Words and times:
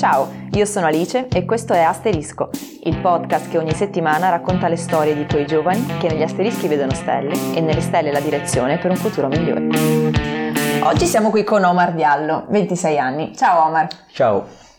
Ciao, 0.00 0.30
io 0.52 0.64
sono 0.64 0.86
Alice 0.86 1.28
e 1.28 1.44
questo 1.44 1.74
è 1.74 1.80
Asterisco, 1.80 2.48
il 2.84 2.96
podcast 3.02 3.50
che 3.50 3.58
ogni 3.58 3.74
settimana 3.74 4.30
racconta 4.30 4.66
le 4.66 4.76
storie 4.76 5.14
di 5.14 5.26
quei 5.26 5.44
giovani 5.44 5.84
che 5.98 6.08
negli 6.08 6.22
asterischi 6.22 6.68
vedono 6.68 6.94
stelle 6.94 7.34
e 7.54 7.60
nelle 7.60 7.82
stelle 7.82 8.10
la 8.10 8.20
direzione 8.20 8.78
per 8.78 8.92
un 8.92 8.96
futuro 8.96 9.28
migliore. 9.28 9.68
Oggi 10.84 11.04
siamo 11.04 11.28
qui 11.28 11.44
con 11.44 11.62
Omar 11.64 11.92
Diallo, 11.92 12.46
26 12.48 12.98
anni. 12.98 13.36
Ciao 13.36 13.66
Omar. 13.66 13.88
Ciao. 14.10 14.69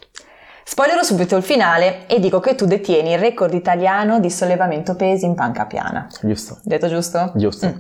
Spoilerò 0.71 1.03
subito 1.03 1.35
il 1.35 1.43
finale 1.43 2.07
e 2.07 2.21
dico 2.21 2.39
che 2.39 2.55
tu 2.55 2.65
detieni 2.65 3.11
il 3.11 3.19
record 3.19 3.53
italiano 3.53 4.21
di 4.21 4.29
sollevamento 4.29 4.95
pesi 4.95 5.25
in 5.25 5.35
panca 5.35 5.65
piana. 5.65 6.07
Giusto. 6.21 6.59
Detto 6.63 6.87
giusto? 6.87 7.33
Giusto. 7.35 7.67
Mm. 7.67 7.79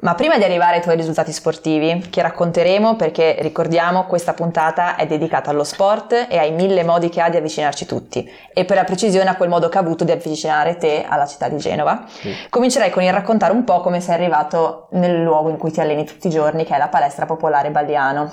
Ma 0.00 0.16
prima 0.16 0.36
di 0.36 0.42
arrivare 0.42 0.78
ai 0.78 0.82
tuoi 0.82 0.96
risultati 0.96 1.30
sportivi, 1.30 2.08
che 2.10 2.20
racconteremo 2.20 2.96
perché 2.96 3.36
ricordiamo 3.38 4.06
questa 4.06 4.34
puntata 4.34 4.96
è 4.96 5.06
dedicata 5.06 5.50
allo 5.50 5.62
sport 5.62 6.26
e 6.28 6.38
ai 6.38 6.50
mille 6.50 6.82
modi 6.82 7.08
che 7.08 7.20
ha 7.20 7.30
di 7.30 7.36
avvicinarci 7.36 7.86
tutti 7.86 8.28
e 8.52 8.64
per 8.64 8.74
la 8.74 8.84
precisione 8.84 9.30
a 9.30 9.36
quel 9.36 9.48
modo 9.48 9.68
che 9.68 9.78
ha 9.78 9.80
avuto 9.80 10.02
di 10.02 10.10
avvicinare 10.10 10.76
te 10.76 11.06
alla 11.08 11.24
città 11.24 11.48
di 11.48 11.58
Genova, 11.58 12.04
sì. 12.08 12.34
comincerei 12.50 12.90
con 12.90 13.04
il 13.04 13.12
raccontare 13.12 13.52
un 13.52 13.62
po' 13.62 13.80
come 13.80 14.00
sei 14.00 14.14
arrivato 14.14 14.88
nel 14.90 15.22
luogo 15.22 15.50
in 15.50 15.56
cui 15.56 15.70
ti 15.70 15.80
alleni 15.80 16.04
tutti 16.04 16.26
i 16.26 16.30
giorni, 16.30 16.64
che 16.64 16.74
è 16.74 16.78
la 16.78 16.88
palestra 16.88 17.26
popolare 17.26 17.70
Balliano 17.70 18.32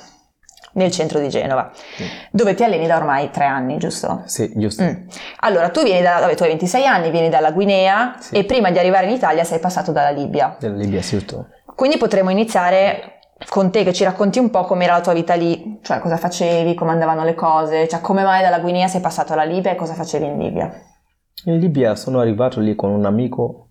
nel 0.76 0.92
centro 0.92 1.20
di 1.20 1.30
Genova, 1.30 1.72
sì. 1.74 2.04
dove 2.32 2.54
ti 2.54 2.64
alleni 2.64 2.88
da 2.88 2.98
ormai 2.98 3.30
tre 3.32 3.46
anni, 3.46 3.78
giusto? 3.78 4.24
Sì, 4.26 4.52
giusto. 4.56 4.84
Mm. 4.84 5.08
Allora, 5.40 5.70
tu 5.70 5.84
vieni 5.84 6.02
da, 6.02 6.20
vabbè, 6.20 6.36
tu 6.36 6.44
hai 6.44 6.50
26 6.50 6.86
anni, 6.86 7.12
vieni 7.12 7.30
dalla 7.30 7.52
Guinea 7.52 8.16
sì. 8.20 8.36
e 8.36 8.44
prima 8.46 8.72
di 8.72 8.80
arrivare 8.80 9.08
in 9.08 9.14
Italia 9.14 9.44
sei 9.44 9.60
passato 9.60 9.92
dalla 9.92 10.10
Libia. 10.10 10.56
Dalla 10.60 10.76
Libia, 10.76 11.02
sì, 11.02 11.18
tutto. 11.18 11.48
Quindi 11.76 11.98
potremmo 11.98 12.30
iniziare 12.30 13.20
con 13.50 13.70
te 13.72 13.84
che 13.84 13.94
ci 13.94 14.04
racconti 14.04 14.40
un 14.40 14.50
po' 14.50 14.64
com'era 14.64 14.94
la 14.94 15.02
tua 15.02 15.14
vita 15.14 15.34
lì, 15.34 15.80
cioè 15.82 16.00
cosa 16.00 16.18
facevi, 16.18 16.74
come 16.74 16.92
andavano 16.92 17.24
le 17.24 17.36
cose, 17.36 17.88
cioè 17.88 18.02
come 18.02 18.24
mai 18.24 18.42
dalla 18.42 18.60
Guinea 18.60 18.88
sei 18.88 19.02
passato 19.02 19.34
alla 19.34 19.44
Libia 19.44 19.72
e 19.72 19.76
cosa 19.76 19.94
facevi 19.94 20.26
in 20.26 20.38
Libia? 20.38 20.74
In 21.46 21.60
Libia 21.60 21.96
sono 21.96 22.20
arrivato 22.20 22.60
lì 22.60 22.76
con 22.76 22.92
un 22.92 23.06
amico 23.06 23.70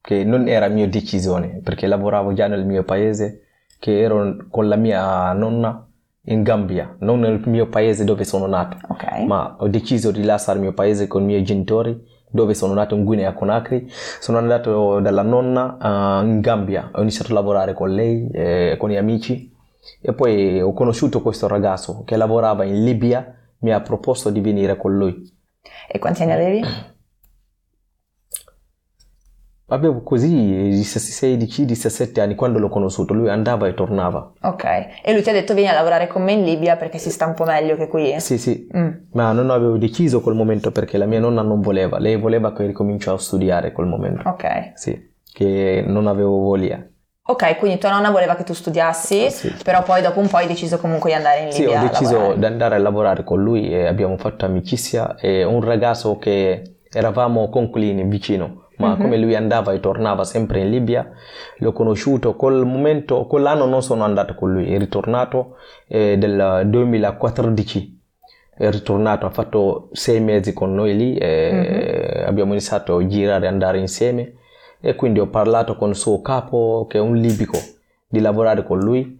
che 0.00 0.24
non 0.24 0.48
era 0.48 0.68
mia 0.68 0.88
decisione, 0.88 1.60
perché 1.62 1.86
lavoravo 1.86 2.32
già 2.32 2.46
nel 2.46 2.64
mio 2.64 2.82
paese, 2.84 3.42
che 3.78 4.00
ero 4.00 4.46
con 4.50 4.68
la 4.68 4.76
mia 4.76 5.32
nonna 5.32 5.89
in 6.24 6.42
Gambia, 6.42 6.96
non 7.00 7.20
nel 7.20 7.40
mio 7.46 7.68
paese 7.68 8.04
dove 8.04 8.24
sono 8.24 8.46
nato, 8.46 8.76
okay. 8.88 9.26
ma 9.26 9.56
ho 9.58 9.68
deciso 9.68 10.10
di 10.10 10.22
lasciare 10.22 10.58
il 10.58 10.64
mio 10.64 10.74
paese 10.74 11.06
con 11.06 11.22
i 11.22 11.26
miei 11.26 11.42
genitori 11.42 12.08
dove 12.30 12.54
sono 12.54 12.74
nato 12.74 12.94
in 12.94 13.04
Guinea 13.04 13.32
Conakry. 13.32 13.86
Sono 13.88 14.38
andato 14.38 15.00
dalla 15.00 15.22
nonna 15.22 16.20
uh, 16.20 16.24
in 16.24 16.40
Gambia, 16.40 16.90
ho 16.92 17.00
iniziato 17.00 17.32
a 17.32 17.34
lavorare 17.34 17.74
con 17.74 17.92
lei, 17.92 18.28
eh, 18.32 18.76
con 18.78 18.90
gli 18.90 18.96
amici 18.96 19.52
e 20.00 20.12
poi 20.12 20.60
ho 20.60 20.72
conosciuto 20.72 21.22
questo 21.22 21.48
ragazzo 21.48 22.04
che 22.04 22.16
lavorava 22.16 22.64
in 22.64 22.84
Libia, 22.84 23.34
mi 23.60 23.72
ha 23.72 23.80
proposto 23.80 24.30
di 24.30 24.40
venire 24.40 24.76
con 24.76 24.96
lui. 24.96 25.28
E 25.88 25.98
quanti 25.98 26.22
anni 26.22 26.32
avevi? 26.32 26.64
Avevo 29.72 30.02
così 30.02 30.80
16-17 30.80 32.20
anni 32.20 32.34
quando 32.34 32.58
l'ho 32.58 32.68
conosciuto, 32.68 33.14
lui 33.14 33.28
andava 33.28 33.68
e 33.68 33.74
tornava. 33.74 34.32
Ok, 34.42 34.64
e 35.02 35.12
lui 35.12 35.22
ti 35.22 35.30
ha 35.30 35.32
detto 35.32 35.54
vieni 35.54 35.68
a 35.68 35.74
lavorare 35.74 36.08
con 36.08 36.22
me 36.22 36.32
in 36.32 36.42
Libia 36.42 36.76
perché 36.76 36.98
si 36.98 37.10
sta 37.10 37.26
un 37.26 37.34
po' 37.34 37.44
meglio 37.44 37.76
che 37.76 37.86
qui? 37.86 38.18
Sì, 38.18 38.36
sì, 38.36 38.68
mm. 38.76 38.88
ma 39.12 39.30
non 39.30 39.50
avevo 39.50 39.78
deciso 39.78 40.20
quel 40.20 40.34
momento 40.34 40.72
perché 40.72 40.98
la 40.98 41.06
mia 41.06 41.20
nonna 41.20 41.42
non 41.42 41.60
voleva, 41.60 41.98
lei 41.98 42.16
voleva 42.16 42.52
che 42.52 42.66
ricomincio 42.66 43.12
a 43.12 43.18
studiare 43.18 43.70
quel 43.70 43.86
momento. 43.86 44.28
Ok. 44.28 44.72
Sì, 44.74 45.12
che 45.32 45.84
non 45.86 46.08
avevo 46.08 46.38
voglia. 46.38 46.84
Ok, 47.22 47.56
quindi 47.58 47.78
tua 47.78 47.90
nonna 47.90 48.10
voleva 48.10 48.34
che 48.34 48.42
tu 48.42 48.54
studiassi, 48.54 49.30
sì. 49.30 49.54
però 49.62 49.84
poi 49.84 50.02
dopo 50.02 50.18
un 50.18 50.26
po' 50.26 50.38
hai 50.38 50.48
deciso 50.48 50.78
comunque 50.78 51.10
di 51.10 51.16
andare 51.16 51.42
in 51.42 51.48
Libia. 51.50 51.78
Sì, 51.78 51.86
ho 51.86 51.88
deciso 51.88 52.34
di 52.34 52.44
andare 52.44 52.74
a 52.74 52.78
lavorare 52.78 53.22
con 53.22 53.40
lui 53.40 53.72
e 53.72 53.86
abbiamo 53.86 54.16
fatto 54.16 54.46
amicizia 54.46 55.14
e 55.14 55.44
un 55.44 55.60
ragazzo 55.60 56.18
che 56.18 56.80
eravamo 56.90 57.48
conculini 57.48 58.02
vicino 58.02 58.59
ma 58.80 58.88
mm-hmm. 58.88 59.00
come 59.00 59.16
lui 59.18 59.36
andava 59.36 59.72
e 59.72 59.80
tornava 59.80 60.24
sempre 60.24 60.60
in 60.60 60.70
Libia, 60.70 61.10
l'ho 61.58 61.72
conosciuto, 61.72 62.34
quel 62.34 62.64
momento, 62.64 63.26
quell'anno 63.26 63.66
non 63.66 63.82
sono 63.82 64.02
andato 64.02 64.34
con 64.34 64.52
lui, 64.52 64.72
è 64.72 64.78
ritornato 64.78 65.56
eh, 65.86 66.16
del 66.18 66.62
2014, 66.66 68.00
è 68.56 68.70
ritornato, 68.70 69.26
ha 69.26 69.30
fatto 69.30 69.90
sei 69.92 70.20
mesi 70.20 70.52
con 70.52 70.74
noi 70.74 70.96
lì, 70.96 71.16
e 71.16 71.50
mm-hmm. 71.52 72.26
abbiamo 72.26 72.52
iniziato 72.52 72.96
a 72.96 73.06
girare 73.06 73.44
e 73.44 73.48
andare 73.48 73.78
insieme 73.78 74.34
e 74.80 74.94
quindi 74.94 75.20
ho 75.20 75.26
parlato 75.26 75.76
con 75.76 75.90
il 75.90 75.94
suo 75.94 76.22
capo 76.22 76.86
che 76.88 76.96
è 76.96 77.00
un 77.00 77.14
libico 77.14 77.58
di 78.08 78.18
lavorare 78.20 78.64
con 78.64 78.78
lui 78.78 79.19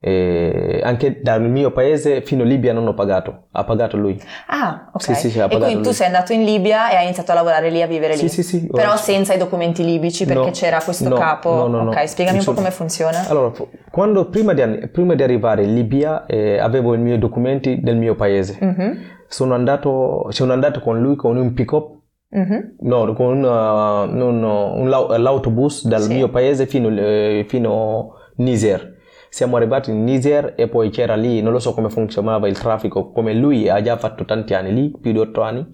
e 0.00 0.80
anche 0.84 1.20
dal 1.22 1.42
mio 1.42 1.72
paese 1.72 2.22
fino 2.22 2.42
in 2.42 2.48
Libia 2.48 2.72
non 2.72 2.86
ho 2.86 2.94
pagato, 2.94 3.48
ha 3.50 3.64
pagato 3.64 3.96
lui. 3.96 4.20
Ah, 4.46 4.90
ok. 4.92 5.02
Sì, 5.02 5.14
sì, 5.14 5.30
sì, 5.30 5.38
e 5.40 5.48
quindi 5.48 5.74
lui. 5.74 5.82
tu 5.82 5.90
sei 5.90 6.06
andato 6.06 6.32
in 6.32 6.44
Libia 6.44 6.90
e 6.90 6.96
hai 6.96 7.04
iniziato 7.04 7.32
a 7.32 7.34
lavorare 7.34 7.68
lì, 7.70 7.82
a 7.82 7.86
vivere 7.88 8.14
lì? 8.14 8.28
Sì, 8.28 8.42
sì, 8.42 8.42
sì. 8.42 8.66
Però 8.68 8.96
senza 8.96 9.34
i 9.34 9.38
documenti 9.38 9.84
libici 9.84 10.24
perché 10.24 10.44
no, 10.44 10.50
c'era 10.50 10.80
questo 10.80 11.08
no, 11.08 11.16
capo? 11.16 11.66
No, 11.66 11.82
no, 11.82 11.90
ok, 11.90 12.08
spiegami 12.08 12.38
un 12.38 12.44
po' 12.44 12.52
come 12.52 12.70
funziona. 12.70 13.26
Allora, 13.28 13.52
quando, 13.90 14.28
prima, 14.28 14.52
di, 14.52 14.88
prima 14.88 15.14
di 15.14 15.22
arrivare 15.24 15.64
in 15.64 15.74
Libia 15.74 16.26
eh, 16.26 16.58
avevo 16.58 16.94
i 16.94 16.98
miei 16.98 17.18
documenti 17.18 17.80
del 17.80 17.96
mio 17.96 18.14
paese. 18.14 18.56
Mm-hmm. 18.62 18.92
Sono, 19.26 19.54
andato, 19.54 20.26
sono 20.30 20.52
andato 20.52 20.80
con 20.80 21.00
lui 21.00 21.16
con 21.16 21.36
un 21.36 21.52
pick-up 21.52 21.96
Mm-hmm. 22.36 22.60
No, 22.80 23.14
con 23.14 23.42
uh, 23.42 24.22
un, 24.22 24.42
un, 24.42 24.88
l'autobus 24.90 25.86
dal 25.86 26.02
sì. 26.02 26.12
mio 26.12 26.28
paese 26.28 26.66
fino, 26.66 26.90
eh, 26.90 27.46
fino 27.48 28.12
a 28.12 28.32
Niger 28.36 28.97
siamo 29.30 29.56
arrivati 29.56 29.90
in 29.90 30.04
Niger 30.04 30.54
e 30.56 30.68
poi 30.68 30.90
c'era 30.90 31.14
lì, 31.14 31.40
non 31.42 31.52
lo 31.52 31.58
so 31.58 31.74
come 31.74 31.90
funzionava 31.90 32.48
il 32.48 32.58
traffico, 32.58 33.10
come 33.12 33.34
lui 33.34 33.68
ha 33.68 33.80
già 33.82 33.96
fatto 33.96 34.24
tanti 34.24 34.54
anni 34.54 34.72
lì, 34.72 34.90
più 35.00 35.12
di 35.12 35.18
otto 35.18 35.42
anni, 35.42 35.66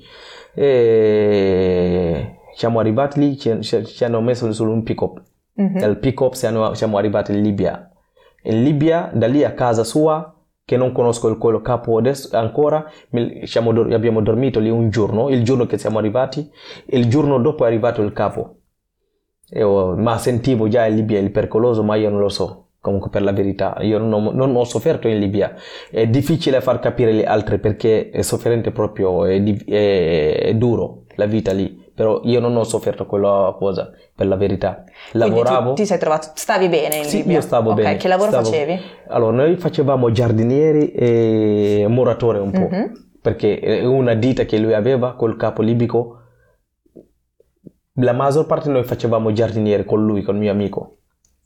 e 0.54 2.38
siamo 2.54 2.80
arrivati 2.80 3.20
lì, 3.20 3.38
ci, 3.38 3.62
ci 3.62 4.04
hanno 4.04 4.20
messo 4.20 4.52
su 4.52 4.64
un 4.64 4.82
pick-up. 4.82 5.22
Mm-hmm. 5.60 5.78
Dal 5.78 5.98
pick-up 5.98 6.32
siamo, 6.34 6.74
siamo, 6.74 6.98
arrivati 6.98 7.32
in 7.32 7.42
Libia. 7.42 7.90
In 8.42 8.62
Libia, 8.62 9.10
da 9.14 9.26
lì 9.26 9.44
a 9.44 9.52
casa 9.52 9.84
sua, 9.84 10.34
che 10.64 10.76
non 10.76 10.92
conosco 10.92 11.28
il 11.28 11.36
quello 11.36 11.60
capo 11.60 11.98
adesso 11.98 12.36
ancora, 12.36 12.90
siamo, 13.44 13.70
abbiamo 13.70 14.20
dormito 14.20 14.60
lì 14.60 14.70
un 14.70 14.88
giorno, 14.90 15.28
il 15.28 15.44
giorno 15.44 15.66
che 15.66 15.78
siamo 15.78 15.98
arrivati, 15.98 16.50
il 16.86 17.08
giorno 17.08 17.38
dopo 17.38 17.64
è 17.64 17.66
arrivato 17.68 18.02
il 18.02 18.12
capo. 18.12 18.56
Io, 19.50 19.94
ma 19.96 20.18
sentivo 20.18 20.68
già 20.68 20.86
in 20.86 20.96
Libia 20.96 21.18
il 21.18 21.30
pericoloso, 21.30 21.82
ma 21.82 21.94
io 21.96 22.08
non 22.08 22.18
lo 22.18 22.28
so 22.28 22.63
comunque 22.84 23.08
per 23.08 23.22
la 23.22 23.32
verità, 23.32 23.78
io 23.80 23.96
non, 23.96 24.34
non, 24.34 24.54
ho 24.54 24.64
sofferto 24.64 25.08
in 25.08 25.18
Libia, 25.18 25.54
è 25.90 26.06
difficile 26.06 26.60
far 26.60 26.80
capire 26.80 27.14
gli 27.14 27.24
altri 27.24 27.58
perché 27.58 28.10
è 28.10 28.20
sofferente 28.20 28.72
proprio, 28.72 29.24
è, 29.24 29.42
è, 29.42 30.36
è 30.48 30.54
duro 30.54 31.04
la 31.14 31.24
vita 31.24 31.52
lì, 31.52 31.82
però 31.94 32.20
io 32.24 32.40
non 32.40 32.54
ho 32.54 32.62
sofferto 32.62 33.06
quella 33.06 33.56
cosa, 33.58 33.90
per 34.14 34.26
la 34.26 34.36
verità. 34.36 34.84
Lavoravo. 35.12 35.72
Ti 35.72 35.86
sei 35.86 35.98
trovato, 35.98 36.32
stavi 36.34 36.68
bene 36.68 36.96
in 36.96 37.04
sì, 37.04 37.18
Libia? 37.18 37.36
io 37.36 37.40
stavo 37.40 37.70
okay, 37.70 37.84
bene. 37.84 37.96
Che 37.96 38.06
lavoro 38.08 38.28
stavo... 38.28 38.44
facevi? 38.44 38.80
Allora, 39.08 39.34
noi 39.34 39.56
facevamo 39.56 40.12
giardinieri 40.12 40.92
e 40.92 41.86
muratore 41.88 42.38
un 42.38 42.50
po', 42.50 42.68
mm-hmm. 42.70 42.92
perché 43.22 43.60
è 43.60 43.82
una 43.82 44.12
ditta 44.12 44.44
che 44.44 44.58
lui 44.58 44.74
aveva 44.74 45.14
col 45.14 45.38
capo 45.38 45.62
libico, 45.62 46.18
la 47.94 48.12
maggior 48.12 48.44
parte 48.44 48.68
noi 48.68 48.84
facevamo 48.84 49.32
giardinieri 49.32 49.86
con 49.86 50.04
lui, 50.04 50.20
con 50.20 50.34
il 50.34 50.42
mio 50.42 50.50
amico 50.50 50.98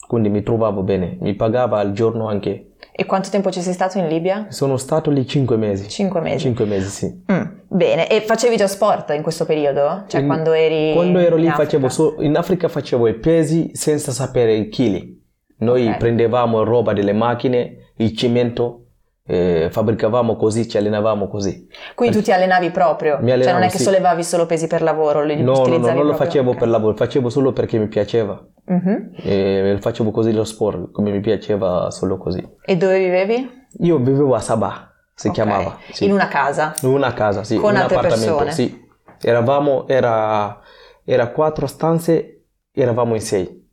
quindi 0.08 0.30
mi 0.30 0.42
trovavo 0.42 0.82
bene, 0.82 1.18
mi 1.20 1.34
pagava 1.34 1.78
al 1.78 1.92
giorno 1.92 2.28
anche. 2.28 2.70
E 2.90 3.04
quanto 3.04 3.28
tempo 3.28 3.50
ci 3.50 3.60
sei 3.60 3.74
stato 3.74 3.98
in 3.98 4.08
Libia? 4.08 4.46
Sono 4.48 4.78
stato 4.78 5.10
lì 5.10 5.26
cinque 5.26 5.58
mesi. 5.58 5.86
Cinque 5.90 6.22
mesi? 6.22 6.38
Cinque 6.38 6.64
mesi, 6.64 6.88
sì. 6.88 7.22
Mm, 7.30 7.42
bene, 7.68 8.08
e 8.08 8.22
facevi 8.22 8.56
già 8.56 8.66
sport 8.66 9.10
in 9.10 9.20
questo 9.20 9.44
periodo? 9.44 10.04
Cioè 10.06 10.22
in, 10.22 10.26
quando 10.26 10.52
eri 10.52 10.94
Quando 10.94 11.18
ero 11.18 11.36
lì 11.36 11.44
in 11.44 11.52
facevo, 11.52 11.90
so, 11.90 12.16
in 12.20 12.38
Africa 12.38 12.68
facevo 12.68 13.06
i 13.06 13.18
pesi 13.18 13.70
senza 13.74 14.10
sapere 14.10 14.54
i 14.54 14.70
chili. 14.70 15.22
Noi 15.58 15.86
okay. 15.86 15.98
prendevamo 15.98 16.64
roba 16.64 16.94
delle 16.94 17.12
macchine, 17.12 17.92
il 17.96 18.16
cemento, 18.16 18.87
eh, 19.30 19.68
fabbricavamo 19.70 20.36
così, 20.36 20.66
ci 20.66 20.78
allenavamo 20.78 21.28
così. 21.28 21.68
Quindi 21.94 22.16
tu 22.16 22.22
ti 22.22 22.32
allenavi 22.32 22.70
proprio? 22.70 23.16
Allenavo, 23.16 23.42
cioè 23.42 23.52
non 23.52 23.62
è 23.62 23.68
che 23.68 23.76
sì. 23.76 23.82
sollevavi 23.82 24.24
solo 24.24 24.46
pesi 24.46 24.66
per 24.66 24.80
lavoro? 24.80 25.22
Li 25.22 25.42
no, 25.42 25.66
no, 25.66 25.76
no, 25.76 25.92
non 25.92 26.06
lo 26.06 26.14
facevo 26.14 26.48
okay. 26.48 26.60
per 26.60 26.68
lavoro, 26.68 26.96
facevo 26.96 27.28
solo 27.28 27.52
perché 27.52 27.76
mi 27.78 27.88
piaceva. 27.88 28.42
Uh-huh. 28.64 29.10
E 29.22 29.76
facevo 29.80 30.10
così 30.10 30.32
lo 30.32 30.44
sport, 30.44 30.90
come 30.92 31.10
mi 31.10 31.20
piaceva 31.20 31.90
solo 31.90 32.16
così. 32.16 32.42
E 32.64 32.76
dove 32.78 32.98
vivevi? 32.98 33.66
Io 33.80 33.98
vivevo 33.98 34.34
a 34.34 34.40
Sabah, 34.40 34.94
si 35.14 35.28
okay. 35.28 35.44
chiamava. 35.44 35.78
Sì. 35.92 36.06
In 36.06 36.12
una 36.12 36.28
casa? 36.28 36.72
In 36.80 36.88
una 36.88 37.12
casa, 37.12 37.44
sì. 37.44 37.56
Con 37.56 37.72
un 37.72 37.76
altre 37.76 37.96
appartamento, 37.96 38.36
persone? 38.36 38.52
Sì. 38.52 38.86
Eravamo, 39.20 39.86
era, 39.88 40.58
era 41.04 41.28
quattro 41.28 41.66
stanze, 41.66 42.44
eravamo 42.72 43.14
in 43.14 43.20
sei. 43.20 43.68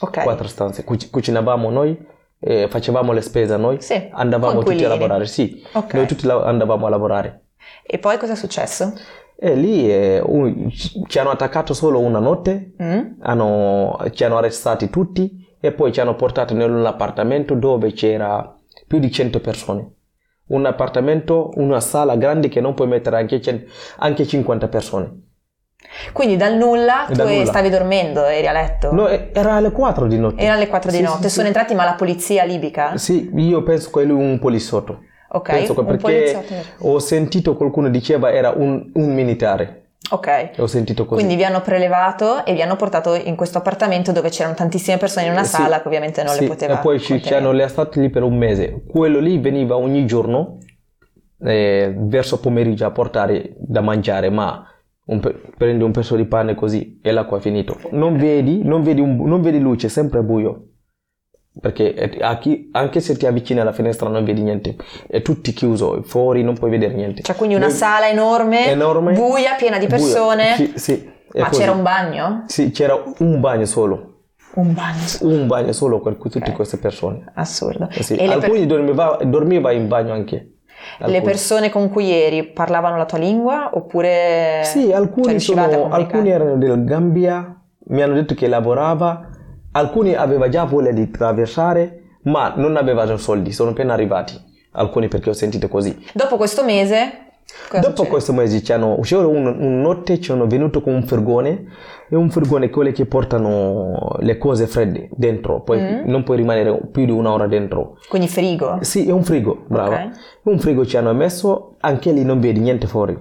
Ok. 0.00 0.22
Quattro 0.22 0.46
stanze. 0.46 0.84
Cucinavamo 0.84 1.70
noi 1.70 2.18
eh, 2.40 2.68
facevamo 2.68 3.12
le 3.12 3.20
spese 3.20 3.56
noi, 3.56 3.80
sì, 3.80 4.08
andavamo 4.10 4.62
tutti 4.62 4.84
a 4.84 4.88
lavorare, 4.88 5.26
sì, 5.26 5.62
okay. 5.72 5.98
noi 5.98 6.06
tutti 6.06 6.28
andavamo 6.28 6.86
a 6.86 6.88
lavorare. 6.88 7.44
E 7.82 7.98
poi 7.98 8.16
cosa 8.18 8.32
è 8.32 8.36
successo? 8.36 8.94
E 9.36 9.54
lì 9.54 9.90
eh, 9.90 10.20
un, 10.24 10.70
ci 10.70 11.18
hanno 11.18 11.30
attaccato 11.30 11.74
solo 11.74 12.00
una 12.00 12.18
notte, 12.18 12.72
mm. 12.82 13.20
hanno, 13.20 13.98
ci 14.12 14.24
hanno 14.24 14.38
arrestati 14.38 14.90
tutti 14.90 15.48
e 15.60 15.72
poi 15.72 15.92
ci 15.92 16.00
hanno 16.00 16.14
portato 16.14 16.54
nell'appartamento 16.54 17.54
dove 17.54 17.92
c'era 17.92 18.56
più 18.86 18.98
di 18.98 19.10
100 19.10 19.40
persone. 19.40 19.92
un 20.48 20.66
appartamento, 20.66 21.50
una 21.56 21.80
sala 21.80 22.16
grande 22.16 22.48
che 22.48 22.60
non 22.60 22.74
puoi 22.74 22.88
mettere 22.88 23.16
anche, 23.16 23.40
anche 23.98 24.26
50 24.26 24.68
persone. 24.68 25.29
Quindi 26.12 26.36
dal 26.36 26.56
nulla 26.56 27.04
tu 27.06 27.14
dal 27.14 27.28
nulla. 27.28 27.44
stavi 27.46 27.68
dormendo, 27.68 28.24
eri 28.24 28.46
a 28.46 28.52
letto? 28.52 28.92
No, 28.92 29.08
era 29.08 29.54
alle 29.54 29.70
4 29.72 30.06
di 30.06 30.18
notte. 30.18 30.40
Era 30.42 30.54
alle 30.54 30.68
4 30.68 30.90
di 30.90 30.96
Sì, 30.98 31.02
notte, 31.02 31.28
sì, 31.28 31.34
sono 31.34 31.42
sì. 31.42 31.52
entrati 31.52 31.74
ma 31.74 31.84
la 31.84 31.94
polizia 31.94 32.44
libica? 32.44 32.96
Sì, 32.96 33.30
io 33.34 33.62
penso 33.62 33.90
che 33.90 34.04
lui 34.04 34.22
un 34.22 34.38
poliziotto. 34.38 35.02
Ok, 35.32 35.50
Penso 35.50 35.74
che 35.74 35.84
perché 35.84 36.44
ho 36.78 36.98
sentito 36.98 37.54
qualcuno 37.56 37.88
diceva 37.88 38.32
era 38.32 38.50
un, 38.56 38.90
un 38.94 39.14
militare. 39.14 39.76
Ok. 40.12 40.50
Ho 40.58 40.66
sentito 40.66 41.04
così. 41.04 41.20
Quindi 41.22 41.36
vi 41.36 41.44
hanno 41.44 41.60
prelevato 41.60 42.44
e 42.44 42.52
vi 42.54 42.62
hanno 42.62 42.74
portato 42.74 43.14
in 43.14 43.36
questo 43.36 43.58
appartamento 43.58 44.10
dove 44.10 44.28
c'erano 44.30 44.56
tantissime 44.56 44.96
persone 44.96 45.26
in 45.26 45.32
una 45.32 45.42
Eh, 45.42 45.44
sì. 45.44 45.50
sala 45.52 45.80
che 45.80 45.86
ovviamente 45.86 46.24
non 46.24 46.34
Sì, 46.34 46.40
le 46.40 46.46
poteva 46.48 46.74
E 46.74 46.82
poi 46.82 46.98
ci, 46.98 47.22
ci 47.22 47.32
hanno 47.32 47.52
lasciati 47.52 48.00
lì 48.00 48.10
per 48.10 48.24
un 48.24 48.36
mese. 48.36 48.82
Quello 48.88 49.20
lì 49.20 49.38
veniva 49.38 49.76
ogni 49.76 50.04
giorno 50.06 50.58
eh, 51.42 51.94
verso 51.96 52.40
pomeriggio 52.40 52.86
a 52.86 52.90
portare 52.90 53.54
da 53.56 53.80
mangiare, 53.82 54.30
ma 54.30 54.64
un 55.10 55.20
pe- 55.20 55.34
prendi 55.56 55.82
un 55.82 55.90
pezzo 55.90 56.14
di 56.16 56.24
pane 56.24 56.54
così 56.54 56.98
e 57.02 57.10
l'acqua 57.12 57.38
è 57.38 57.40
finito. 57.40 57.78
Non 57.90 58.16
vedi, 58.16 58.62
non 58.64 58.82
vedi, 58.82 59.00
un- 59.00 59.22
non 59.24 59.42
vedi 59.42 59.58
luce, 59.60 59.86
è 59.88 59.90
sempre 59.90 60.22
buio. 60.22 60.64
Perché 61.60 61.92
a 62.20 62.38
chi- 62.38 62.68
anche 62.72 63.00
se 63.00 63.16
ti 63.16 63.26
avvicini 63.26 63.58
alla 63.58 63.72
finestra 63.72 64.08
non 64.08 64.24
vedi 64.24 64.40
niente, 64.40 64.76
è 65.08 65.20
tutto 65.20 65.50
chiuso, 65.50 66.00
fuori 66.02 66.44
non 66.44 66.54
puoi 66.54 66.70
vedere 66.70 66.94
niente. 66.94 67.22
Cioè 67.22 67.34
quindi 67.34 67.56
una 67.56 67.66
Noi- 67.66 67.74
sala 67.74 68.08
enorme, 68.08 68.68
enorme, 68.68 69.12
buia, 69.14 69.54
piena 69.56 69.78
di 69.78 69.86
persone. 69.88 70.54
Sì, 70.54 70.72
sì, 70.76 71.10
Ma 71.34 71.48
così. 71.48 71.60
c'era 71.60 71.72
un 71.72 71.82
bagno? 71.82 72.44
Sì, 72.46 72.70
c'era 72.70 73.02
un 73.18 73.40
bagno 73.40 73.64
solo, 73.64 74.26
Un 74.54 74.72
bagno. 74.74 75.00
un 75.22 75.46
bagno 75.48 75.72
solo 75.72 76.00
per 76.00 76.16
tutte 76.18 76.38
Ok. 76.38 76.52
queste 76.52 76.76
persone. 76.78 77.24
Assurdo. 77.34 77.88
Eh 77.92 78.02
sì, 78.04 78.14
E 78.14 78.26
le, 78.28 78.34
per- 78.34 78.44
Alcuni 78.44 78.66
dormiva, 78.66 79.18
dormiva 79.24 79.72
in 79.72 79.88
bagno 79.88 80.12
anche. 80.12 80.52
Le 80.98 81.04
Alcuni. 81.04 81.20
persone 81.22 81.70
con 81.70 81.88
cui 81.90 82.10
eri 82.10 82.44
parlavano 82.44 82.96
la 82.96 83.04
tua 83.04 83.18
lingua 83.18 83.70
oppure... 83.72 84.62
Sì, 84.64 84.84
cioè, 84.84 84.94
alcuni, 84.94 85.38
sono, 85.40 85.88
alcuni 85.90 86.30
erano 86.30 86.56
del 86.56 86.84
Gambia, 86.84 87.60
mi 87.88 88.02
hanno 88.02 88.14
detto 88.14 88.34
che 88.34 88.46
lavorava, 88.46 89.28
alcuni 89.72 90.14
aveva 90.14 90.48
già 90.48 90.64
voglia 90.64 90.92
di 90.92 91.02
attraversare, 91.02 92.18
ma 92.24 92.54
non 92.56 92.76
avevano 92.76 93.16
soldi, 93.16 93.52
sono 93.52 93.70
appena 93.70 93.92
arrivati. 93.94 94.48
Alcuni 94.72 95.08
perché 95.08 95.30
ho 95.30 95.34
sentito 95.34 95.68
così. 95.68 96.06
Dopo 96.12 96.36
questo 96.36 96.64
mese... 96.64 97.24
cosa 97.68 97.80
Dopo 97.80 97.88
succede? 98.04 98.08
questo 98.08 98.32
mese 98.32 98.62
solo 99.02 99.28
un, 99.28 99.46
un 99.46 99.80
notte 99.80 100.20
ci 100.20 100.32
hanno 100.32 100.46
venuto 100.46 100.80
con 100.80 100.94
un 100.94 101.02
furgone, 101.04 101.64
e 102.08 102.16
un 102.16 102.30
furgone 102.30 102.70
quelli 102.70 102.92
che 102.92 103.06
portano 103.06 104.16
le 104.20 104.36
cose 104.38 104.66
fredde 104.66 105.08
dentro, 105.12 105.62
poi 105.62 105.78
Mm. 105.80 106.08
non 106.08 106.22
puoi 106.24 106.36
rimanere 106.38 106.88
più 106.90 107.04
di 107.04 107.10
un'ora 107.12 107.46
dentro. 107.46 107.96
Quindi 108.08 108.28
frigo? 108.28 108.78
Sì, 108.82 109.08
è 109.08 109.12
un 109.12 109.22
frigo, 109.24 109.64
brava. 109.68 110.04
Ok. 110.04 110.10
Un 110.44 110.58
frigo 110.58 110.84
ci 110.84 110.96
hanno 110.96 111.14
messo, 111.14 111.76
anche 111.80 112.12
lì 112.12 112.24
non 112.24 112.40
vedi 112.40 112.60
niente 112.60 112.86
fuori. 112.86 113.16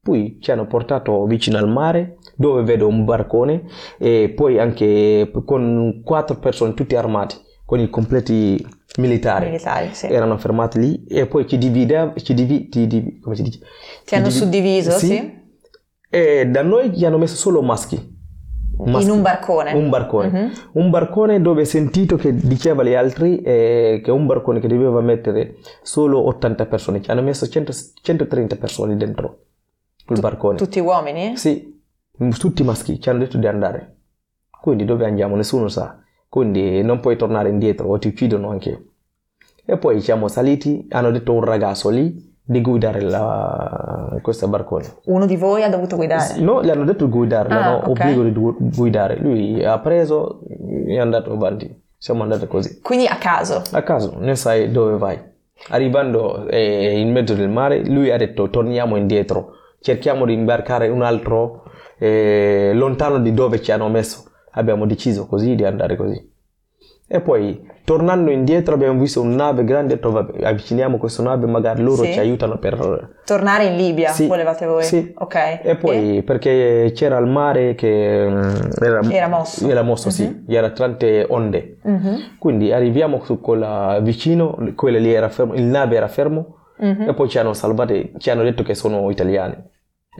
Poi 0.00 0.38
ci 0.40 0.50
hanno 0.52 0.66
portato 0.66 1.24
vicino 1.26 1.58
al 1.58 1.68
mare, 1.68 2.16
dove 2.36 2.62
vedo 2.62 2.86
un 2.86 3.04
barcone, 3.04 3.64
e 3.98 4.32
poi 4.34 4.58
anche 4.58 5.30
con 5.44 6.00
quattro 6.04 6.36
persone 6.38 6.72
tutti 6.72 6.94
armati, 6.94 7.36
con 7.68 7.80
i 7.80 7.90
completi 7.90 8.66
militari. 8.96 9.44
Militari, 9.50 9.90
sì. 9.92 10.06
Erano 10.06 10.38
fermati 10.38 10.78
lì 10.78 11.04
e 11.04 11.26
poi 11.26 11.46
ci 11.46 11.58
divide, 11.58 12.14
ci 12.22 12.32
divi- 12.32 12.70
ti 12.70 12.86
divi- 12.86 13.18
come 13.18 13.36
si 13.36 13.42
dice? 13.42 13.60
Ti 14.06 14.14
hanno 14.14 14.28
divi- 14.28 14.38
suddiviso, 14.38 14.90
sì? 14.92 15.36
E 16.08 16.46
da 16.46 16.62
noi 16.62 16.96
ci 16.96 17.04
hanno 17.04 17.18
messo 17.18 17.36
solo 17.36 17.60
maschi. 17.60 17.96
In 17.96 18.90
Maschi. 18.90 19.10
un 19.10 19.20
barcone? 19.20 19.72
Un 19.74 19.90
barcone. 19.90 20.28
Mhm. 20.30 20.52
Un 20.72 20.88
barcone 20.88 21.42
dove 21.42 21.60
ho 21.60 21.64
sentito 21.66 22.16
che 22.16 22.34
diceva 22.34 22.80
agli 22.80 22.94
altri 22.94 23.42
eh, 23.42 24.00
che 24.02 24.10
un 24.10 24.24
barcone 24.24 24.60
che 24.60 24.68
doveva 24.68 25.02
mettere 25.02 25.56
solo 25.82 26.26
80 26.26 26.64
persone, 26.64 27.02
ci 27.02 27.10
hanno 27.10 27.20
messo 27.20 27.46
100 27.46 27.70
130 28.00 28.56
persone 28.56 28.96
dentro 28.96 29.40
quel 30.06 30.20
barcone. 30.20 30.56
Tutti 30.56 30.78
uomini? 30.80 31.36
Sì, 31.36 31.78
tutti 32.38 32.62
maschi 32.62 32.98
ci 32.98 33.10
hanno 33.10 33.18
detto 33.18 33.36
di 33.36 33.46
andare. 33.46 33.96
Quindi 34.58 34.86
dove 34.86 35.04
andiamo 35.04 35.36
nessuno 35.36 35.68
sa. 35.68 35.98
Quindi 36.28 36.82
non 36.82 37.00
puoi 37.00 37.16
tornare 37.16 37.48
indietro 37.48 37.88
o 37.88 37.98
ti 37.98 38.08
uccidono 38.08 38.50
anche. 38.50 38.84
E 39.64 39.76
poi 39.78 40.00
siamo 40.00 40.28
saliti, 40.28 40.86
hanno 40.90 41.10
detto 41.10 41.32
un 41.32 41.42
ragazzo 41.44 41.88
lì 41.90 42.26
di 42.42 42.60
guidare 42.62 43.00
la- 43.02 44.18
questo 44.22 44.48
barcone. 44.48 44.84
Uno 45.04 45.26
di 45.26 45.36
voi 45.36 45.62
ha 45.62 45.68
dovuto 45.68 45.96
guidare? 45.96 46.38
No, 46.40 46.62
gli 46.62 46.70
hanno 46.70 46.84
detto 46.84 47.04
di 47.04 47.10
guidare, 47.10 47.48
Ah, 47.50 47.58
l'hanno 47.58 47.76
ok. 47.78 47.88
obbligo 47.88 48.22
di 48.22 48.32
gu- 48.32 48.56
guidare. 48.74 49.16
Lui 49.20 49.62
ha 49.64 49.78
preso 49.78 50.40
e 50.48 50.94
è 50.94 50.98
andato 50.98 51.32
avanti. 51.32 51.82
Siamo 51.98 52.22
andati 52.22 52.46
così. 52.46 52.80
Quindi 52.80 53.06
a 53.06 53.16
caso? 53.16 53.62
A 53.72 53.82
caso, 53.82 54.14
non 54.18 54.36
sai 54.36 54.70
dove 54.70 54.96
vai. 54.96 55.18
Arrivando 55.70 56.46
eh, 56.46 56.98
in 56.98 57.10
mezzo 57.10 57.34
del 57.34 57.48
mare, 57.48 57.84
lui 57.84 58.10
ha 58.10 58.16
detto 58.16 58.48
torniamo 58.48 58.96
indietro, 58.96 59.50
cerchiamo 59.80 60.24
di 60.24 60.32
imbarcare 60.32 60.88
un 60.88 61.02
altro 61.02 61.64
eh, 61.98 62.70
lontano 62.74 63.18
di 63.18 63.34
dove 63.34 63.60
ci 63.60 63.72
hanno 63.72 63.88
messo. 63.88 64.27
Abbiamo 64.58 64.86
deciso 64.86 65.26
così 65.26 65.54
di 65.54 65.64
andare 65.64 65.94
così. 65.96 66.36
E 67.10 67.20
poi, 67.22 67.66
tornando 67.84 68.30
indietro, 68.30 68.74
abbiamo 68.74 68.98
visto 69.00 69.22
un 69.22 69.30
nave 69.34 69.64
grande, 69.64 69.94
detto, 69.94 70.14
avviciniamo 70.42 70.98
questa 70.98 71.22
nave, 71.22 71.46
magari 71.46 71.80
loro 71.82 72.02
Sì. 72.02 72.12
ci 72.12 72.18
aiutano 72.18 72.58
per... 72.58 73.14
Tornare 73.24 73.66
in 73.66 73.76
Libia, 73.76 74.10
Sì, 74.10 74.26
volevate 74.26 74.66
voi? 74.66 74.82
sì. 74.82 75.14
Ok. 75.16 75.60
E 75.62 75.76
poi 75.80 76.22
perché 76.22 76.90
c'era 76.94 77.16
il 77.18 77.26
mare 77.26 77.74
che 77.76 78.26
mm, 78.28 78.42
era, 78.82 79.00
Era 79.10 79.28
mosso. 79.28 79.66
Era 79.70 79.82
mosso, 79.82 80.10
sì, 80.10 80.24
Mhm. 80.24 80.44
c'era 80.48 80.70
tante 80.70 81.24
onde. 81.30 81.78
Mhm, 81.82 82.16
Quindi 82.38 82.72
arriviamo 82.72 83.22
su 83.24 83.40
quella 83.40 83.98
vicino, 84.02 84.58
quella 84.74 84.98
lì 84.98 85.10
era 85.12 85.28
fermo, 85.30 85.54
il 85.54 85.62
nave 85.62 85.96
era 85.96 86.08
fermo 86.08 86.56
mhm. 86.78 87.08
e 87.08 87.14
poi 87.14 87.28
ci 87.30 87.38
hanno 87.38 87.54
salvati, 87.54 88.12
ci 88.18 88.28
hanno 88.28 88.42
detto 88.42 88.62
che 88.62 88.74
sono 88.74 89.08
italiani. 89.10 89.54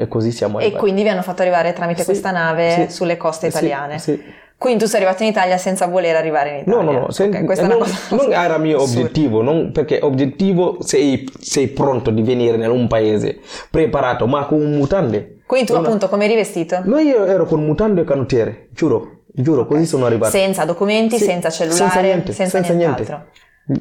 E 0.00 0.06
così 0.06 0.31
siamo 0.31 0.59
E 0.59 0.62
arrivati. 0.62 0.81
quindi 0.83 1.03
vi 1.03 1.09
hanno 1.09 1.23
fatto 1.23 1.43
arrivare 1.43 1.73
tramite 1.73 2.00
Sì, 2.00 2.05
questa 2.06 2.31
nave 2.31 2.87
sì, 2.89 2.95
sulle 2.95 3.17
coste 3.17 3.49
italiane. 3.49 3.99
sì. 3.99 4.23
Quindi 4.56 4.81
tu 4.83 4.87
sei 4.89 5.00
arrivato 5.03 5.23
in 5.25 5.29
Italia 5.29 5.56
senza 5.56 5.87
voler 5.87 6.17
arrivare 6.17 6.59
in 6.59 6.62
No, 6.67 6.81
Italia. 6.83 6.93
no, 6.93 6.99
no, 7.06 7.11
se- 7.12 7.25
Ok, 7.25 7.45
questa 7.45 7.65
è 7.65 7.69
non, 7.69 7.77
una 7.77 7.85
cosa 7.87 8.17
non 8.17 8.33
era 8.33 8.55
il 8.56 8.61
mio 8.61 8.83
obiettivo, 8.83 9.43
non- 9.43 9.71
perché 9.73 10.00
obiettivo 10.03 10.79
sei, 10.83 11.29
sei 11.41 11.69
pronto 11.69 12.11
di 12.11 12.23
venire 12.23 12.56
in 12.56 12.69
un 12.71 12.87
paese 12.89 13.39
preparato, 13.71 14.27
ma 14.27 14.47
con 14.47 14.61
mutande. 14.73 15.39
Quindi 15.47 15.67
tu 15.69 15.77
Una- 15.77 15.87
appunto 15.87 16.09
come 16.09 16.25
eri 16.25 16.35
vestito? 16.35 16.81
No, 16.85 16.99
io 16.99 17.25
ero 17.25 17.44
con 17.44 17.65
mutande 17.65 18.01
e 18.01 18.05
canottiere, 18.05 18.69
giuro, 18.73 19.23
giuro, 19.33 19.65
così 19.67 19.87
sono 19.87 20.06
arrivato. 20.06 20.33
Senza 20.33 20.65
documenti, 20.65 21.19
senza 21.19 21.51
cellulare, 21.51 21.81
senza 21.85 22.01
niente, 22.01 22.33
senza 22.33 22.56
senza 22.59 22.73
nient'altro. 22.73 23.27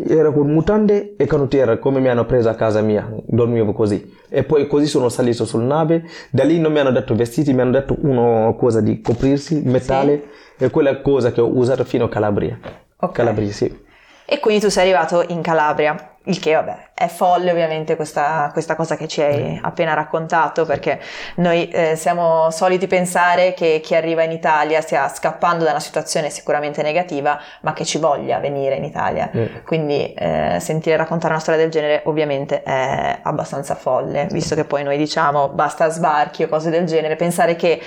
Ero 0.07 0.33
con 0.33 0.51
mutande 0.51 1.15
e 1.15 1.25
canottiere 1.25 1.79
come 1.79 2.01
mi 2.01 2.09
hanno 2.09 2.25
preso 2.25 2.49
a 2.49 2.55
casa 2.55 2.81
mia, 2.81 3.09
dormivo 3.25 3.71
così. 3.71 4.13
E 4.27 4.43
poi 4.43 4.67
così 4.67 4.85
sono 4.85 5.07
salito 5.07 5.45
sul 5.45 5.63
nave, 5.63 6.03
da 6.29 6.43
lì 6.43 6.59
non 6.59 6.73
mi 6.73 6.79
hanno 6.79 6.91
dato 6.91 7.15
vestiti, 7.15 7.53
mi 7.53 7.61
hanno 7.61 7.71
dato 7.71 7.95
una 8.01 8.53
cosa 8.57 8.81
di 8.81 8.99
coprirsi, 8.99 9.61
metallo, 9.63 10.19
e 10.57 10.69
quella 10.69 10.99
cosa 10.99 11.31
che 11.31 11.39
ho 11.39 11.47
usato 11.47 11.85
fino 11.85 12.05
a 12.05 12.09
Calabria. 12.09 12.59
Ok. 12.97 13.13
Calabria, 13.13 13.51
sì. 13.51 13.85
E 14.29 14.41
quindi 14.41 14.61
tu 14.61 14.69
sei 14.69 14.83
arrivato 14.83 15.23
in 15.29 15.41
Calabria, 15.41 16.15
il 16.27 16.39
che 16.39 16.53
vabbè 16.53 16.77
è 16.93 17.07
folle 17.07 17.51
ovviamente 17.51 17.95
questa, 17.95 18.49
questa 18.51 18.75
cosa 18.75 18.97
che 18.97 19.07
ci 19.07 19.21
hai 19.21 19.57
appena 19.61 19.93
raccontato 19.93 20.65
perché 20.65 20.99
noi 21.35 21.69
eh, 21.69 21.95
siamo 21.95 22.49
soliti 22.51 22.87
pensare 22.87 23.53
che 23.53 23.79
chi 23.81 23.95
arriva 23.95 24.23
in 24.23 24.31
Italia 24.31 24.81
stia 24.81 25.07
scappando 25.07 25.63
da 25.63 25.69
una 25.69 25.79
situazione 25.79 26.29
sicuramente 26.29 26.81
negativa 26.81 27.39
ma 27.61 27.71
che 27.73 27.85
ci 27.85 27.99
voglia 27.99 28.39
venire 28.39 28.75
in 28.75 28.83
Italia. 28.83 29.29
Mm. 29.33 29.45
Quindi 29.63 30.13
eh, 30.13 30.57
sentire 30.59 30.97
raccontare 30.97 31.33
una 31.33 31.41
storia 31.41 31.61
del 31.61 31.69
genere 31.69 32.01
ovviamente 32.05 32.63
è 32.63 33.19
abbastanza 33.21 33.75
folle, 33.75 34.27
visto 34.31 34.55
che 34.55 34.65
poi 34.65 34.83
noi 34.83 34.97
diciamo 34.97 35.49
basta 35.49 35.87
sbarchi 35.89 36.43
o 36.43 36.49
cose 36.49 36.69
del 36.69 36.85
genere, 36.85 37.15
pensare 37.15 37.55
che 37.55 37.79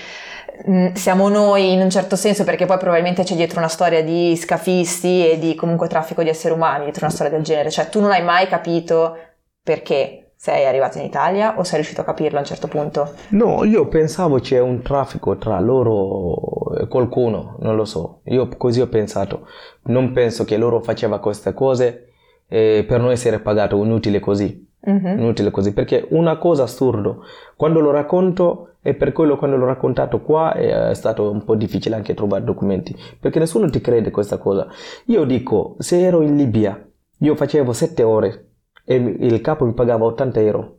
siamo 0.94 1.28
noi 1.28 1.72
in 1.72 1.80
un 1.80 1.90
certo 1.90 2.16
senso 2.16 2.44
perché 2.44 2.66
poi 2.66 2.78
probabilmente 2.78 3.22
c'è 3.22 3.34
dietro 3.34 3.58
una 3.58 3.68
storia 3.68 4.02
di 4.02 4.36
scafisti 4.36 5.30
e 5.30 5.38
di 5.38 5.54
comunque 5.54 5.88
traffico 5.88 6.22
di 6.22 6.28
esseri 6.28 6.54
umani, 6.54 6.84
dietro 6.84 7.04
una 7.04 7.14
storia 7.14 7.32
del 7.32 7.42
genere, 7.42 7.70
cioè 7.70 7.88
tu 7.88 8.00
non 8.00 8.10
hai 8.10 8.22
mai 8.22 8.46
capito 8.46 9.16
perché 9.62 10.32
sei 10.36 10.64
arrivato 10.64 10.96
in 10.96 11.04
Italia 11.04 11.58
o 11.58 11.64
sei 11.64 11.76
riuscito 11.76 12.00
a 12.00 12.04
capirlo 12.04 12.38
a 12.38 12.40
un 12.40 12.46
certo 12.46 12.66
punto? 12.66 13.12
No, 13.28 13.62
io 13.64 13.88
pensavo 13.88 14.40
c'è 14.40 14.58
un 14.58 14.80
traffico 14.80 15.36
tra 15.36 15.60
loro 15.60 16.74
e 16.78 16.88
qualcuno, 16.88 17.56
non 17.60 17.76
lo 17.76 17.84
so. 17.84 18.22
Io 18.24 18.48
così 18.56 18.80
ho 18.80 18.88
pensato. 18.88 19.46
Non 19.84 20.12
penso 20.12 20.44
che 20.44 20.56
loro 20.56 20.80
faceva 20.80 21.20
queste 21.20 21.52
cose 21.52 22.12
eh, 22.48 22.86
per 22.88 23.00
non 23.00 23.10
essere 23.10 23.40
pagato 23.40 23.76
inutile 23.84 24.18
così. 24.18 24.66
Mhm. 24.82 25.18
Inutile 25.18 25.50
così, 25.50 25.72
perché 25.72 26.06
una 26.10 26.36
cosa 26.38 26.62
assurda, 26.62 27.16
quando 27.56 27.80
lo 27.80 27.90
racconto 27.90 28.66
e 28.82 28.94
per 28.94 29.12
quello 29.12 29.36
quando 29.36 29.56
l'ho 29.56 29.66
raccontato 29.66 30.20
qua 30.22 30.54
è 30.54 30.94
stato 30.94 31.30
un 31.30 31.44
po' 31.44 31.54
difficile 31.54 31.96
anche 31.96 32.14
trovare 32.14 32.44
documenti, 32.44 32.96
perché 33.20 33.38
nessuno 33.38 33.68
ti 33.68 33.80
crede 33.82 34.10
questa 34.10 34.38
cosa. 34.38 34.66
Io 35.06 35.24
dico, 35.24 35.74
se 35.78 36.00
ero 36.00 36.22
in 36.22 36.36
Libia, 36.36 36.82
io 37.18 37.34
facevo 37.34 37.72
7 37.74 38.02
ore 38.02 38.46
e 38.86 38.94
il 38.96 39.40
capo 39.42 39.66
mi 39.66 39.74
pagava 39.74 40.06
80 40.06 40.40
euro. 40.40 40.76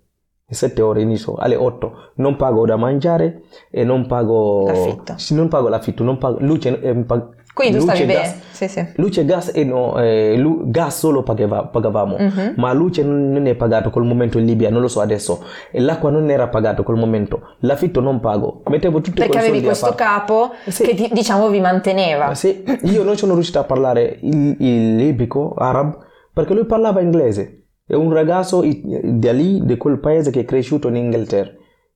7 0.52 0.82
ore 0.82 1.02
inizio 1.02 1.36
alle 1.36 1.56
8 1.56 2.12
non 2.16 2.36
pago 2.36 2.66
da 2.66 2.76
mangiare 2.76 3.44
e 3.70 3.86
non 3.86 4.06
pago 4.06 4.66
L'affitto. 4.66 5.16
non 5.34 5.48
pago 5.48 5.70
l'affitto 5.70 6.04
non 6.04 6.18
pago 6.18 6.40
luce 6.42 6.78
e 6.82 6.94
pag- 7.06 7.36
Quindi 7.54 7.78
tu 7.78 7.84
stavi 7.84 8.00
luce, 8.00 8.14
bene? 8.14 8.22
gas, 8.22 8.40
Sì, 8.52 8.68
sì. 8.68 8.88
luce, 8.96 9.26
gas 9.26 9.52
e 9.54 9.64
no, 9.64 9.98
eh, 10.02 10.36
lu- 10.38 10.70
gas 10.70 10.98
solo 11.00 11.22
pagava- 11.24 11.66
pagavamo, 11.66 12.16
Mhm. 12.18 12.54
ma 12.58 12.72
luce 12.74 13.04
non 13.04 13.46
è 13.46 13.56
pagato 13.56 13.90
col 13.90 14.06
momento 14.06 14.38
in 14.40 14.46
Libia, 14.46 14.70
non 14.70 14.82
lo 14.82 14.88
so 14.88 15.02
adesso. 15.02 15.44
E 15.72 15.80
l'acqua 15.82 16.10
non 16.10 16.30
era 16.30 16.48
pagato 16.48 16.84
col 16.84 16.98
momento, 16.98 17.42
l'affitto 17.60 18.00
non 18.00 18.20
pago. 18.20 18.62
Mettevo 18.68 19.02
tutti 19.02 19.20
Perché 19.20 19.38
avevi 19.40 19.62
questo 19.62 19.94
capo 19.96 20.52
Sì. 20.68 20.84
che 20.84 21.10
diciamo 21.12 21.50
vi 21.50 21.60
manteneva. 21.60 22.28
Ma 22.28 22.36
sì, 22.36 22.64
io 22.84 23.04
non 23.04 23.18
sono 23.18 23.34
riuscito 23.34 23.60
a 23.60 23.64
parlare 23.64 24.18
il, 24.22 24.56
il 24.60 24.96
libico, 24.96 25.54
arabo, 25.58 25.98
perché 26.34 26.54
lui 26.54 26.66
parlava 26.66 27.02
inglese. 27.02 27.58
È 27.86 27.96
un 27.96 28.14
ragazzo 28.14 28.64
da 29.04 29.34
lì, 29.34 29.60
di 29.66 29.76
quel 29.76 30.00
paese 30.00 30.32
che 30.32 30.40
è 30.42 30.46
cresciuto 30.46 30.88
in 30.88 30.96
Inghilterra, 30.96 31.52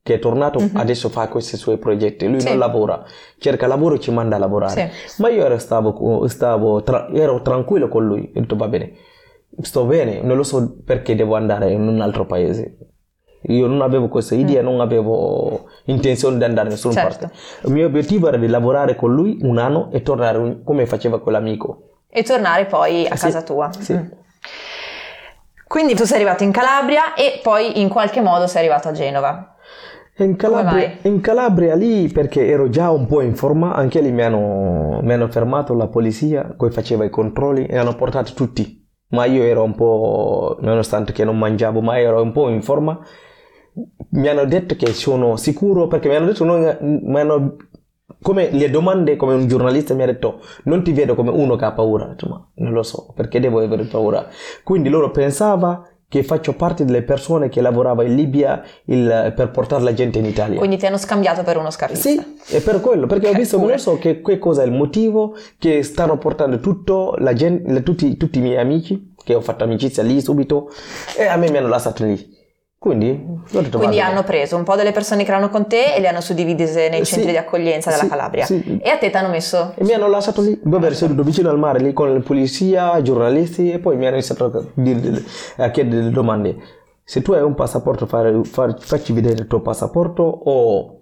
che 0.05 0.13
è 0.13 0.19
tornato, 0.19 0.59
Mhm. 0.59 0.69
adesso 0.75 1.09
fa 1.09 1.27
questi 1.29 1.57
suoi 1.57 1.79
progetti. 1.79 2.27
Lui 2.27 2.39
Sì. 2.39 2.49
non 2.49 2.59
lavora, 2.59 3.03
cerca 3.39 3.65
lavoro 3.65 3.95
e 3.95 3.99
ci 3.99 4.11
manda 4.11 4.35
a 4.35 4.39
lavorare. 4.39 4.91
Sì. 5.07 5.19
Ma 5.23 5.29
io 5.29 5.43
ero, 5.43 5.57
stavo, 5.57 6.27
stavo 6.27 6.83
tra- 6.83 7.07
ero 7.11 7.41
tranquillo 7.41 7.87
con 7.87 8.05
lui, 8.05 8.31
ho 8.35 8.39
detto 8.39 8.55
va 8.55 8.67
bene, 8.67 8.91
sto 9.61 9.83
bene, 9.85 10.21
non 10.21 10.37
lo 10.37 10.43
so 10.43 10.75
perché 10.85 11.15
devo 11.15 11.33
andare 11.35 11.71
in 11.71 11.87
un 11.87 12.01
altro 12.01 12.27
paese. 12.27 12.77
Io 13.47 13.65
non 13.65 13.81
avevo 13.81 14.07
questa 14.07 14.35
idea, 14.35 14.61
non 14.61 14.79
avevo 14.79 15.69
intenzione 15.85 16.37
di 16.37 16.43
andare 16.43 16.67
da 16.67 16.73
nessuna 16.75 16.93
Mm. 16.93 16.97
Certo. 16.97 17.25
parte. 17.27 17.35
Il 17.65 17.73
mio 17.73 17.87
obiettivo 17.87 18.27
era 18.27 18.37
di 18.37 18.47
lavorare 18.47 18.95
con 18.95 19.11
lui 19.11 19.39
un 19.41 19.57
anno 19.57 19.89
e 19.91 20.03
tornare 20.03 20.61
come 20.63 20.85
faceva 20.85 21.19
quell'amico. 21.19 22.01
E 22.09 22.21
tornare 22.21 22.65
poi 22.67 23.07
a 23.07 23.15
Sì, 23.15 23.25
casa 23.25 23.41
tua. 23.41 23.71
sì. 23.79 23.93
Mm. 23.93 24.05
Quindi 25.67 25.95
tu 25.95 26.03
sei 26.05 26.17
arrivato 26.17 26.43
in 26.43 26.51
Calabria 26.51 27.15
e 27.15 27.39
poi 27.41 27.81
in 27.81 27.89
qualche 27.89 28.21
modo 28.21 28.45
sei 28.45 28.59
arrivato 28.65 28.87
a 28.89 28.91
Genova. 28.91 29.49
In 30.17 30.37
Calabria, 30.37 30.97
in 31.03 31.19
Calabria 31.19 31.75
lì 31.75 32.07
perché 32.07 32.47
ero 32.47 32.69
già 32.69 32.89
un 32.89 33.05
po' 33.05 33.19
in 33.21 33.35
forma, 33.35 33.73
anche 33.75 33.99
lì 33.99 34.11
mi 34.11 34.21
hanno, 34.21 34.99
mi 35.01 35.11
hanno 35.11 35.27
fermato 35.27 35.73
la 35.73 35.87
polizia, 35.87 36.53
poi 36.55 36.71
faceva 36.71 37.03
i 37.03 37.09
controlli 37.09 37.65
e 37.65 37.77
hanno 37.77 37.95
portato 37.95 38.31
tutti. 38.33 38.81
Ma 39.09 39.25
io 39.25 39.43
ero 39.43 39.63
un 39.63 39.75
po', 39.75 40.57
nonostante 40.61 41.11
che 41.11 41.25
non 41.25 41.37
mangiavo, 41.37 41.81
ma 41.81 41.99
ero 41.99 42.21
un 42.21 42.31
po' 42.31 42.47
in 42.49 42.61
forma. 42.61 42.97
Mi 44.11 44.27
hanno 44.29 44.45
detto 44.45 44.75
che 44.75 44.87
sono 44.93 45.35
sicuro 45.35 45.87
perché 45.87 46.07
mi 46.07 46.15
hanno 46.15 46.27
detto, 46.27 46.45
non- 46.45 46.77
mi 46.81 47.19
hanno- 47.19 47.57
come 48.21 48.49
le 48.51 48.69
domande, 48.69 49.17
come 49.17 49.33
un 49.33 49.47
giornalista 49.47 49.93
mi 49.93 50.03
ha 50.03 50.05
detto, 50.05 50.39
non 50.63 50.81
ti 50.81 50.93
vedo 50.93 51.13
come 51.15 51.29
uno 51.29 51.57
che 51.57 51.65
ha 51.65 51.73
paura. 51.73 52.15
Ma 52.29 52.51
non 52.55 52.71
lo 52.71 52.83
so, 52.83 53.11
perché 53.13 53.41
devo 53.41 53.59
avere 53.59 53.83
paura? 53.83 54.27
Quindi 54.63 54.87
loro 54.87 55.11
pensava 55.11 55.85
che 56.15 56.23
faccio 56.23 56.53
parte 56.53 56.85
delle 56.85 57.01
persone 57.01 57.49
che 57.49 57.59
lavorava 57.59 58.01
in 58.05 58.15
Libia 58.15 58.63
il- 58.85 59.33
per 59.35 59.51
portare 59.51 59.83
la 59.83 59.93
gente 59.93 60.17
in 60.17 60.23
Italia. 60.23 60.57
Quindi 60.57 60.77
ti 60.77 60.85
hanno 60.85 60.97
scambiato 60.97 61.43
per 61.43 61.57
uno 61.57 61.69
scafista. 61.69 62.07
Sì, 62.07 62.55
è 62.55 62.61
per 62.61 62.79
quello, 62.79 63.05
perché 63.05 63.27
ho 63.27 63.31
Ok, 63.31 63.37
visto, 63.37 63.59
pure. 63.59 63.77
so 63.77 63.97
che, 63.97 64.21
che 64.21 64.37
cosa 64.39 64.61
è 64.61 64.65
il 64.65 64.71
motivo 64.71 65.35
che 65.57 65.83
stanno 65.83 66.17
portando 66.17 66.61
tutto, 66.61 67.15
la 67.17 67.33
gente, 67.33 67.69
la- 67.69 67.81
tutti, 67.81 68.15
tutti 68.15 68.39
i 68.39 68.41
miei 68.41 68.57
amici, 68.59 69.13
che 69.25 69.33
ho 69.35 69.41
fatto 69.41 69.65
amicizia 69.65 70.03
lì 70.03 70.21
subito, 70.21 70.69
e 71.17 71.25
a 71.25 71.35
me 71.35 71.49
mi 71.51 71.57
hanno 71.57 71.67
lasciato 71.67 72.05
lì. 72.05 72.34
Quindi, 72.85 73.19
Quindi 73.71 73.99
hanno 73.99 74.21
preso 74.21 74.55
un 74.55 74.63
po' 74.63 74.75
delle 74.75 74.91
persone 74.91 75.23
che 75.23 75.31
erano 75.31 75.49
con 75.49 75.67
te 75.67 75.95
e 75.95 75.99
le 75.99 76.07
hanno 76.07 76.21
suddivise 76.21 76.87
nei 76.87 77.03
Sì, 77.03 77.13
centri 77.13 77.31
di 77.31 77.37
accoglienza 77.37 77.89
della 77.89 78.03
sì, 78.03 78.09
Calabria. 78.09 78.45
sì. 78.45 78.79
E 78.79 78.89
a 78.89 78.97
te 78.99 79.09
ti 79.09 79.17
hanno 79.17 79.29
messo... 79.29 79.73
E 79.75 79.83
mi 79.83 79.93
hanno 79.93 80.07
lasciato 80.07 80.43
lì, 80.43 80.59
dove 80.61 80.85
ero 80.85 80.93
seduto 80.93 81.23
vicino 81.23 81.49
al 81.49 81.57
mare, 81.57 81.79
lì 81.79 81.93
con 81.93 82.13
la 82.13 82.19
polizia, 82.19 83.01
giornalisti, 83.01 83.71
e 83.71 83.79
poi 83.79 83.97
mi 83.97 84.05
hanno 84.05 84.17
iniziato 84.17 84.45
a, 84.45 84.63
dire- 84.75 85.23
a 85.57 85.71
chiedere 85.71 85.95
delle 85.95 86.11
domande. 86.11 86.55
Se 87.03 87.23
tu 87.23 87.31
hai 87.31 87.41
un 87.41 87.55
passaporto, 87.55 88.05
fare- 88.05 88.43
far- 88.43 88.79
facci 88.79 89.13
vedere 89.13 89.33
il 89.41 89.47
tuo 89.47 89.61
passaporto 89.61 90.21
o 90.21 90.99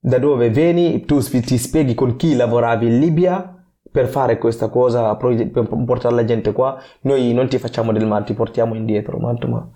da 0.00 0.18
dove 0.18 0.50
vieni, 0.50 1.04
tu 1.04 1.20
ti 1.20 1.58
spieghi 1.58 1.94
con 1.94 2.16
chi 2.16 2.34
lavoravi 2.34 2.86
in 2.86 2.98
Libia 2.98 3.64
per 3.88 4.08
fare 4.08 4.36
questa 4.38 4.68
cosa, 4.68 5.14
per 5.14 5.68
portare 5.86 6.14
la 6.16 6.24
gente 6.24 6.52
qua, 6.52 6.76
noi 7.02 7.32
non 7.32 7.46
ti 7.48 7.58
facciamo 7.58 7.92
del 7.92 8.04
male, 8.04 8.24
ti 8.24 8.34
portiamo 8.34 8.74
indietro. 8.74 9.18
Ma, 9.18 9.32
ma 9.46 9.70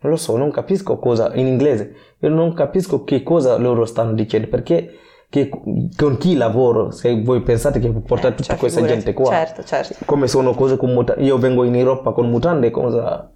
non 0.00 0.12
lo 0.12 0.16
so, 0.18 0.36
non 0.36 0.50
capisco 0.50 0.98
cosa, 0.98 1.30
in 1.34 1.46
inglese, 1.46 1.94
io 2.20 2.28
non 2.28 2.52
capisco 2.54 3.04
che 3.04 3.22
cosa 3.22 3.56
loro 3.56 3.84
stanno 3.84 4.12
dicendo, 4.12 4.48
perché 4.48 4.98
che- 5.28 5.48
con 5.96 6.16
chi 6.18 6.36
lavoro, 6.36 6.90
se 6.90 7.20
voi 7.22 7.40
pensate 7.42 7.80
che 7.80 7.88
portare 7.90 8.34
Eh, 8.34 8.36
tutta 8.36 8.50
cioè, 8.50 8.56
questa 8.58 8.80
figurati. 8.80 9.04
gente 9.04 9.20
qua, 9.20 9.30
Certo, 9.30 9.64
certo. 9.64 9.94
come 10.04 10.28
sono 10.28 10.54
cose 10.54 10.76
con 10.76 10.92
mutande, 10.92 11.22
io 11.24 11.36
vengo 11.38 11.64
in 11.64 11.74
Europa 11.74 12.12
con 12.12 12.28
mutande, 12.30 12.70
cosa... 12.70 13.30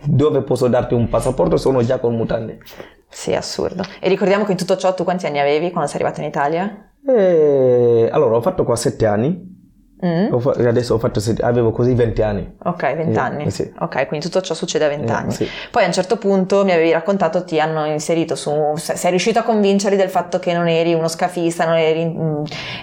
Dove 0.00 0.42
posso 0.42 0.68
darti 0.68 0.94
un 0.94 1.08
passaporto? 1.08 1.56
Sono 1.56 1.82
già 1.82 1.98
con 1.98 2.14
mutande. 2.14 2.60
Sì, 3.08 3.34
assurdo. 3.34 3.82
E 4.00 4.08
ricordiamo 4.08 4.44
che 4.44 4.52
in 4.52 4.56
tutto 4.56 4.76
ciò 4.76 4.94
tu 4.94 5.02
quanti 5.02 5.26
anni 5.26 5.40
avevi 5.40 5.72
quando 5.72 5.90
sei 5.90 6.00
arrivato 6.00 6.20
in 6.20 6.28
Italia? 6.28 6.92
E 7.04 8.08
allora 8.12 8.36
ho 8.36 8.40
fatto 8.40 8.62
qua 8.62 8.76
sette 8.76 9.06
anni, 9.06 9.57
Mm? 10.04 10.32
adesso 10.66 10.94
ho 10.94 10.98
fatto 10.98 11.20
avevo 11.40 11.72
così 11.72 11.92
20 11.92 12.22
anni. 12.22 12.54
Ok, 12.64 12.94
20 12.94 13.16
Eh, 13.16 13.18
anni. 13.18 13.50
sì. 13.50 13.68
Ok, 13.80 14.06
quindi 14.06 14.26
tutto 14.26 14.40
ciò 14.42 14.54
succede 14.54 14.84
a 14.84 14.88
20 14.88 15.10
Eh, 15.10 15.14
anni. 15.14 15.32
sì. 15.32 15.48
Poi 15.72 15.82
a 15.82 15.86
un 15.86 15.92
certo 15.92 16.18
punto 16.18 16.64
mi 16.64 16.70
avevi 16.70 16.92
raccontato, 16.92 17.42
ti 17.44 17.58
hanno 17.58 17.84
inserito 17.86 18.36
su, 18.36 18.52
se- 18.76 18.96
sei 18.96 19.10
riuscito 19.10 19.40
a 19.40 19.42
convincerli 19.42 19.96
del 19.96 20.08
fatto 20.08 20.38
che 20.38 20.52
non 20.52 20.68
eri 20.68 20.94
uno 20.94 21.08
scafista, 21.08 21.64
non 21.64 21.76
eri 21.76 22.04
mm, 22.06 22.42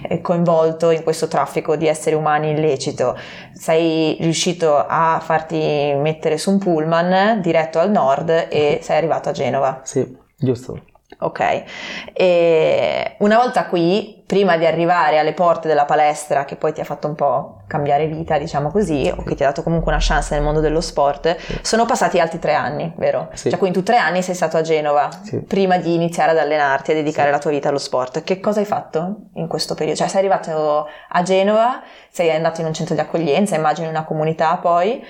eh, 0.10 0.20
coinvolto 0.22 0.90
in 0.90 1.04
questo 1.04 1.28
traffico 1.28 1.78
di 1.78 1.88
esseri 1.88 2.16
umani 2.16 2.52
illecito. 2.52 3.16
Sei 3.54 4.18
riuscito 4.20 4.76
a 4.76 5.20
farti 5.24 5.94
mettere 5.98 6.38
su 6.38 6.52
un 6.52 6.58
pullman 6.60 7.40
diretto 7.42 7.80
al 7.80 7.92
nord 7.92 8.48
e 8.50 8.80
sei 8.82 8.98
arrivato 8.98 9.30
a 9.30 9.32
Genova. 9.32 9.80
Sì, 9.84 10.06
giusto. 10.38 10.82
Ok, 11.20 11.64
e 12.12 13.16
una 13.20 13.38
volta 13.38 13.68
qui, 13.68 14.24
prima 14.25 14.58
di 14.58 14.65
arrivare 14.65 15.20
alle 15.20 15.34
porte 15.34 15.67
della 15.67 15.86
palestra, 15.86 16.46
che 16.46 16.55
poi 16.55 16.74
ti 16.74 16.82
ha 16.82 16.84
fatto 16.84 17.08
un 17.08 17.13
po' 17.15 17.62
cambiare 17.67 18.08
vita, 18.08 18.38
diciamo 18.39 18.70
così, 18.72 19.12
o 19.15 19.24
che 19.24 19.36
ti 19.36 19.44
ha 19.44 19.48
dato 19.48 19.62
comunque 19.63 19.91
una 19.91 20.01
chance 20.01 20.34
nel 20.34 20.44
mondo 20.44 20.60
dello 20.62 20.82
sport, 20.82 21.36
sono 21.62 21.86
passati 21.86 22.20
altri 22.20 22.39
tre 22.39 22.53
anni, 22.53 22.91
vero? 22.98 23.29
Sì. 23.34 23.50
Cioè, 23.50 23.60
quindi 23.60 23.77
tu 23.77 23.84
tre 23.84 23.98
anni 23.98 24.22
sei 24.24 24.34
stato 24.36 24.58
a 24.58 24.62
Genova, 24.62 25.10
Sì. 25.24 25.41
prima 25.41 25.77
di 25.77 25.94
iniziare 25.94 26.32
ad 26.32 26.38
allenarti, 26.38 26.91
a 26.91 26.96
dedicare 26.96 27.27
Sì. 27.27 27.34
la 27.34 27.39
tua 27.39 27.51
vita 27.51 27.70
allo 27.70 27.77
sport. 27.77 28.24
Che 28.24 28.39
cosa 28.39 28.60
hai 28.60 28.65
fatto 28.65 29.15
in 29.36 29.48
questo 29.48 29.75
periodo? 29.75 29.98
Cioè, 30.00 30.08
sei 30.08 30.20
arrivato 30.20 30.88
a 31.10 31.22
Genova, 31.22 31.82
sei 32.10 32.32
andato 32.32 32.62
in 32.62 32.67
un 32.67 32.74
centro 32.74 32.96
di 32.96 33.01
accoglienza, 33.01 33.55
immagino 33.55 33.88
in 33.88 33.94
una 33.94 34.05
comunità 34.05 34.58
poi, 34.58 35.03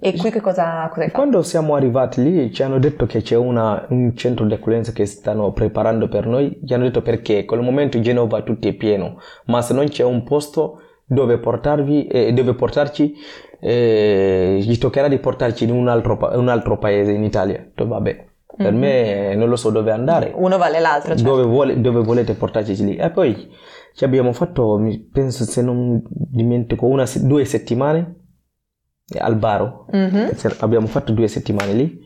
e 0.00 0.16
qui 0.16 0.30
che 0.30 0.40
cosa, 0.40 0.86
cosa 0.88 1.00
hai 1.02 1.06
fatto? 1.08 1.18
Quando 1.18 1.42
siamo 1.42 1.74
arrivati 1.74 2.22
lì 2.22 2.52
ci 2.52 2.62
hanno 2.62 2.78
detto 2.78 3.04
che 3.04 3.20
c'è 3.20 3.36
una- 3.36 3.84
un 3.88 4.16
centro 4.16 4.46
di 4.46 4.54
accoglienza 4.54 4.92
che 4.92 5.04
stanno 5.04 5.50
preparando 5.52 6.08
per 6.08 6.26
noi, 6.26 6.58
ci 6.66 6.72
hanno 6.72 6.84
detto 6.84 7.02
perché 7.02 7.44
il 7.50 7.60
momento 7.60 7.96
in 7.98 8.02
Genova 8.02 8.40
tutto 8.42 8.61
è 8.68 8.72
pieno, 8.74 9.18
ma 9.46 9.62
se 9.62 9.74
non 9.74 9.86
c'è 9.88 10.04
un 10.04 10.22
posto 10.24 10.80
dove 11.04 11.38
portarvi, 11.38 12.06
eh, 12.06 12.32
dove 12.32 12.54
portarci, 12.54 13.14
eh, 13.60 14.58
gli 14.60 14.78
toccherà 14.78 15.08
di 15.08 15.18
portarci 15.18 15.64
in 15.64 15.70
un 15.72 15.88
altro, 15.88 16.16
pa- 16.16 16.36
un 16.38 16.48
altro 16.48 16.78
paese 16.78 17.12
in 17.12 17.22
Italia. 17.22 17.58
Detto, 17.58 17.86
vabbè, 17.86 18.26
per 18.56 18.72
Mhm. 18.72 18.78
me 18.78 19.34
non 19.34 19.48
lo 19.48 19.56
so 19.56 19.70
dove 19.70 19.90
andare, 19.90 20.32
Uno 20.34 20.58
vale 20.58 20.80
l'altro, 20.80 21.14
certo. 21.14 21.22
dove, 21.30 21.44
vuole- 21.44 21.80
dove 21.80 22.00
volete 22.02 22.34
portarci 22.34 22.84
lì. 22.84 22.96
E 22.96 23.10
poi 23.10 23.50
ci 23.94 24.04
abbiamo 24.04 24.32
fatto, 24.32 24.80
penso 25.12 25.44
se 25.44 25.62
non 25.62 26.02
dimentico, 26.10 26.86
una, 26.86 27.04
due 27.20 27.44
settimane 27.44 28.16
al 29.18 29.36
Baro. 29.36 29.86
Mhm. 29.92 30.32
Se- 30.34 30.56
Abbiamo 30.60 30.86
fatto 30.86 31.12
due 31.12 31.28
settimane 31.28 31.72
lì 31.72 32.01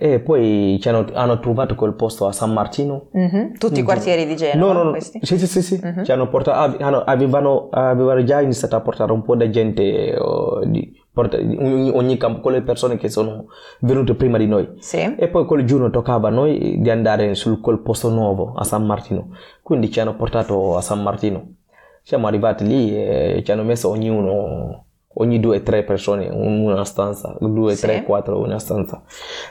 e 0.00 0.20
poi 0.20 0.78
ci 0.80 0.88
hanno, 0.88 1.06
hanno 1.12 1.40
trovato 1.40 1.74
quel 1.74 1.94
posto 1.94 2.26
a 2.28 2.32
San 2.32 2.52
Martino. 2.52 3.08
Mhm. 3.10 3.58
Tutti 3.58 3.76
i 3.76 3.80
Un 3.80 3.84
quartieri 3.84 4.26
di. 4.26 4.36
Genova, 4.36 4.72
No, 4.72 4.78
no, 4.78 4.84
no. 4.84 4.90
questi? 4.92 5.18
Sì, 5.22 5.36
sì, 5.38 5.46
sì, 5.48 5.60
sì. 5.60 5.80
Mhm. 5.82 6.04
Ci 6.04 6.12
hanno 6.12 6.28
portato, 6.28 6.76
hanno- 6.82 7.02
avevano, 7.02 7.68
avevano 7.70 8.22
già 8.22 8.40
iniziato 8.40 8.76
a 8.76 8.80
portare 8.80 9.10
un 9.10 9.22
po' 9.22 9.34
di 9.34 9.50
gente, 9.50 10.14
oh, 10.16 10.64
di- 10.64 10.92
porta- 11.12 11.38
ogni, 11.38 11.90
ogni 11.90 12.16
campo, 12.16 12.40
con 12.40 12.52
le 12.52 12.62
persone 12.62 12.96
che 12.96 13.08
sono 13.08 13.46
venute 13.80 14.14
prima 14.14 14.38
di 14.38 14.46
noi. 14.46 14.68
Sì. 14.78 15.16
E 15.18 15.26
poi 15.28 15.44
quel 15.46 15.64
giorno 15.64 15.90
toccava 15.90 16.28
a 16.28 16.30
noi 16.30 16.76
di 16.80 16.90
andare 16.90 17.34
su 17.34 17.60
quel 17.60 17.80
posto 17.80 18.08
nuovo 18.08 18.52
a 18.54 18.62
San 18.62 18.86
Martino. 18.86 19.30
Quindi 19.62 19.90
ci 19.90 19.98
hanno 19.98 20.14
portato 20.14 20.76
a 20.76 20.80
San 20.80 21.02
Martino. 21.02 21.54
Siamo 22.02 22.28
arrivati 22.28 22.64
lì 22.64 22.94
e 22.96 23.42
ci 23.44 23.50
hanno 23.50 23.64
messo 23.64 23.88
ognuno, 23.90 24.84
ogni 25.20 25.40
due 25.40 25.56
o 25.58 25.62
tre 25.62 25.82
persone 25.84 26.24
in 26.26 26.32
una 26.32 26.84
stanza, 26.84 27.36
due, 27.40 27.74
Sì. 27.74 27.82
tre, 27.82 28.02
quattro 28.02 28.36
in 28.38 28.44
una 28.44 28.58
stanza. 28.58 29.02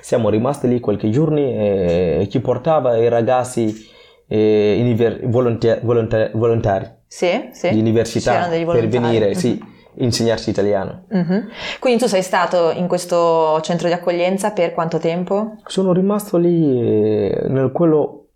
Siamo 0.02 0.30
rimasti 0.30 0.68
lì 0.68 0.80
qualche 0.80 1.10
giorni 1.10 1.42
e 1.54 2.28
ci 2.30 2.40
portava 2.42 2.98
i 2.98 3.08
ragazzi 3.10 3.96
eh, 4.30 4.78
univer- 4.82 5.26
volontia- 5.28 5.80
volonta- 5.82 6.30
volontari 6.34 6.86
Sì, 7.08 7.48
sì. 7.52 7.70
di 7.70 7.80
università 7.80 8.48
per 8.50 8.64
volontari. 8.66 8.88
venire, 8.88 9.34
sì, 9.36 9.58
insegnarci 10.00 10.50
italiano. 10.50 11.06
Mhm. 11.10 11.48
Quindi 11.80 12.00
tu 12.02 12.08
sei 12.08 12.22
stato 12.22 12.72
in 12.72 12.88
questo 12.88 13.60
centro 13.62 13.88
di 13.88 13.94
accoglienza 13.94 14.52
per 14.52 14.74
quanto 14.74 14.98
tempo? 14.98 15.56
Sono 15.66 15.94
rimasto 15.94 16.36
lì 16.38 16.78
eh, 16.80 17.46
nel 17.48 17.72
quello 17.72 18.28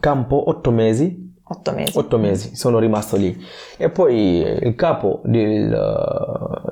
campo 0.00 0.48
otto 0.48 0.70
mesi. 0.72 1.25
Otto 1.48 1.72
mesi. 1.72 1.96
Otto 1.96 2.18
mesi 2.18 2.56
sono 2.56 2.78
rimasto 2.78 3.16
lì. 3.16 3.36
E 3.76 3.88
poi 3.90 4.40
il 4.40 4.74
capo 4.74 5.20
del, 5.24 5.70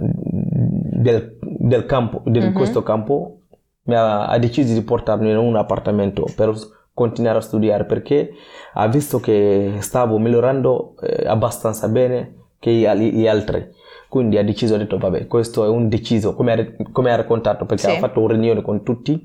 del, 0.00 1.36
del 1.40 1.86
campo, 1.86 2.22
di 2.24 2.40
Mhm. 2.40 2.52
questo 2.52 2.82
campo 2.82 3.38
mi 3.84 3.94
ha, 3.94 4.26
ha 4.26 4.38
deciso 4.38 4.72
di 4.72 4.82
portarmi 4.82 5.30
in 5.30 5.36
un 5.36 5.56
appartamento 5.56 6.26
per 6.34 6.52
continuare 6.92 7.38
a 7.38 7.42
studiare 7.42 7.84
perché 7.84 8.30
ha 8.74 8.86
visto 8.88 9.20
che 9.20 9.74
stavo 9.80 10.18
migliorando 10.18 10.94
eh, 11.02 11.26
abbastanza 11.26 11.88
bene, 11.88 12.34
che 12.58 12.70
gli 12.70 13.26
altri. 13.28 13.68
Quindi 14.08 14.38
ha 14.38 14.44
deciso, 14.44 14.74
ha 14.74 14.78
detto, 14.78 14.96
vabbè, 14.96 15.26
questo 15.26 15.64
è 15.64 15.68
un 15.68 15.88
deciso, 15.88 16.34
come 16.34 16.52
ha, 16.52 16.84
come 16.92 17.12
ha 17.12 17.16
raccontato, 17.16 17.66
perché 17.66 17.88
sì. 17.88 17.90
ha 17.90 17.98
fatto 17.98 18.20
una 18.20 18.32
riunione 18.32 18.62
con 18.62 18.82
tutti, 18.84 19.20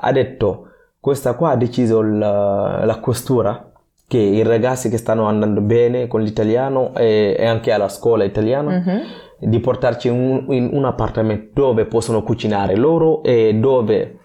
ha 0.00 0.10
detto, 0.12 0.68
questa 0.98 1.34
qua 1.34 1.50
ha 1.50 1.56
deciso 1.56 2.00
la, 2.00 2.84
la 2.84 2.98
questura, 3.00 3.70
che 4.06 4.18
i 4.18 4.42
ragazzi 4.42 4.88
che 4.88 4.98
stanno 4.98 5.26
andando 5.26 5.60
bene 5.60 6.06
con 6.06 6.22
l'italiano 6.22 6.94
e, 6.94 7.36
e 7.38 7.46
anche 7.46 7.72
alla 7.72 7.88
scuola 7.88 8.24
italiana, 8.24 8.70
mm-hmm. 8.70 9.02
di 9.38 9.60
portarci 9.60 10.08
in 10.08 10.14
un, 10.14 10.54
in 10.54 10.70
un 10.72 10.84
appartamento 10.84 11.62
dove 11.62 11.86
possono 11.86 12.22
cucinare 12.22 12.76
loro 12.76 13.22
e 13.22 13.54
dove 13.54 14.18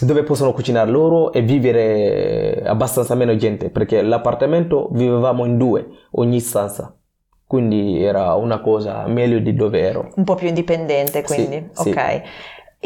dove 0.00 0.24
possono 0.24 0.52
cucinare 0.52 0.90
loro 0.90 1.32
e 1.32 1.42
vivere 1.42 2.64
abbastanza 2.66 3.14
meno 3.14 3.36
gente 3.36 3.70
perché 3.70 4.02
l'appartamento 4.02 4.88
vivevamo 4.90 5.44
in 5.44 5.56
due 5.56 5.86
ogni 6.10 6.40
stanza 6.40 6.96
quindi 7.46 8.02
era 8.02 8.34
una 8.34 8.60
cosa 8.60 9.06
meglio 9.06 9.38
di 9.38 9.54
dove 9.54 9.80
ero. 9.80 10.10
Un 10.16 10.24
po' 10.24 10.34
più 10.34 10.48
indipendente, 10.48 11.22
quindi, 11.22 11.68
sì, 11.72 11.90
ok. 11.90 12.10
Sì. 12.10 12.22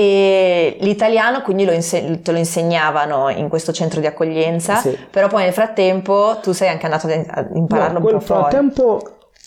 E 0.00 0.76
l'italiano 0.78 1.42
quindi 1.42 1.64
lo 1.64 1.72
inse- 1.72 2.20
te 2.22 2.30
lo 2.30 2.38
insegnavano 2.38 3.30
in 3.30 3.48
questo 3.48 3.72
centro 3.72 3.98
di 3.98 4.06
accoglienza, 4.06 4.76
sì. 4.76 4.96
però 5.10 5.26
poi 5.26 5.42
nel 5.42 5.52
frattempo 5.52 6.38
tu 6.40 6.52
sei 6.52 6.68
anche 6.68 6.84
andato 6.84 7.08
ad 7.08 7.48
impararlo 7.52 7.98
no, 7.98 8.06
un 8.06 8.12
po' 8.12 8.20
fuori. 8.20 8.42
Nel 8.42 8.50
frattempo 8.50 9.00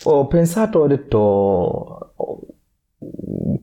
ho 0.03 0.27
pensato, 0.27 0.79
ho 0.79 0.87
detto, 0.87 2.13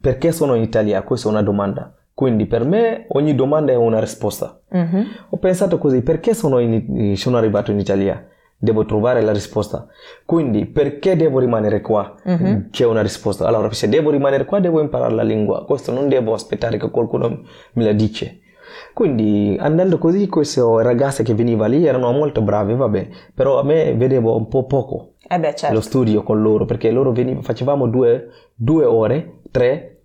perché 0.00 0.32
sono 0.32 0.54
in 0.54 0.62
Italia? 0.62 1.02
Questa 1.02 1.28
è 1.28 1.30
una 1.30 1.42
domanda. 1.42 1.94
Quindi 2.14 2.46
per 2.46 2.64
me 2.64 3.04
ogni 3.08 3.34
domanda 3.34 3.70
è 3.70 3.76
una 3.76 4.00
risposta. 4.00 4.58
Mm-hmm. 4.74 5.02
Ho 5.28 5.36
pensato 5.36 5.76
così, 5.76 6.00
perché 6.00 6.32
sono, 6.32 6.58
in, 6.58 7.14
sono 7.18 7.36
arrivato 7.36 7.70
in 7.70 7.80
Italia? 7.80 8.26
Devo 8.58 8.84
trovare 8.84 9.22
la 9.22 9.32
risposta. 9.32 9.86
Quindi 10.24 10.66
perché 10.66 11.16
devo 11.16 11.38
rimanere 11.38 11.80
qua? 11.80 12.14
Uh-huh. 12.24 12.68
C'è 12.70 12.84
una 12.84 13.02
risposta. 13.02 13.46
Allora, 13.46 13.72
se 13.72 13.88
devo 13.88 14.10
rimanere 14.10 14.44
qua, 14.44 14.58
devo 14.58 14.80
imparare 14.80 15.14
la 15.14 15.22
lingua. 15.22 15.64
Questo 15.64 15.92
non 15.92 16.08
devo 16.08 16.34
aspettare 16.34 16.76
che 16.76 16.90
qualcuno 16.90 17.42
me 17.72 17.84
la 17.84 17.92
dice. 17.92 18.40
Quindi 18.92 19.56
andando 19.58 19.98
così, 19.98 20.26
queste 20.26 20.60
ragazze 20.82 21.22
che 21.22 21.34
venivano 21.34 21.72
lì 21.72 21.86
erano 21.86 22.10
molto 22.12 22.42
brave, 22.42 22.74
vabbè, 22.74 23.08
però 23.34 23.60
a 23.60 23.62
me 23.62 23.94
vedevo 23.94 24.36
un 24.36 24.48
po' 24.48 24.66
poco 24.66 25.14
eh 25.26 25.38
beh, 25.38 25.54
certo. 25.54 25.74
lo 25.74 25.80
studio 25.80 26.22
con 26.22 26.42
loro 26.42 26.64
perché 26.64 26.90
loro 26.90 27.12
venivano, 27.12 27.42
facevamo 27.42 27.86
due, 27.86 28.28
due 28.54 28.84
ore, 28.84 29.40
tre, 29.50 29.98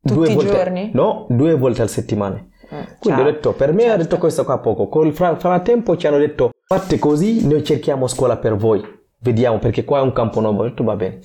Tutti 0.00 0.14
due 0.14 0.30
i 0.30 0.34
volte, 0.34 0.52
giorni? 0.52 0.90
No, 0.94 1.26
due 1.28 1.54
volte 1.54 1.82
al 1.82 1.88
settimana. 1.88 2.36
Mm, 2.36 2.80
Quindi 2.98 3.20
ho 3.20 3.24
detto, 3.24 3.52
per 3.52 3.72
me 3.72 3.82
certo. 3.82 3.94
ha 3.94 3.96
detto 3.98 4.18
questo 4.18 4.44
qua 4.44 4.58
poco. 4.58 4.88
Col 4.88 5.12
frattempo 5.12 5.96
ci 5.96 6.06
hanno 6.06 6.18
detto, 6.18 6.50
fate 6.66 6.98
così, 6.98 7.46
noi 7.46 7.64
cerchiamo 7.64 8.06
scuola 8.06 8.36
per 8.36 8.56
voi. 8.56 8.82
Vediamo, 9.18 9.58
perché 9.58 9.84
qua 9.84 10.00
è 10.00 10.02
un 10.02 10.12
campo 10.12 10.40
nuovo. 10.40 10.62
Ho 10.62 10.68
detto, 10.68 10.84
va 10.84 10.96
bene. 10.96 11.20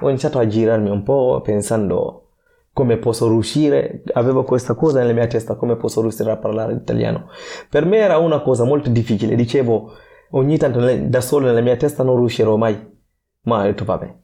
Ho 0.00 0.08
iniziato 0.08 0.38
a 0.38 0.46
girarmi 0.46 0.90
un 0.90 1.02
po' 1.02 1.40
pensando 1.42 2.22
come 2.72 2.98
posso 2.98 3.26
riuscire, 3.28 4.02
avevo 4.12 4.44
questa 4.44 4.74
cosa 4.74 4.98
nella 4.98 5.14
mia 5.14 5.26
testa, 5.26 5.54
come 5.54 5.76
posso 5.76 6.02
riuscire 6.02 6.30
a 6.30 6.36
parlare 6.36 6.74
italiano. 6.74 7.30
Per 7.70 7.86
me 7.86 7.96
era 7.96 8.18
una 8.18 8.42
cosa 8.42 8.64
molto 8.64 8.90
difficile, 8.90 9.34
dicevo, 9.34 9.92
ogni 10.32 10.58
tanto 10.58 10.80
da 10.80 11.20
solo 11.22 11.46
nella 11.46 11.62
mia 11.62 11.76
testa 11.76 12.02
non 12.02 12.18
riuscirò 12.18 12.56
mai. 12.56 12.78
Ma 13.44 13.60
ho 13.60 13.62
detto, 13.62 13.86
vabbè, 13.86 14.14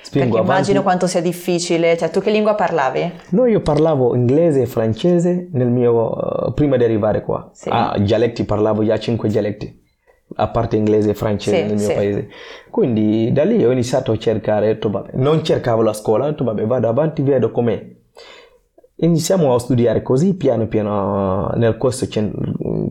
Spingo 0.00 0.36
Perché 0.36 0.40
immagino 0.40 0.82
quanto 0.82 1.06
sia 1.06 1.20
difficile. 1.20 1.96
Cioè, 1.96 2.10
tu 2.10 2.20
che 2.20 2.30
lingua 2.30 2.54
parlavi? 2.54 3.12
No, 3.30 3.44
io 3.46 3.60
parlavo 3.60 4.14
inglese 4.14 4.62
e 4.62 4.66
francese 4.66 5.48
nel 5.52 5.68
mio, 5.68 6.46
uh, 6.46 6.54
prima 6.54 6.76
di 6.76 6.84
arrivare 6.84 7.22
qua. 7.22 7.50
Sì. 7.52 7.68
Ah, 7.70 7.98
dialetti, 7.98 8.44
parlavo 8.44 8.84
già 8.84 8.98
cinque 8.98 9.28
dialetti, 9.28 9.82
a 10.36 10.48
parte 10.48 10.76
inglese 10.76 11.10
e 11.10 11.14
francese 11.14 11.56
sì, 11.56 11.62
nel 11.62 11.76
mio 11.76 11.88
sì. 11.88 11.94
paese. 11.94 12.28
Quindi 12.70 13.32
da 13.32 13.44
lì 13.44 13.64
ho 13.64 13.70
iniziato 13.70 14.12
a 14.12 14.18
cercare, 14.18 14.66
detto, 14.66 14.90
vabbè, 14.90 15.10
non 15.14 15.44
cercavo 15.44 15.82
la 15.82 15.92
scuola, 15.92 16.24
ho 16.26 16.30
detto, 16.30 16.44
vabbè, 16.44 16.66
vado 16.66 16.88
avanti, 16.88 17.22
vedo 17.22 17.50
com'è. 17.50 17.92
Iniziamo 18.96 19.52
a 19.52 19.58
studiare 19.58 20.02
così, 20.02 20.34
piano 20.34 20.66
piano, 20.66 21.50
nel 21.56 21.76
questo 21.76 22.06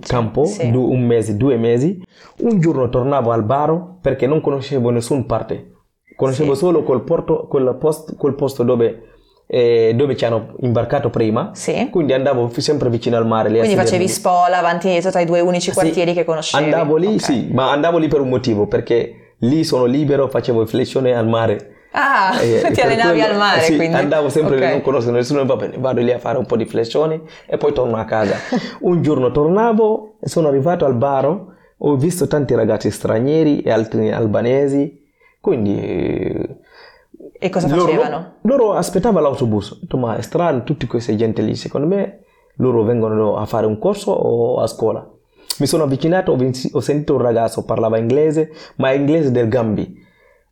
campo, 0.02 0.46
du- 0.70 0.92
un 0.92 1.06
mese, 1.06 1.38
due 1.38 1.58
mesi. 1.58 2.04
Un 2.40 2.60
giorno 2.60 2.90
tornavo 2.90 3.32
al 3.32 3.44
bar 3.44 4.00
perché 4.02 4.28
non 4.28 4.42
conoscevo 4.42 4.90
nessun 4.90 5.26
parte 5.26 5.72
Conoscevo 6.16 6.54
sì. 6.54 6.60
solo 6.60 6.84
quel, 6.84 7.02
porto, 7.02 7.48
quel, 7.48 7.76
post, 7.80 8.16
quel 8.16 8.36
posto 8.36 8.64
dove, 8.64 9.13
eh, 9.48 9.94
dove, 9.96 10.16
ci 10.16 10.26
hanno 10.26 10.56
imbarcato 10.62 11.10
prima. 11.10 11.52
Sì. 11.54 11.90
Quindi 11.92 12.14
andavo 12.14 12.50
sempre 12.58 12.90
vicino 12.90 13.18
al 13.18 13.28
mare. 13.28 13.50
Quindi 13.50 13.76
facevi 13.76 14.08
spola 14.08 14.58
avanti 14.58 14.86
e 14.86 14.90
indietro 14.90 15.12
tra 15.12 15.22
i 15.22 15.26
due 15.26 15.40
unici 15.40 15.72
quartieri 15.72 16.12
sì. 16.12 16.18
che 16.18 16.26
conoscevi. 16.26 16.64
Andavo 16.64 16.96
lì, 16.96 17.08
okay. 17.08 17.20
sì, 17.20 17.50
ma 17.52 17.72
andavo 17.72 17.98
lì 17.98 18.08
per 18.08 18.22
un 18.22 18.30
motivo, 18.30 18.68
perché 18.68 19.36
lì 19.40 19.64
sono 19.64 19.86
libero, 19.86 20.28
facevo 20.28 20.66
flessione 20.66 21.16
al 21.16 21.28
mare. 21.28 21.72
Ah, 21.92 22.42
eh, 22.42 22.70
ti 22.74 22.82
allenavi 22.82 23.20
quello, 23.20 23.34
al 23.34 23.38
mare 23.38 23.62
sì, 23.62 23.76
quindi. 23.76 23.96
andavo 23.96 24.30
sempre, 24.30 24.56
okay. 24.56 24.72
non 24.72 24.82
conosco 24.82 25.12
nessuno, 25.12 25.46
va 25.46 25.56
bene, 25.56 25.76
vado 25.78 26.02
lì 26.02 26.12
a 26.12 26.18
fare 26.18 26.40
un 26.40 26.46
po' 26.46 26.58
di 26.58 26.66
flessioni 26.66 27.22
e 27.46 27.58
poi 27.58 27.74
torno 27.74 27.98
a 27.98 28.06
casa. 28.06 28.36
un 28.82 29.02
giorno 29.04 29.32
tornavo, 29.32 30.16
sono 30.22 30.48
arrivato 30.48 30.86
al 30.86 30.96
bar, 30.96 31.52
ho 31.78 31.96
visto 31.96 32.26
tanti 32.26 32.56
ragazzi 32.56 32.90
stranieri 32.90 33.62
e 33.62 33.72
altri 33.72 34.12
albanesi 34.12 35.02
quindi... 35.44 36.62
E 37.44 37.50
cosa 37.50 37.68
facevano? 37.68 38.36
Loro, 38.44 38.64
loro 38.68 38.74
aspettavano 38.78 39.26
l'autobus. 39.26 39.72
Ho 39.72 39.78
detto, 39.82 39.98
ma 39.98 40.16
è 40.16 40.22
strano, 40.22 40.64
tutti 40.64 40.88
questi 40.88 41.18
gente 41.18 41.42
lì, 41.42 41.56
secondo 41.56 41.88
me 41.88 42.20
loro 42.56 42.84
vengono 42.84 43.36
a 43.36 43.46
fare 43.46 43.66
un 43.66 43.78
corso 43.80 44.12
o 44.12 44.62
a 44.62 44.68
scuola. 44.68 45.06
Mi 45.60 45.66
sono 45.66 45.84
avvicinato, 45.84 46.32
ho 46.32 46.80
sentito 46.80 47.16
un 47.16 47.22
ragazzo, 47.22 47.66
parlava 47.66 47.98
inglese, 47.98 48.50
ma 48.78 48.92
è 48.92 48.94
inglese 48.94 49.32
del 49.32 49.50
Gambi, 49.50 49.94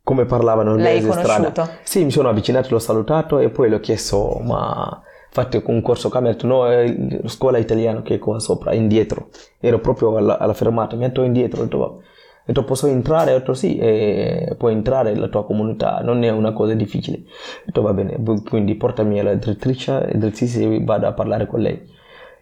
come 0.02 0.26
parlavano 0.26 0.72
inglese 0.72 1.06
L'hai 1.08 1.22
conosciuto? 1.22 1.68
Sì, 1.82 2.04
mi 2.04 2.10
sono 2.10 2.28
avvicinato, 2.28 2.68
l'ho 2.70 2.78
salutato 2.78 3.38
e 3.38 3.48
poi 3.48 3.70
gli 3.70 3.74
ho 3.74 3.80
chiesto, 3.80 4.38
ma 4.42 5.00
fate 5.30 5.62
un 5.64 5.80
corso 5.80 6.10
qua? 6.10 6.20
Mi 6.20 6.28
ha 6.28 6.32
detto, 6.32 6.46
no, 6.46 6.68
è 6.68 6.94
la 7.22 7.28
scuola 7.28 7.56
italiana 7.56 8.02
che 8.02 8.16
è 8.16 8.18
qua 8.18 8.38
sopra, 8.38 8.74
indietro. 8.74 9.28
Ero 9.60 9.80
proprio 9.80 10.14
alla, 10.14 10.38
alla 10.38 10.52
fermata, 10.52 10.94
mi 10.94 11.04
ha 11.04 11.08
detto 11.08 11.22
indietro, 11.22 11.60
ho 11.60 11.64
detto, 11.64 12.02
ho 12.42 12.46
detto 12.46 12.64
posso 12.64 12.88
entrare? 12.88 13.32
Ho 13.32 13.38
detto 13.38 13.54
sì, 13.54 13.78
e 13.78 14.54
puoi 14.58 14.72
entrare 14.72 15.12
nella 15.12 15.28
tua 15.28 15.44
comunità, 15.44 16.00
non 16.02 16.22
è 16.24 16.30
una 16.30 16.52
cosa 16.52 16.74
difficile. 16.74 17.22
Detto 17.64 17.82
va 17.82 17.92
bene, 17.92 18.20
quindi 18.48 18.74
portami 18.74 19.20
alla 19.20 19.34
direttrice 19.34 20.08
e 20.08 20.84
vado 20.84 21.06
a 21.06 21.12
parlare 21.12 21.46
con 21.46 21.60
lei. 21.60 21.80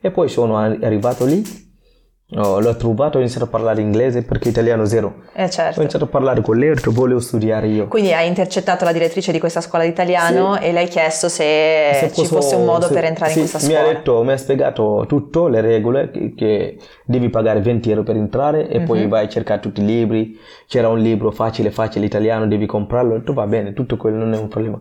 E 0.00 0.10
poi 0.10 0.28
sono 0.28 0.56
arrivato 0.56 1.26
lì 1.26 1.68
Oh, 2.36 2.60
l'ho 2.60 2.76
trovato, 2.76 3.18
ho 3.18 3.20
iniziato 3.20 3.46
a 3.46 3.48
parlare 3.48 3.80
inglese 3.80 4.22
perché 4.22 4.50
italiano 4.50 4.84
zero. 4.84 5.22
Eh 5.32 5.50
certo. 5.50 5.78
Ho 5.78 5.82
iniziato 5.82 6.04
a 6.04 6.08
parlare 6.08 6.40
con 6.42 6.56
lei 6.56 6.70
e 6.70 6.76
volevo 6.86 7.18
studiare 7.18 7.66
io. 7.66 7.88
Quindi 7.88 8.12
hai 8.12 8.28
intercettato 8.28 8.84
la 8.84 8.92
direttrice 8.92 9.32
di 9.32 9.40
questa 9.40 9.60
scuola 9.60 9.82
di 9.82 9.90
italiano 9.90 10.54
sì. 10.54 10.62
e 10.62 10.72
le 10.72 10.78
hai 10.80 10.88
chiesto 10.88 11.28
se, 11.28 11.90
se 11.94 12.12
ci 12.12 12.26
fosse 12.26 12.54
un 12.54 12.66
modo 12.66 12.86
se, 12.86 12.94
per 12.94 13.04
entrare 13.04 13.32
sì, 13.32 13.40
in 13.40 13.48
questa 13.48 13.66
scuola. 13.66 13.82
Mi 13.82 13.88
ha 13.88 13.92
detto, 13.92 14.22
mi 14.22 14.32
ha 14.32 14.36
spiegato 14.36 15.04
tutto, 15.08 15.48
le 15.48 15.60
regole, 15.60 16.10
che, 16.12 16.34
che 16.36 16.78
devi 17.04 17.30
pagare 17.30 17.60
20 17.60 17.90
euro 17.90 18.02
per 18.04 18.14
entrare 18.14 18.68
e 18.68 18.78
mm-hmm. 18.78 18.86
poi 18.86 19.00
mhm. 19.00 19.08
vai 19.08 19.24
a 19.24 19.28
cercare 19.28 19.60
tutti 19.60 19.80
i 19.80 19.84
libri. 19.84 20.38
C'era 20.68 20.88
un 20.88 21.00
libro 21.00 21.32
facile, 21.32 21.72
facile 21.72 22.06
italiano, 22.06 22.46
devi 22.46 22.66
comprarlo. 22.66 23.14
Ho 23.14 23.18
detto 23.18 23.32
va 23.32 23.46
bene, 23.48 23.72
tutto 23.72 23.96
quello 23.96 24.18
non 24.18 24.34
è 24.34 24.38
un 24.38 24.46
problema. 24.46 24.80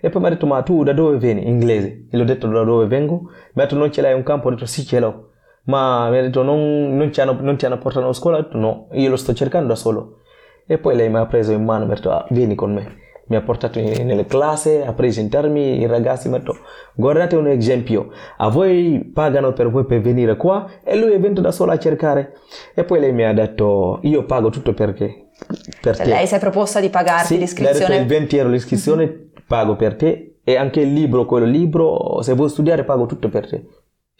E 0.00 0.10
poi 0.10 0.20
mi 0.20 0.28
ha 0.28 0.30
detto 0.30 0.46
ma 0.46 0.62
tu 0.62 0.84
da 0.84 0.92
dove 0.92 1.16
vieni? 1.16 1.48
Inglese. 1.48 2.06
E 2.08 2.16
gli 2.16 2.20
ho 2.20 2.24
detto 2.24 2.46
da 2.46 2.62
dove 2.62 2.86
vengo. 2.86 3.22
Mi 3.54 3.62
ha 3.62 3.64
detto 3.64 3.74
non 3.74 3.90
ce 3.90 4.00
l'hai 4.00 4.14
un 4.14 4.22
campo? 4.22 4.46
Ho 4.46 4.50
detto 4.50 4.66
sì 4.66 4.84
ce 4.86 5.00
l'ho 5.00 5.30
ma 5.64 6.08
mi 6.10 6.18
ha 6.18 6.22
detto 6.22 6.42
non, 6.42 6.96
non, 6.96 7.10
ti 7.10 7.20
hanno, 7.20 7.36
non, 7.40 7.56
ti 7.56 7.66
hanno, 7.66 7.78
portato 7.78 8.08
a 8.08 8.12
scuola? 8.12 8.38
Ho 8.38 8.42
detto 8.42 8.58
no, 8.58 8.88
io 8.92 9.10
lo 9.10 9.16
sto 9.16 9.32
cercando 9.32 9.68
da 9.68 9.74
solo. 9.74 10.20
E 10.66 10.78
poi 10.78 10.96
lei 10.96 11.10
mi 11.10 11.18
ha 11.18 11.26
preso 11.26 11.52
in 11.52 11.62
mano 11.62 11.84
mi 11.84 11.92
ha 11.92 11.94
detto 11.94 12.10
ah, 12.10 12.26
vieni 12.30 12.54
con 12.54 12.72
me. 12.72 13.02
Mi 13.26 13.36
ha 13.36 13.40
portato 13.40 13.78
in, 13.78 14.06
nelle 14.06 14.26
classi, 14.26 14.82
ha 14.84 14.92
presentarmi 14.92 15.80
i 15.80 15.86
ragazzi, 15.86 16.28
mi 16.28 16.34
ha 16.34 16.38
detto 16.38 16.58
guardate 16.94 17.36
un 17.36 17.46
esempio, 17.46 18.10
a 18.36 18.48
voi 18.48 19.10
pagano 19.14 19.54
per 19.54 19.70
voi 19.70 19.86
per 19.86 20.00
venire 20.00 20.36
qua 20.36 20.68
e 20.84 20.94
lui 20.96 21.12
è 21.12 21.20
venuto 21.20 21.40
da 21.40 21.50
solo 21.50 21.72
a 21.72 21.78
cercare. 21.78 22.34
E 22.74 22.84
poi 22.84 23.00
lei 23.00 23.12
mi 23.12 23.24
ha 23.24 23.32
detto 23.32 24.00
io 24.02 24.24
pago 24.24 24.50
tutto 24.50 24.74
perché. 24.74 25.28
Per 25.80 25.96
cioè, 25.96 26.04
te. 26.04 26.10
Lei 26.10 26.26
si 26.26 26.34
è 26.34 26.38
proposta 26.38 26.80
di 26.80 26.90
pagarti 26.90 27.34
sì, 27.34 27.38
l'iscrizione? 27.38 27.96
Il 27.96 28.06
20 28.06 28.36
euro 28.36 28.50
l'iscrizione 28.50 29.06
mm-hmm. 29.06 29.46
pago 29.46 29.76
per 29.76 29.96
te 29.96 30.36
e 30.44 30.56
anche 30.56 30.80
il 30.80 30.92
libro, 30.92 31.24
quello 31.24 31.46
libro, 31.46 32.20
se 32.20 32.34
vuoi 32.34 32.50
studiare 32.50 32.84
pago 32.84 33.06
tutto 33.06 33.30
per 33.30 33.48
te. 33.48 33.64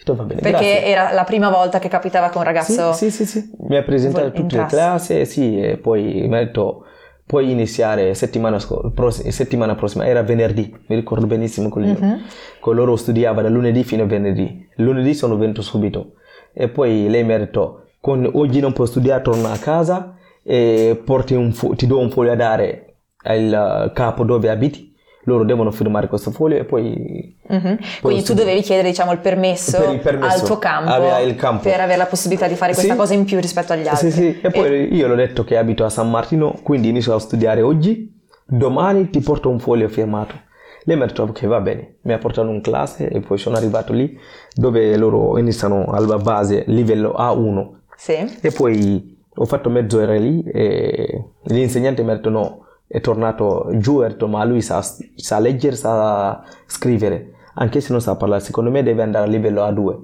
Detto, 0.04 0.14
va 0.14 0.24
bene, 0.24 0.42
Perché 0.42 0.70
grazie. 0.72 0.84
era 0.84 1.12
la 1.12 1.24
prima 1.24 1.48
volta 1.48 1.78
che 1.78 1.88
capitava 1.88 2.28
che 2.28 2.36
un 2.36 2.44
ragazzo... 2.44 2.92
Sì, 2.92 3.10
sì, 3.10 3.24
sì, 3.24 3.40
sì. 3.40 3.50
Mi 3.68 3.76
ha 3.76 3.82
presentato 3.82 4.30
tutte 4.32 4.56
le 4.58 4.66
classi, 4.66 5.24
sì, 5.24 5.58
e 5.58 5.78
poi 5.78 6.26
mi 6.28 6.36
ha 6.36 6.40
detto 6.44 6.84
puoi 7.26 7.50
iniziare 7.50 8.12
settimana, 8.12 8.58
pross- 8.94 9.26
settimana 9.28 9.74
prossima, 9.74 10.06
era 10.06 10.22
venerdì, 10.22 10.76
mi 10.88 10.96
ricordo 10.96 11.26
benissimo 11.26 11.70
con 11.70 11.82
loro. 11.82 11.98
Uh-huh. 11.98 12.18
Con 12.60 12.74
loro 12.76 12.96
studiava 12.96 13.40
da 13.40 13.48
lunedì 13.48 13.82
fino 13.82 14.02
a 14.02 14.06
venerdì. 14.06 14.68
Lunedì 14.76 15.14
sono 15.14 15.38
venuto 15.38 15.62
subito. 15.62 16.16
E 16.52 16.68
poi 16.68 17.08
lei 17.08 17.24
mi 17.24 17.32
ha 17.32 17.38
detto, 17.38 17.86
con, 17.98 18.28
oggi 18.34 18.60
non 18.60 18.74
puoi 18.74 18.86
studiare, 18.86 19.22
torna 19.22 19.52
a 19.52 19.58
casa 19.58 20.16
e 20.42 21.00
fo- 21.04 21.74
ti 21.74 21.86
do 21.86 21.98
un 21.98 22.10
foglio 22.10 22.32
a 22.32 22.36
dare 22.36 22.96
al 23.22 23.90
capo 23.94 24.24
dove 24.24 24.50
abiti 24.50 24.93
loro 25.24 25.44
devono 25.44 25.70
firmare 25.70 26.08
questo 26.08 26.30
foglio 26.30 26.56
e 26.56 26.64
poi... 26.64 27.36
Mm-hmm. 27.52 27.74
Quindi 28.00 28.22
tu 28.22 28.34
dovevi 28.34 28.60
chiedere 28.62 28.88
diciamo, 28.88 29.12
il, 29.12 29.18
permesso 29.18 29.92
il, 29.92 30.00
permesso 30.00 30.34
al 30.34 30.46
tuo 30.46 30.58
campo, 30.58 31.34
campo, 31.36 31.62
per 31.62 31.80
avere 31.80 31.98
la 31.98 32.06
possibilità 32.06 32.46
di 32.46 32.54
fare 32.54 32.72
questa 32.72 32.92
sì. 32.92 32.98
cosa 32.98 33.14
in 33.14 33.24
più 33.24 33.40
rispetto 33.40 33.72
agli 33.72 33.86
altri. 33.86 34.10
Sì, 34.10 34.20
sì, 34.20 34.40
e 34.40 34.50
poi 34.50 34.66
e... 34.66 34.82
io 34.94 35.06
l'ho 35.06 35.14
detto 35.14 35.44
che 35.44 35.56
abito 35.56 35.84
a 35.84 35.90
San 35.90 36.10
Martino, 36.10 36.58
quindi 36.62 36.88
inizio 36.88 37.14
a 37.14 37.18
studiare 37.18 37.62
oggi, 37.62 38.12
domani 38.44 39.10
ti 39.10 39.20
porto 39.20 39.50
un 39.50 39.58
foglio 39.58 39.88
firmato. 39.88 40.34
Lei 40.86 40.96
mi 40.96 41.02
ha 41.02 41.06
detto 41.06 41.32
che 41.32 41.46
va 41.46 41.60
bene, 41.60 41.96
mi 42.02 42.12
ha 42.12 42.18
portato 42.18 42.50
in 42.50 42.60
classe 42.60 43.08
e 43.08 43.20
poi 43.20 43.38
sono 43.38 43.56
arrivato 43.56 43.94
lì 43.94 44.18
dove 44.52 44.96
loro 44.96 45.38
iniziano 45.38 45.86
alla 45.86 46.18
base 46.18 46.64
livello 46.66 47.14
A1 47.16 47.68
Sì. 47.96 48.38
e 48.40 48.50
poi 48.50 49.22
ho 49.34 49.44
fatto 49.46 49.70
mezz'ora 49.70 50.14
lì 50.14 50.42
e 50.42 51.24
l'insegnante 51.44 52.02
mi 52.02 52.10
ha 52.10 52.16
detto 52.16 52.28
no, 52.28 52.66
è 52.94 53.00
tornato 53.00 53.66
detto 53.72 54.28
ma 54.28 54.44
lui 54.44 54.60
sa, 54.62 54.80
sa 54.80 55.40
leggere, 55.40 55.74
sa 55.74 56.40
scrivere, 56.64 57.32
anche 57.54 57.80
se 57.80 57.90
non 57.90 58.00
sa 58.00 58.14
parlare, 58.14 58.40
secondo 58.40 58.70
me 58.70 58.84
deve 58.84 59.02
andare 59.02 59.24
a 59.24 59.28
livello 59.28 59.62
A2. 59.64 59.96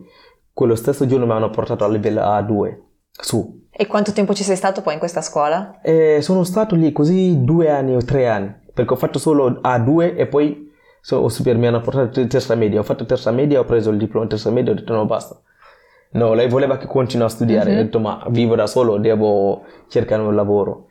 Quello 0.52 0.74
stesso 0.74 1.06
giorno 1.06 1.24
mi 1.24 1.30
hanno 1.30 1.50
portato 1.50 1.84
a 1.84 1.88
livello 1.88 2.20
A2, 2.20 2.76
su. 3.12 3.68
E 3.70 3.86
quanto 3.86 4.10
tempo 4.10 4.34
ci 4.34 4.42
sei 4.42 4.56
stato 4.56 4.82
poi 4.82 4.94
in 4.94 4.98
questa 4.98 5.20
scuola? 5.20 5.80
E 5.82 6.18
sono 6.20 6.42
stato 6.42 6.74
lì 6.74 6.90
così 6.90 7.44
due 7.44 7.70
anni 7.70 7.94
o 7.94 8.02
tre 8.04 8.26
anni, 8.26 8.52
perché 8.74 8.92
ho 8.92 8.96
fatto 8.96 9.20
solo 9.20 9.60
A2 9.62 10.16
e 10.16 10.26
poi 10.26 10.68
so, 11.00 11.28
super, 11.28 11.56
mi 11.56 11.68
hanno 11.68 11.80
portato 11.80 12.26
terza 12.26 12.56
media. 12.56 12.80
Ho 12.80 12.82
fatto 12.82 13.06
terza 13.06 13.30
media, 13.30 13.60
ho 13.60 13.64
preso 13.64 13.90
il 13.90 13.98
diploma 13.98 14.26
terza 14.26 14.50
media 14.50 14.72
e 14.72 14.74
ho 14.74 14.78
detto 14.80 14.94
no 14.94 15.06
basta. 15.06 15.40
No, 16.14 16.34
lei 16.34 16.48
voleva 16.48 16.76
che 16.76 16.88
continui 16.88 17.24
a 17.26 17.28
studiare, 17.28 17.70
Mhm. 17.70 17.78
ho 17.78 17.82
detto 17.82 18.00
ma 18.00 18.24
vivo 18.30 18.56
da 18.56 18.66
solo, 18.66 18.98
devo 18.98 19.62
cercare 19.88 20.22
un 20.22 20.34
lavoro. 20.34 20.86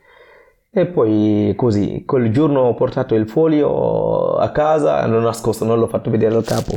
E 0.72 0.86
poi 0.86 1.52
così, 1.56 2.04
quel 2.06 2.30
giorno 2.32 2.60
ho 2.60 2.74
portato 2.74 3.16
il 3.16 3.28
foglio 3.28 4.36
a 4.36 4.50
casa, 4.50 5.04
l'ho 5.06 5.18
nascosto, 5.18 5.64
non 5.64 5.80
l'ho 5.80 5.88
fatto 5.88 6.10
vedere 6.10 6.32
al 6.36 6.44
capo, 6.44 6.72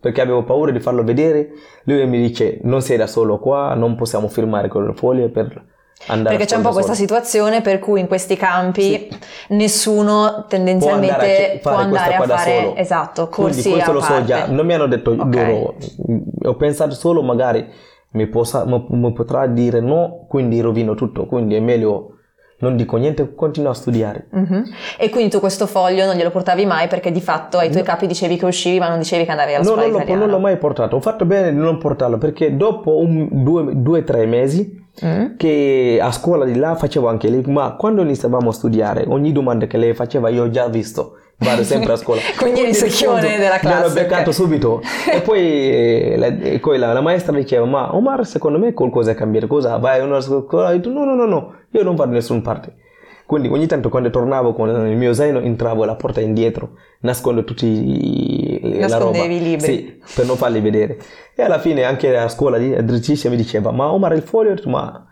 perché 0.00 0.20
avevo 0.20 0.44
paura 0.44 0.70
di 0.70 0.80
farlo 0.80 1.02
vedere. 1.02 1.52
Lui 1.84 2.06
mi 2.06 2.18
dice 2.20 2.60
non 2.64 2.82
sei 2.82 2.98
da 2.98 3.06
solo 3.06 3.38
qua, 3.38 3.72
non 3.74 3.96
possiamo 3.96 4.28
firmare 4.28 4.68
quel 4.68 4.92
foglio 4.94 5.30
per 5.30 5.64
andare 6.08 6.36
Perché 6.36 6.50
c'è 6.52 6.56
un 6.56 6.62
po' 6.62 6.72
questa 6.72 6.92
solo. 6.94 7.06
situazione 7.08 7.62
per 7.62 7.78
cui 7.78 8.00
in 8.00 8.06
questi 8.06 8.36
campi 8.36 9.08
nessuno 9.48 10.44
tendenzialmente 10.46 11.14
Può 11.14 11.16
andare 11.22 11.54
a 11.54 11.58
può 11.58 11.70
fare 11.70 11.82
andare 11.84 12.14
a 12.14 12.36
fare 12.36 12.76
esatto, 12.76 13.28
Quindi 13.30 13.52
corsi 13.54 13.70
questo 13.70 13.90
a 13.90 13.94
lo 13.94 14.00
so 14.00 14.12
parte. 14.12 14.26
già, 14.26 14.46
non 14.46 14.66
mi 14.66 14.74
hanno 14.74 14.86
detto 14.86 15.10
Ok. 15.12 15.34
loro, 15.34 15.74
ho 16.44 16.54
pensato 16.56 16.94
solo 16.94 17.22
magari 17.22 17.66
mi, 18.10 18.26
possa- 18.26 18.66
mi- 18.66 18.86
mi 18.90 19.12
potrà 19.14 19.46
dire 19.46 19.80
no, 19.80 20.26
quindi 20.28 20.60
rovino 20.60 20.94
tutto, 20.94 21.24
quindi 21.26 21.54
è 21.54 21.60
meglio 21.60 22.17
non 22.60 22.76
dico 22.76 22.96
niente, 22.96 23.34
continuo 23.34 23.70
a 23.70 23.74
studiare. 23.74 24.26
Mhm. 24.30 24.64
E 24.98 25.10
quindi 25.10 25.30
tu 25.30 25.38
questo 25.40 25.66
foglio 25.66 26.04
non 26.06 26.16
glielo 26.16 26.30
portavi 26.30 26.66
mai 26.66 26.88
perché 26.88 27.12
di 27.12 27.20
fatto 27.20 27.58
ai 27.58 27.68
tuoi 27.70 27.82
No. 27.82 27.88
capi 27.88 28.06
dicevi 28.06 28.36
che 28.36 28.44
uscivi 28.46 28.78
ma 28.78 28.88
non 28.88 28.98
dicevi 28.98 29.24
che 29.24 29.30
andavi 29.30 29.54
alla 29.54 29.64
No, 29.64 29.70
scuola 29.70 29.86
italiana. 29.86 30.18
non 30.20 30.28
l'ho 30.30 30.38
mai 30.38 30.56
portato, 30.58 30.96
ho 30.96 31.00
fatto 31.00 31.24
bene 31.24 31.50
di 31.52 31.56
non 31.58 31.78
portarlo 31.78 32.18
perché 32.18 32.56
dopo 32.56 32.98
un, 32.98 33.28
due, 33.30 33.80
due 33.80 34.02
tre 34.04 34.26
mesi 34.26 34.86
Mm. 35.04 35.36
che 35.36 36.00
a 36.02 36.10
scuola 36.10 36.44
di 36.44 36.56
là 36.56 36.74
facevo 36.74 37.06
anche 37.06 37.28
lì, 37.28 37.40
ma 37.46 37.76
quando 37.76 38.02
iniziavamo 38.02 38.48
a 38.48 38.52
studiare, 38.52 39.04
ogni 39.06 39.30
domanda 39.30 39.68
che 39.68 39.76
lei 39.76 39.94
faceva 39.94 40.28
io 40.28 40.42
ho 40.42 40.50
già 40.50 40.66
visto, 40.66 41.18
vado 41.38 41.62
sempre 41.64 41.92
a 41.92 41.96
scuola. 41.96 42.20
Quindi 42.36 42.60
il 42.60 42.74
secchione 42.74 43.36
della 43.38 43.58
classe, 43.58 43.94
beccato 43.94 44.30
ok. 44.30 44.34
subito. 44.34 44.80
e 45.12 45.20
poi, 45.20 45.40
eh, 45.40 46.14
la, 46.16 46.26
e 46.26 46.58
poi 46.58 46.78
la, 46.78 46.92
la 46.92 47.00
maestra 47.00 47.36
diceva, 47.36 47.64
ma 47.64 47.94
Omar 47.94 48.26
secondo 48.26 48.58
me 48.58 48.72
qualcosa 48.74 49.12
è 49.12 49.14
cambiato, 49.14 49.46
cosa? 49.46 49.76
Vai 49.76 50.00
a 50.00 50.04
una 50.04 50.20
scuola? 50.20 50.72
Io 50.72 50.80
no, 50.90 51.04
no, 51.04 51.14
no, 51.14 51.26
no, 51.26 51.54
io 51.70 51.82
non 51.82 51.94
vado 51.94 52.10
da 52.10 52.16
nessuna 52.16 52.40
parte. 52.40 52.74
Quindi 53.26 53.48
ogni 53.48 53.66
tanto 53.66 53.90
quando 53.90 54.08
tornavo 54.08 54.54
con 54.54 54.70
il 54.88 54.96
mio 54.96 55.12
zaino 55.12 55.40
entravo 55.40 55.82
alla 55.82 55.96
porta 55.96 56.22
indietro, 56.22 56.76
nascondo 57.00 57.44
tutti 57.44 57.66
i- 57.66 58.78
la 58.88 58.96
roba. 58.96 59.18
I 59.18 59.38
libri. 59.38 59.60
Sì, 59.60 60.00
per 60.14 60.24
non 60.24 60.36
farli 60.36 60.60
vedere. 60.60 60.96
E 61.36 61.42
alla 61.42 61.58
fine 61.58 61.84
anche 61.84 62.16
a 62.16 62.26
scuola 62.28 62.56
la 62.56 62.80
direttrice 62.80 63.28
mi 63.28 63.36
diceva, 63.36 63.70
ma 63.70 63.92
Omar 63.92 64.14
il 64.14 64.22
foglio? 64.22 64.54
Ma 64.64 65.07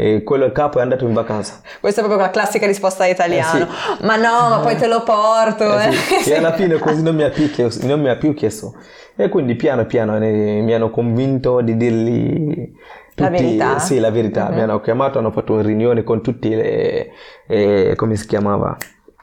eh, 0.00 0.22
quello 0.22 0.44
il 0.44 0.52
capo 0.52 0.78
è 0.78 0.82
andato 0.82 1.04
in 1.06 1.12
vacanza. 1.12 1.60
Questa 1.80 2.00
è 2.00 2.04
proprio 2.04 2.24
la 2.26 2.32
classica 2.32 2.66
risposta 2.66 3.04
da 3.04 3.10
italiano. 3.10 3.64
Eh, 3.64 4.04
Ma 4.06 4.16
no, 4.16 4.48
ma 4.48 4.60
poi 4.62 4.76
te 4.76 4.86
lo 4.86 5.02
porto. 5.02 5.78
Eh, 5.78 5.88
eh. 5.88 5.92
sì. 6.22 6.30
E 6.32 6.36
alla 6.36 6.52
fine 6.56 6.78
così 6.78 7.02
non 7.02 7.14
mi, 7.14 7.22
ha 7.22 7.30
più 7.30 7.50
chiesto, 7.50 7.86
non 7.86 8.00
mi 8.00 8.08
ha 8.08 8.16
più 8.16 8.34
chiesto. 8.34 8.74
E 9.16 9.28
quindi 9.28 9.54
piano 9.54 9.84
piano 9.86 10.16
eh, 10.16 10.60
mi 10.62 10.72
hanno 10.72 10.90
convinto 10.90 11.60
di 11.60 11.76
dirgli 11.76 12.72
La 13.16 13.28
tutti- 13.28 13.42
verità? 13.42 13.78
Sì, 13.78 13.98
la 13.98 14.10
verità. 14.10 14.48
Mhm. 14.48 14.54
Mi 14.54 14.60
hanno 14.62 14.80
chiamato, 14.80 15.18
hanno 15.18 15.30
fatto 15.30 15.52
una 15.52 15.62
riunione 15.62 16.02
con 16.04 16.22
tutti 16.22 16.48
le, 16.54 17.10
eh, 17.46 17.92
come 17.96 18.16
si 18.16 18.26
chiamava, 18.26 18.76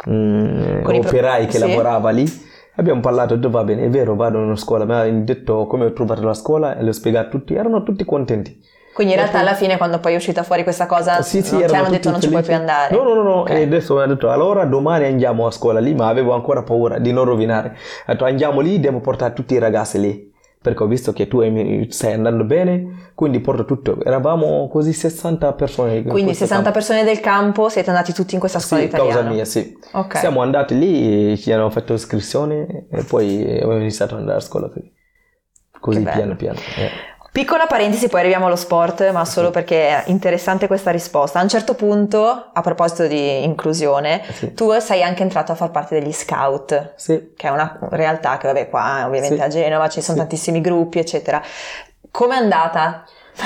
Mm, 0.07 0.83
Con 0.83 0.93
i 0.93 0.99
pro- 0.99 1.09
operai 1.09 1.45
che 1.47 1.53
sì. 1.53 1.59
lavorava 1.59 2.11
lì. 2.11 2.23
Abbiamo 2.75 2.99
parlato, 3.01 3.33
ho 3.33 3.37
detto 3.37 3.49
va 3.49 3.63
bene, 3.63 3.85
è 3.85 3.89
vero, 3.89 4.15
vado 4.15 4.37
in 4.37 4.43
una 4.43 4.55
scuola. 4.55 4.85
Mi 4.85 4.93
hanno 4.93 5.23
detto 5.23 5.65
come 5.65 5.85
ho 5.85 5.93
trovato 5.93 6.21
la 6.21 6.35
scuola 6.35 6.77
e 6.77 6.83
l'ho 6.83 6.91
spiegato 6.91 7.25
a 7.27 7.29
tutti. 7.31 7.55
Erano 7.55 7.81
tutti 7.81 8.05
contenti. 8.05 8.63
Quindi 8.97 9.13
in 9.13 9.19
realtà 9.19 9.41
alla 9.41 9.53
fine 9.53 9.77
quando 9.77 9.99
poi 9.99 10.13
è 10.13 10.15
uscita 10.15 10.41
fuori 10.41 10.63
questa 10.63 10.88
cosa 10.88 11.21
Sì, 11.21 11.43
sì, 11.43 11.55
non 11.55 11.67
ti 11.67 11.75
hanno 11.75 11.89
detto 11.89 12.10
non 12.10 12.19
ci 12.19 12.29
puoi 12.29 12.41
più 12.41 12.55
andare. 12.55 12.95
No, 12.95 13.03
no, 13.03 13.13
no, 13.13 13.21
no. 13.21 13.33
Ok. 13.41 13.51
E 13.51 13.62
adesso 13.62 13.93
mi 13.93 14.01
hanno 14.01 14.13
detto 14.15 14.31
allora 14.31 14.65
domani 14.65 15.05
andiamo 15.05 15.45
a 15.45 15.51
scuola 15.51 15.79
lì, 15.79 15.93
ma 15.93 16.07
avevo 16.07 16.33
ancora 16.33 16.63
paura 16.63 16.97
di 16.97 17.12
non 17.12 17.25
rovinare. 17.25 17.75
Ho 18.07 18.12
detto 18.13 18.25
andiamo 18.25 18.60
lì, 18.60 18.79
devo 18.79 18.99
portare 18.99 19.33
tutti 19.33 19.53
i 19.53 19.60
ragazzi 19.60 19.99
lì. 19.99 20.33
Perché 20.60 20.81
ho 20.81 20.88
visto 20.88 21.13
che 21.13 21.27
tu 21.27 21.41
stai 21.89 22.13
andando 22.13 22.43
bene, 22.43 23.12
quindi 23.13 23.39
porto 23.39 23.65
tutto. 23.65 24.03
Eravamo 24.03 24.67
così 24.67 24.93
60 24.93 25.53
persone. 25.53 25.97
in 25.97 26.01
Quindi 26.05 26.23
questo 26.23 26.45
60 26.45 26.63
campo. 26.63 26.71
persone 26.79 27.03
del 27.03 27.19
campo 27.19 27.69
siete 27.69 27.89
andati 27.91 28.13
tutti 28.13 28.33
in 28.33 28.39
questa 28.39 28.57
scuola 28.57 28.81
Sì, 28.81 28.88
italiana. 28.89 29.13
causa 29.13 29.29
mia, 29.31 29.45
sì. 29.45 29.77
Ok. 29.93 30.17
Siamo 30.17 30.41
andati 30.41 30.75
lì, 30.75 31.38
ci 31.38 31.51
hanno 31.51 31.69
fatto 31.69 31.93
iscrizione 31.93 32.88
e 32.89 33.03
poi 33.03 33.43
abbiamo 33.43 33.75
iniziato 33.77 34.15
ad 34.15 34.21
andare 34.21 34.39
a 34.39 34.41
scuola 34.41 34.67
così. 35.79 36.01
Piano 36.01 36.36
piano. 36.36 36.57
eh. 36.77 36.89
Piccola 37.38 37.67
parentesi, 37.67 38.08
poi 38.10 38.21
arriviamo 38.21 38.47
allo 38.47 38.56
sport, 38.56 39.12
ma 39.12 39.23
solo 39.23 39.52
perché 39.52 39.89
è 39.89 40.04
interessante 40.08 40.65
questa 40.65 40.89
risposta. 40.89 41.38
A 41.38 41.43
un 41.43 41.50
certo 41.50 41.76
punto, 41.76 42.50
a 42.52 42.62
proposito 42.62 43.06
di 43.06 43.43
inclusione, 43.43 44.23
Sì. 44.34 44.56
tu 44.56 44.71
sei 44.80 45.04
anche 45.04 45.21
entrato 45.21 45.52
a 45.52 45.56
far 45.56 45.69
parte 45.69 46.00
degli 46.00 46.12
scout, 46.12 46.93
Sì. 46.95 47.34
che 47.38 47.47
è 47.47 47.52
una 47.52 47.78
realtà 47.91 48.38
che, 48.38 48.47
vabbè, 48.47 48.69
qua 48.69 49.04
ovviamente 49.06 49.36
Sì. 49.36 49.41
a 49.43 49.47
Genova 49.50 49.88
ci 49.88 50.02
sono 50.02 50.15
Sì. 50.17 50.23
tantissimi 50.23 50.62
gruppi, 50.62 50.97
eccetera. 50.97 51.39
Com'è 52.10 52.36
andata? 52.38 53.04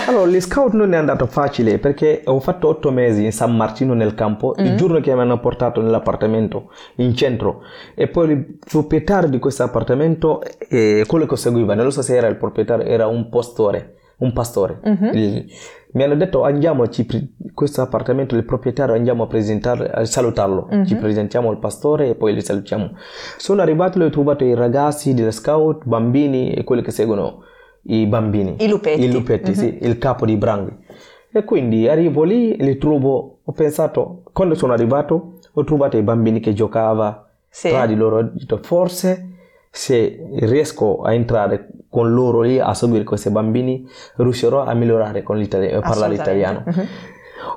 Allora, 0.08 0.30
gli 0.30 0.40
scout 0.40 0.74
non 0.74 0.94
è 0.94 0.98
andato 0.98 1.26
facile 1.26 1.78
perché 1.78 2.22
ho 2.26 2.40
fatto 2.40 2.68
otto 2.70 2.92
mesi 2.92 3.26
in 3.26 3.32
San 3.32 3.56
Martino 3.56 3.94
nel 3.94 4.14
campo, 4.16 4.56
Mm. 4.60 4.66
il 4.66 4.76
giorno 4.78 5.00
che 5.02 5.14
mi 5.14 5.20
hanno 5.22 5.40
portato 5.40 5.82
nell'appartamento 5.82 6.72
in 6.96 7.14
centro 7.16 7.62
e 7.96 8.08
poi 8.08 8.32
il 8.32 8.58
proprietario 8.66 9.30
di 9.30 9.40
questo 9.40 9.64
appartamento, 9.64 10.42
eh, 10.70 11.04
quello 11.08 11.26
che 11.26 11.36
seguiva, 11.36 11.74
non 11.76 11.92
so 11.92 12.02
se 12.02 12.16
era 12.16 12.28
il 12.28 12.38
proprietario, 12.38 12.86
era 12.86 13.08
un 13.08 13.28
pastore, 13.30 13.96
un 14.20 14.32
pastore. 14.34 14.80
Mhm. 14.84 15.10
Il- 15.14 15.46
mi 15.94 16.04
hanno 16.04 16.16
detto 16.16 16.44
andiamoci, 16.44 17.06
questo 17.54 17.82
appartamento, 17.82 18.36
il 18.38 18.46
proprietario 18.46 18.96
andiamo 18.96 19.24
a 19.24 19.28
presentarlo, 19.28 19.90
a 19.92 20.06
salutarlo, 20.06 20.68
Mhm. 20.72 20.86
ci 20.86 20.96
presentiamo 20.96 21.52
il 21.52 21.58
pastore 21.58 22.08
e 22.10 22.16
poi 22.16 22.34
li 22.34 22.42
salutiamo. 22.42 22.92
Sono 23.38 23.62
arrivato 23.62 24.00
e 24.02 24.06
ho 24.06 24.10
trovato 24.10 24.46
i 24.46 24.54
ragazzi 24.54 25.14
degli 25.14 25.30
scout, 25.32 25.84
bambini 25.84 26.54
e 26.54 26.64
quelli 26.64 26.82
che 26.82 26.92
seguono 26.92 27.44
i 27.84 28.06
bambini. 28.06 28.56
I 28.60 28.68
lupetti. 28.68 29.02
I 29.04 29.12
lupetti, 29.12 29.52
Mhm. 29.52 29.56
sì, 29.58 29.78
il 29.82 29.98
capo 29.98 30.26
di 30.26 30.36
Branghi. 30.38 30.76
E 31.32 31.44
quindi 31.44 31.88
arrivo 31.88 32.24
lì, 32.24 32.56
li 32.58 32.78
trovo, 32.78 33.38
ho 33.44 33.52
pensato, 33.54 34.24
quando 34.34 34.54
sono 34.56 34.74
arrivato, 34.74 35.34
ho 35.54 35.64
trovato 35.64 35.98
i 35.98 36.02
bambini 36.02 36.40
che 36.40 36.54
giocavano 36.54 37.26
Sì. 37.50 37.70
tra 37.70 37.86
di 37.86 37.96
loro, 37.96 38.18
ho 38.18 38.30
detto 38.34 38.60
forse 38.62 39.28
se 39.70 40.28
riesco 40.40 41.02
a 41.02 41.14
entrare 41.14 41.70
con 41.90 42.14
loro 42.14 42.42
lì 42.42 42.60
a 42.60 42.74
seguire 42.74 43.04
questi 43.06 43.30
bambini, 43.30 43.88
riuscirò 44.18 44.64
a 44.64 44.74
migliorare 44.74 45.24
con 45.24 45.38
l'italiano, 45.38 45.80
parlare 45.82 46.14
italiano. 46.16 46.64
Mhm. 46.66 46.86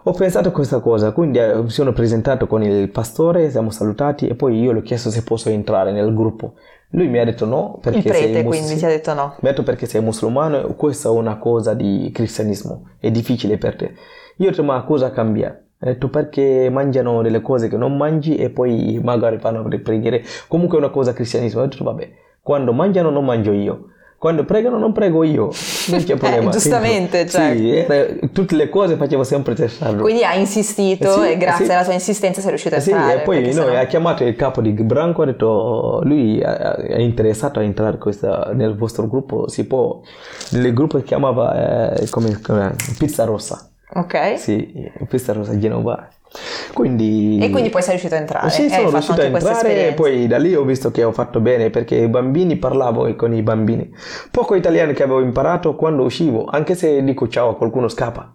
Ho 0.04 0.12
pensato 0.12 0.48
a 0.48 0.52
questa 0.52 0.80
cosa, 0.80 1.12
quindi 1.12 1.38
eh, 1.38 1.54
mi 1.62 1.70
sono 1.70 1.92
presentato 1.92 2.46
con 2.46 2.62
il 2.62 2.90
pastore, 2.90 3.50
siamo 3.50 3.70
salutati 3.70 4.26
e 4.28 4.34
poi 4.34 4.60
io 4.60 4.72
gli 4.72 4.78
ho 4.78 4.82
chiesto 4.82 5.10
se 5.10 5.22
posso 5.22 5.48
entrare 5.48 5.92
nel 5.92 6.14
gruppo. 6.14 6.54
Lui 6.90 7.08
mi 7.08 7.18
ha 7.18 7.24
detto 7.24 7.44
no, 7.46 7.78
perché 7.80 7.98
Il 7.98 8.04
sei 8.14 8.22
prete 8.30 8.42
mus- 8.42 8.56
quindi 8.56 8.76
ti 8.76 8.84
ha 8.84 8.88
detto 8.88 9.14
no. 9.14 9.34
mi 9.40 9.48
ha 9.48 9.50
detto 9.50 9.62
perché 9.62 9.86
sei 9.86 10.00
musulmano 10.00 10.74
questa 10.74 11.08
è 11.08 11.12
una 11.12 11.38
cosa 11.38 11.74
di 11.74 12.10
cristianesimo, 12.12 12.90
è 12.98 13.10
difficile 13.10 13.58
per 13.58 13.76
te. 13.76 13.94
Io 14.36 14.46
ho 14.46 14.50
detto 14.50 14.62
ma 14.62 14.82
cosa 14.84 15.10
cambia? 15.10 15.48
Ha 15.78 15.86
detto 15.86 16.08
perché 16.08 16.68
mangiano 16.70 17.20
delle 17.22 17.40
cose 17.40 17.68
che 17.68 17.76
non 17.76 17.96
mangi 17.96 18.36
e 18.36 18.50
poi 18.50 19.00
magari 19.02 19.38
fanno 19.38 19.66
le 19.66 19.80
preghiere. 19.80 20.22
Comunque 20.48 20.78
è 20.78 20.80
una 20.80 20.90
cosa 20.90 21.12
cristianesimo. 21.12 21.62
Ho 21.62 21.66
detto 21.66 21.84
vabbè, 21.84 22.10
quando 22.40 22.72
mangiano 22.72 23.10
non 23.10 23.24
mangio 23.24 23.52
io. 23.52 23.88
Quando 24.24 24.44
pregano 24.46 24.78
non 24.78 24.92
prego 24.92 25.22
io, 25.22 25.50
non 25.88 26.02
c'è 26.02 26.16
problema. 26.16 26.48
Eh, 26.48 26.52
giustamente, 26.52 27.28
Sì, 27.28 27.36
certo. 27.36 27.92
era- 27.92 28.06
tutte 28.32 28.56
le 28.56 28.70
cose 28.70 28.96
facevo 28.96 29.22
sempre 29.22 29.54
testarlo. 29.54 30.00
Quindi 30.00 30.24
hai 30.24 30.40
insistito 30.40 31.20
Eh 31.20 31.26
sì, 31.26 31.32
e 31.32 31.36
grazie 31.36 31.66
sì. 31.66 31.70
alla 31.72 31.84
tua 31.84 31.92
insistenza 31.92 32.40
sei 32.40 32.48
riuscito 32.48 32.74
a 32.74 32.78
Eh 32.78 32.80
sì, 32.80 32.90
entrare. 32.92 33.20
e 33.20 33.22
poi 33.22 33.42
noi 33.42 33.52
sennò- 33.52 33.78
ha 33.78 33.84
chiamato 33.84 34.24
il 34.24 34.34
capo 34.34 34.62
di 34.62 34.70
Branco, 34.72 35.20
ha 35.20 35.26
detto 35.26 36.00
lui 36.04 36.38
è 36.38 36.46
è 36.46 37.00
interessato 37.00 37.58
a 37.58 37.64
entrare 37.64 37.98
questa- 37.98 38.50
nel 38.54 38.74
vostro 38.78 39.06
gruppo, 39.08 39.46
si 39.50 39.66
può, 39.66 40.00
il 40.52 40.72
gruppo 40.72 40.96
si 41.00 41.04
chiamava 41.04 41.92
eh, 41.92 42.08
come, 42.08 42.40
come- 42.40 42.74
Pizza 42.96 43.24
Rossa, 43.24 43.68
Ok. 43.92 44.38
sì, 44.38 44.90
Pizza 45.06 45.34
Rossa 45.34 45.58
Genova. 45.58 46.08
Quindi, 46.72 47.38
E 47.40 47.50
quindi 47.50 47.70
poi 47.70 47.82
sei 47.82 47.92
riuscito 47.92 48.14
a 48.14 48.18
entrare. 48.18 48.50
sì, 48.50 48.62
e 48.62 48.64
hai 48.64 48.70
sono 48.70 48.90
riuscito 48.90 49.20
a 49.20 49.24
entrare 49.24 49.88
e 49.88 49.92
poi 49.92 50.26
da 50.26 50.38
lì 50.38 50.54
ho 50.54 50.64
visto 50.64 50.90
che 50.90 51.04
ho 51.04 51.12
fatto 51.12 51.40
bene 51.40 51.70
perché 51.70 51.96
i 51.96 52.08
bambini 52.08 52.56
parlavo 52.56 53.14
con 53.14 53.32
i 53.34 53.42
bambini. 53.42 53.92
Poco 54.30 54.54
italiano 54.54 54.92
che 54.92 55.02
avevo 55.02 55.20
imparato 55.20 55.76
quando 55.76 56.02
uscivo, 56.02 56.44
anche 56.44 56.74
se 56.74 57.02
dico 57.04 57.28
ciao 57.28 57.50
a 57.50 57.56
qualcuno 57.56 57.88
scappa. 57.88 58.34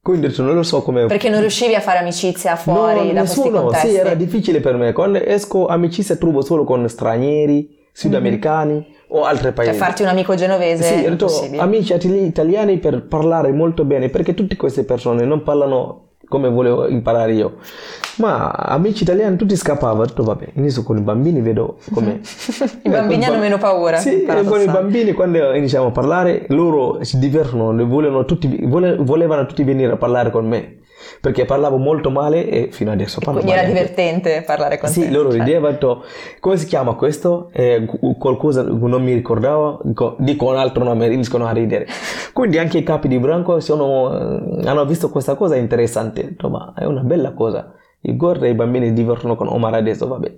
Quindi 0.00 0.32
non 0.38 0.54
lo 0.54 0.62
so 0.62 0.82
come... 0.82 1.06
Perché 1.06 1.28
non 1.28 1.40
riuscivi 1.40 1.74
a 1.74 1.80
fare 1.80 1.98
amicizia 1.98 2.54
fuori 2.54 3.08
no, 3.08 3.12
da 3.12 3.20
nessuno, 3.22 3.48
questi 3.48 3.58
contesti? 3.58 3.88
Sì, 3.88 3.96
era 3.96 4.14
difficile 4.14 4.60
per 4.60 4.76
me. 4.76 4.92
Quando 4.92 5.18
esco 5.18 5.66
amicizia 5.66 6.14
trovo 6.14 6.42
solo 6.42 6.62
con 6.62 6.88
stranieri, 6.88 7.76
sudamericani 7.92 8.74
mm-hmm. 8.74 8.92
o 9.08 9.24
altri 9.24 9.50
paesi. 9.50 9.72
Per 9.72 9.80
farti 9.80 10.02
un 10.02 10.08
amico 10.08 10.36
genovese 10.36 10.84
sì, 10.84 11.02
è 11.02 11.10
detto, 11.10 11.28
amici 11.56 11.92
italiani 11.92 12.78
per 12.78 13.06
parlare 13.08 13.50
molto 13.50 13.84
bene, 13.84 14.08
perché 14.08 14.34
tutte 14.34 14.54
queste 14.54 14.84
persone 14.84 15.24
non 15.24 15.42
parlano 15.42 16.05
come 16.28 16.48
volevo 16.48 16.88
imparare 16.88 17.32
io. 17.32 17.56
Ma 18.16 18.50
amici 18.50 19.02
italiani 19.02 19.36
tutti 19.36 19.56
scappavano, 19.56 20.04
detto 20.04 20.22
vabbè, 20.22 20.52
inizio 20.54 20.82
con 20.82 20.96
i 20.96 21.00
bambini, 21.00 21.40
vedo 21.40 21.78
come... 21.92 22.20
I 22.82 22.88
bambini 22.88 23.24
hanno 23.24 23.38
meno 23.38 23.58
paura. 23.58 23.98
Sì, 23.98 24.24
con 24.24 24.60
i 24.60 24.66
bambini 24.66 25.12
quando 25.12 25.52
iniziamo 25.54 25.86
a 25.86 25.90
parlare, 25.90 26.46
loro 26.48 27.02
si 27.04 27.18
divertono, 27.18 27.86
volevano 27.86 28.24
tutti, 28.24 28.58
volevano 28.66 29.46
tutti 29.46 29.64
venire 29.64 29.92
a 29.92 29.96
parlare 29.96 30.30
con 30.30 30.46
me 30.46 30.84
perché 31.20 31.44
parlavo 31.44 31.76
molto 31.76 32.10
male 32.10 32.48
e 32.48 32.68
fino 32.70 32.90
adesso 32.90 33.18
parlo 33.20 33.40
Quindi 33.40 33.56
male. 33.56 33.68
era 33.68 33.72
divertente 33.72 34.42
parlare 34.42 34.78
con 34.78 34.88
sì, 34.88 35.00
te. 35.00 35.06
Sì, 35.06 35.12
loro 35.12 35.30
cioè. 35.30 35.40
ridevano, 35.40 36.02
come 36.40 36.56
si 36.56 36.66
chiama 36.66 36.94
questo? 36.94 37.50
Eh, 37.52 37.86
qualcosa 38.18 38.62
non 38.62 39.02
mi 39.02 39.12
ricordavo, 39.14 39.80
dico 40.18 40.48
un 40.48 40.56
altro 40.56 40.84
nome, 40.84 41.08
riescono 41.08 41.46
a 41.46 41.52
ridere. 41.52 41.86
Quindi 42.32 42.58
anche 42.58 42.78
i 42.78 42.82
capi 42.82 43.08
di 43.08 43.18
branco 43.18 43.60
sono, 43.60 44.60
eh, 44.60 44.68
hanno 44.68 44.84
visto 44.84 45.10
questa 45.10 45.34
cosa 45.34 45.56
interessante, 45.56 46.34
ma 46.48 46.72
è 46.76 46.84
una 46.84 47.02
bella 47.02 47.32
cosa. 47.32 47.72
I 48.00 48.16
gorri 48.16 48.46
e 48.46 48.50
i 48.50 48.54
bambini 48.54 48.86
si 48.86 48.92
divertono 48.92 49.36
con 49.36 49.48
Omar 49.48 49.74
adesso, 49.74 50.06
vabbè. 50.06 50.34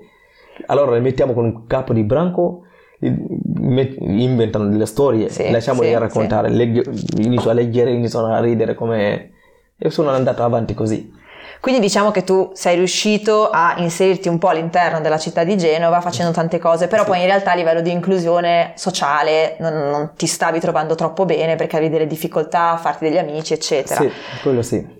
Allora 0.67 0.95
li 0.95 1.01
mettiamo 1.01 1.35
con 1.35 1.45
un 1.45 1.67
capo 1.67 1.93
di 1.93 2.03
branco 2.03 2.63
inventano 3.01 4.67
delle 4.67 4.87
storie, 4.87 5.29
sì, 5.29 5.51
lasciamoli 5.51 5.89
sì, 5.89 5.95
raccontare, 5.95 6.49
sì. 6.49 6.57
Legge, 6.57 6.83
inizio 7.19 7.51
a 7.51 7.53
leggere, 7.53 7.93
iniziano 7.93 8.27
a 8.27 8.41
ridere 8.41 8.75
come 8.75 9.31
e 9.79 9.91
sono 9.91 10.11
andato 10.11 10.43
avanti 10.43 10.75
così. 10.75 11.17
Quindi 11.61 11.81
diciamo 11.81 12.11
che 12.11 12.23
tu 12.23 12.51
sei 12.55 12.77
riuscito 12.77 13.51
a 13.51 13.75
inserirti 13.79 14.29
un 14.29 14.39
po' 14.39 14.49
all'interno 14.49 15.01
della 15.01 15.19
città 15.19 15.43
di 15.43 15.57
Genova 15.57 16.01
facendo 16.01 16.33
tante 16.33 16.59
cose, 16.59 16.87
però 16.87 17.03
sì. 17.03 17.11
poi 17.11 17.21
in 17.21 17.27
realtà 17.27 17.53
a 17.53 17.55
livello 17.55 17.81
di 17.81 17.91
inclusione 17.91 18.73
sociale 18.77 19.57
non, 19.59 19.73
non, 19.73 20.13
ti 20.17 20.27
stavi 20.27 20.61
trovando 20.61 20.95
troppo 20.95 21.25
bene 21.25 21.57
perché 21.57 21.77
avevi 21.77 21.93
delle 21.93 22.07
difficoltà 22.07 22.73
a 22.73 22.77
farti 22.77 23.05
degli 23.05 23.19
amici, 23.19 23.55
eccetera. 23.55 24.01
Sì, 24.01 24.11
quello 24.41 24.63
sì. 24.63 24.97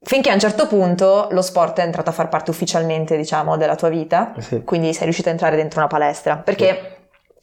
Finché 0.00 0.30
a 0.30 0.34
un 0.34 0.40
certo 0.40 0.68
punto 0.68 1.26
lo 1.32 1.42
sport 1.42 1.80
è 1.80 1.82
entrato 1.82 2.10
a 2.10 2.12
far 2.12 2.28
parte 2.28 2.50
ufficialmente, 2.50 3.16
diciamo, 3.16 3.56
della 3.56 3.74
tua 3.74 3.88
vita, 3.88 4.34
sì. 4.38 4.62
quindi 4.62 4.94
sei 4.94 5.04
riuscito 5.04 5.28
a 5.28 5.32
entrare 5.32 5.56
dentro 5.56 5.80
una 5.80 5.88
palestra, 5.88 6.36
perché... 6.36 6.66
Sì 6.66 6.96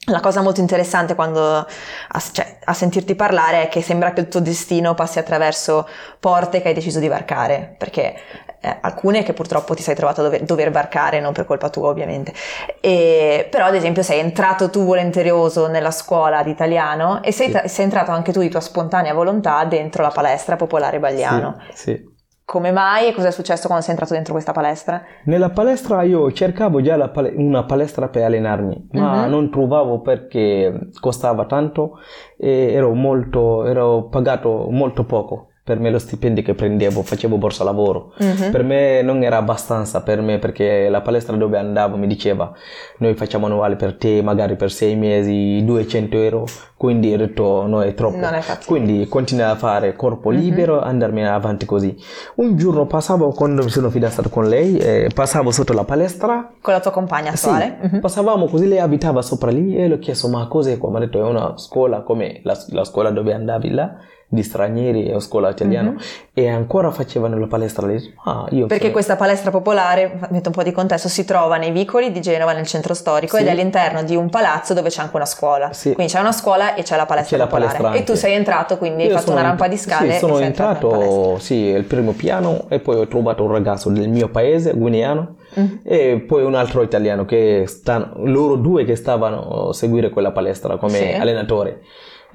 la 0.06 0.20
cosa 0.20 0.40
molto 0.40 0.60
interessante 0.60 1.14
quando 1.14 1.42
a, 1.42 2.22
cioè, 2.32 2.58
a, 2.62 2.72
sentirti 2.72 3.14
parlare 3.14 3.62
è 3.62 3.68
che 3.68 3.82
sembra 3.82 4.12
che 4.12 4.20
il 4.20 4.28
tuo 4.28 4.40
destino 4.40 4.94
passi 4.94 5.18
attraverso 5.18 5.88
porte 6.20 6.62
che 6.62 6.68
hai 6.68 6.74
deciso 6.74 7.00
di 7.00 7.08
varcare, 7.08 7.74
perché 7.76 8.14
eh, 8.60 8.78
alcune 8.82 9.24
che 9.24 9.32
purtroppo 9.32 9.74
ti 9.74 9.82
sei 9.82 9.96
trovato 9.96 10.20
a 10.20 10.24
dover, 10.24 10.42
dover 10.42 10.70
varcare, 10.70 11.20
non 11.20 11.32
per 11.32 11.44
colpa 11.44 11.70
tua 11.70 11.88
ovviamente. 11.88 12.32
E, 12.80 13.48
però 13.50 13.66
ad 13.66 13.74
esempio 13.74 14.02
sei 14.02 14.20
entrato 14.20 14.70
tu 14.70 14.84
volenteroso 14.84 15.66
nella 15.66 15.90
scuola 15.90 16.42
di 16.44 16.50
italiano 16.50 17.22
e 17.22 17.32
sei, 17.32 17.50
sì. 17.50 17.68
sei 17.68 17.84
entrato 17.84 18.12
anche 18.12 18.32
tu 18.32 18.40
di 18.40 18.48
tua 18.48 18.60
spontanea 18.60 19.12
volontà 19.12 19.64
dentro 19.64 20.02
la 20.02 20.10
palestra 20.10 20.54
popolare 20.54 21.00
Bagliano. 21.00 21.62
Sì, 21.72 21.82
sì. 21.82 22.14
Come 22.46 22.70
mai 22.70 23.08
e 23.08 23.12
cosa 23.12 23.26
è 23.26 23.30
successo 23.32 23.66
quando 23.66 23.82
sei 23.82 23.94
entrato 23.94 24.14
dentro 24.14 24.32
questa 24.32 24.52
palestra? 24.52 25.02
Nella 25.24 25.50
palestra 25.50 26.04
io 26.04 26.30
cercavo 26.30 26.80
già 26.80 27.08
pal- 27.08 27.32
una 27.34 27.64
palestra 27.64 28.06
per 28.06 28.22
allenarmi, 28.22 28.90
ma 28.92 29.22
mm-hmm. 29.22 29.30
non 29.30 29.50
trovavo 29.50 30.00
perché 30.00 30.90
costava 31.00 31.46
tanto 31.46 31.98
e 32.38 32.72
ero, 32.72 32.94
molto, 32.94 33.64
ero 33.64 34.06
pagato 34.08 34.68
molto 34.70 35.04
poco 35.04 35.48
per 35.66 35.80
me 35.80 35.90
lo 35.90 35.98
stipendio 35.98 36.44
che 36.44 36.54
prendevo, 36.54 37.02
facevo 37.02 37.38
borsa 37.38 37.64
lavoro. 37.64 38.12
Mm-hmm. 38.22 38.52
Per 38.52 38.62
me 38.62 39.02
non 39.02 39.24
era 39.24 39.38
abbastanza 39.38 40.00
per 40.00 40.20
me 40.20 40.38
perché 40.38 40.88
la 40.88 41.00
palestra 41.00 41.34
dove 41.34 41.58
andavo 41.58 41.96
mi 41.96 42.06
diceva 42.06 42.52
noi 42.98 43.16
facciamo 43.16 43.46
annuale 43.46 43.74
per 43.74 43.96
te 43.96 44.22
magari 44.22 44.54
per 44.54 44.70
sei 44.70 44.94
mesi 44.94 45.64
200 45.64 46.16
euro, 46.18 46.46
quindi 46.76 47.12
ho 47.12 47.16
detto 47.16 47.66
no 47.66 47.82
è 47.82 47.94
troppo. 47.94 48.16
È 48.16 48.58
quindi 48.64 49.08
continuavo 49.08 49.54
a 49.54 49.56
fare 49.56 49.96
corpo 49.96 50.30
mm-hmm. 50.30 50.40
libero 50.40 50.80
e 50.80 50.86
andarmi 50.86 51.26
avanti 51.26 51.66
così. 51.66 51.96
Un 52.36 52.56
giorno 52.56 52.86
passavo 52.86 53.32
quando 53.32 53.64
mi 53.64 53.70
sono 53.70 53.90
fidanzato 53.90 54.28
con 54.28 54.48
lei, 54.48 54.78
eh, 54.78 55.10
passavo 55.12 55.50
sotto 55.50 55.72
la 55.72 55.82
palestra. 55.82 56.48
Con 56.60 56.74
la 56.74 56.80
tua 56.80 56.92
compagna 56.92 57.32
attuale? 57.32 57.78
Sì, 57.80 57.88
mm-hmm. 57.88 58.00
passavamo 58.00 58.46
così, 58.46 58.68
lei 58.68 58.78
abitava 58.78 59.20
sopra 59.20 59.50
lì 59.50 59.76
e 59.76 59.88
le 59.88 59.94
ho 59.94 59.98
chiesto 59.98 60.28
ma 60.28 60.46
cos'è 60.46 60.78
qua? 60.78 60.90
Mi 60.90 60.98
ha 60.98 61.00
detto 61.00 61.18
è 61.18 61.24
una 61.28 61.54
scuola 61.56 62.02
come 62.02 62.38
la, 62.44 62.56
la 62.68 62.84
scuola 62.84 63.10
dove 63.10 63.32
andavi 63.32 63.70
là 63.70 63.96
di 64.28 64.42
stranieri 64.42 65.12
a 65.12 65.20
scuola 65.20 65.50
italiana 65.50 65.90
mm-hmm. 65.90 65.98
e 66.34 66.48
ancora 66.48 66.90
facevano 66.90 67.38
la 67.38 67.46
palestra 67.46 67.86
lì. 67.86 68.14
Ah, 68.24 68.46
Perché 68.48 68.78
sono... 68.78 68.90
questa 68.90 69.14
palestra 69.14 69.50
popolare, 69.52 70.18
metto 70.30 70.48
un 70.48 70.54
po' 70.54 70.64
di 70.64 70.72
contesto, 70.72 71.08
si 71.08 71.24
trova 71.24 71.56
nei 71.58 71.70
vicoli 71.70 72.10
di 72.10 72.20
Genova 72.20 72.52
nel 72.52 72.66
centro 72.66 72.92
storico 72.92 73.36
sì. 73.36 73.42
ed 73.42 73.48
è 73.48 73.52
all'interno 73.52 74.02
di 74.02 74.16
un 74.16 74.28
palazzo 74.28 74.74
dove 74.74 74.88
c'è 74.88 75.00
anche 75.00 75.14
una 75.14 75.26
scuola. 75.26 75.72
Sì. 75.72 75.92
Quindi 75.92 76.12
c'è 76.12 76.18
una 76.18 76.32
scuola 76.32 76.74
e 76.74 76.82
c'è 76.82 76.96
la 76.96 77.06
palestra 77.06 77.36
c'è 77.36 77.44
popolare. 77.44 77.72
La 77.72 77.78
palestra 77.78 78.00
e 78.00 78.04
tu 78.04 78.18
sei 78.18 78.34
entrato, 78.34 78.78
quindi 78.78 79.04
Io 79.04 79.10
hai 79.10 79.16
fatto 79.16 79.30
una 79.30 79.42
rampa 79.42 79.68
di 79.68 79.76
scale. 79.76 80.12
Sì, 80.12 80.18
sono 80.18 80.38
entrato, 80.40 81.38
sì, 81.38 81.54
il 81.54 81.84
primo 81.84 82.12
piano 82.12 82.64
e 82.68 82.80
poi 82.80 82.96
ho 82.96 83.06
trovato 83.06 83.44
un 83.44 83.52
ragazzo 83.52 83.90
del 83.90 84.08
mio 84.08 84.28
paese, 84.28 84.72
guineano, 84.72 85.36
mm-hmm. 85.58 85.76
e 85.84 86.24
poi 86.26 86.42
un 86.42 86.56
altro 86.56 86.82
italiano 86.82 87.24
che 87.24 87.64
stanno, 87.68 88.14
loro 88.24 88.56
due 88.56 88.84
che 88.84 88.96
stavano 88.96 89.68
a 89.68 89.72
seguire 89.72 90.10
quella 90.10 90.32
palestra 90.32 90.76
come 90.78 90.98
sì. 90.98 91.12
allenatore. 91.12 91.82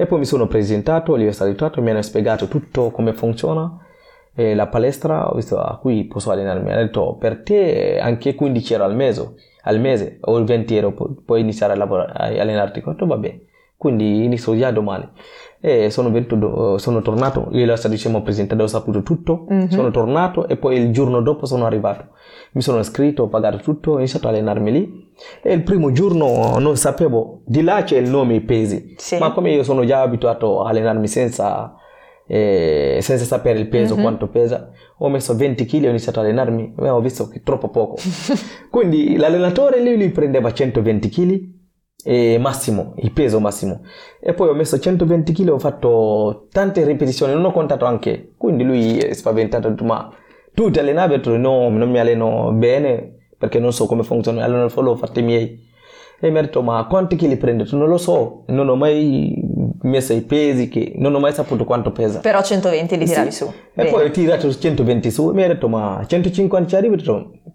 E 0.01 0.07
poi 0.07 0.17
mi 0.17 0.25
sono 0.25 0.47
presentato, 0.47 1.13
li 1.13 1.27
ho 1.27 1.31
salutato, 1.31 1.79
mi 1.79 1.91
hanno 1.91 2.01
spiegato 2.01 2.47
tutto 2.47 2.89
come 2.89 3.13
funziona. 3.13 3.85
E 4.33 4.55
la 4.55 4.65
palestra, 4.65 5.29
ho 5.29 5.35
visto, 5.35 5.59
ah, 5.59 5.77
qui 5.77 6.05
posso 6.05 6.31
allenarmi. 6.31 6.71
Hanno 6.71 6.81
detto, 6.81 7.17
per 7.19 7.43
te 7.43 7.99
anche 7.99 8.33
15 8.33 8.73
euro 8.73 8.85
al 8.85 8.95
mese, 8.95 9.35
al 9.61 9.79
mese 9.79 10.17
o 10.21 10.43
20 10.43 10.75
euro 10.75 10.93
pu- 10.93 11.23
puoi 11.23 11.41
iniziare 11.41 11.73
a, 11.73 11.75
lavorare, 11.75 12.13
a 12.13 12.41
allenarti. 12.41 12.81
Ho 12.83 12.91
detto, 12.93 13.05
vabbè. 13.05 13.39
Quindi 13.77 14.23
inizio 14.23 14.57
già 14.57 14.71
domani. 14.71 15.07
E 15.63 15.91
sono, 15.91 16.09
venuto, 16.09 16.79
sono 16.79 17.03
tornato, 17.03 17.49
io 17.51 17.67
la 17.67 17.79
diciamo 17.87 18.23
presentato, 18.23 18.63
ho 18.63 18.67
saputo 18.67 19.03
tutto, 19.03 19.45
mm-hmm. 19.51 19.67
sono 19.67 19.91
tornato 19.91 20.47
e 20.47 20.57
poi 20.57 20.77
il 20.77 20.91
giorno 20.91 21.21
dopo 21.21 21.45
sono 21.45 21.67
arrivato. 21.67 22.07
Mi 22.53 22.63
sono 22.63 22.79
iscritto, 22.79 23.23
ho 23.23 23.27
pagato 23.27 23.57
tutto, 23.57 23.91
ho 23.91 23.97
iniziato 23.97 24.25
a 24.25 24.31
allenarmi 24.31 24.71
lì 24.71 25.11
e 25.43 25.53
il 25.53 25.61
primo 25.61 25.91
giorno 25.91 26.57
non 26.57 26.75
sapevo, 26.77 27.41
di 27.45 27.61
là 27.61 27.83
c'è 27.83 27.97
il 27.99 28.09
nome 28.09 28.35
i 28.35 28.41
pesi, 28.41 28.95
sì. 28.97 29.19
ma 29.19 29.31
come 29.33 29.51
io 29.51 29.61
sono 29.61 29.85
già 29.85 30.01
abituato 30.01 30.63
a 30.63 30.69
allenarmi 30.69 31.07
senza, 31.07 31.75
eh, 32.25 32.97
senza 32.99 33.25
sapere 33.25 33.59
il 33.59 33.67
peso, 33.67 33.93
mm-hmm. 33.93 34.03
quanto 34.03 34.29
pesa, 34.29 34.71
ho 34.97 35.09
messo 35.09 35.35
20 35.35 35.65
kg 35.65 35.83
e 35.83 35.85
ho 35.85 35.89
iniziato 35.89 36.19
a 36.19 36.23
allenarmi 36.23 36.73
e 36.79 36.89
ho 36.89 37.01
visto 37.01 37.27
che 37.27 37.37
è 37.37 37.43
troppo 37.43 37.69
poco. 37.69 37.97
Quindi 38.71 39.15
l'allenatore 39.15 39.79
lì 39.79 39.95
lui 39.95 40.09
prendeva 40.09 40.51
120 40.51 41.09
kg 41.09 41.59
e 42.03 42.37
massimo, 42.39 42.93
il 42.97 43.11
peso 43.11 43.39
massimo. 43.39 43.81
E 44.19 44.33
poi 44.33 44.49
ho 44.49 44.53
messo 44.53 44.79
120 44.79 45.33
kg, 45.33 45.49
ho 45.49 45.59
fatto 45.59 46.47
tante 46.51 46.83
ripetizioni, 46.83 47.33
non 47.33 47.45
ho 47.45 47.51
contato 47.51 47.85
anche. 47.85 48.33
Quindi 48.37 48.63
lui 48.63 48.97
è 48.97 49.13
spaventato, 49.13 49.67
ha 49.67 49.69
detto, 49.69 49.83
ma 49.83 50.11
tu 50.53 50.69
ti 50.69 50.79
allenavi? 50.79 51.13
Ho 51.13 51.17
detto, 51.17 51.37
no, 51.37 51.69
non 51.69 51.89
mi 51.89 51.99
alleno 51.99 52.51
bene 52.53 53.17
perché 53.37 53.59
non 53.59 53.73
so 53.73 53.85
come 53.87 54.03
funziona, 54.03 54.43
allora 54.43 54.67
l'ho 54.73 54.95
fatto 54.95 55.19
i 55.19 55.23
miei. 55.23 55.69
E 56.23 56.29
mi 56.29 56.37
ha 56.37 56.41
detto, 56.41 56.61
ma 56.61 56.85
quanti 56.85 57.15
chili 57.15 57.37
prende? 57.37 57.65
Non 57.71 57.87
lo 57.87 57.97
so, 57.97 58.43
non 58.47 58.69
ho 58.69 58.75
mai 58.75 59.33
messo 59.81 60.13
i 60.13 60.21
pesi, 60.21 60.69
che 60.69 60.93
non 60.97 61.15
ho 61.15 61.19
mai 61.19 61.33
saputo 61.33 61.65
quanto 61.65 61.91
pesa. 61.91 62.19
Però 62.19 62.41
120 62.43 62.97
li 62.97 63.05
tiravi 63.05 63.31
sì. 63.31 63.37
su. 63.37 63.45
E 63.45 63.53
Bene. 63.73 63.89
poi 63.89 64.05
ho 64.05 64.11
tirato 64.11 64.53
120 64.53 65.09
su 65.09 65.29
e 65.29 65.33
mi 65.33 65.43
ha 65.43 65.47
detto, 65.47 65.67
ma 65.67 66.03
150 66.05 66.69
ci 66.69 66.75
arrivi? 66.75 67.03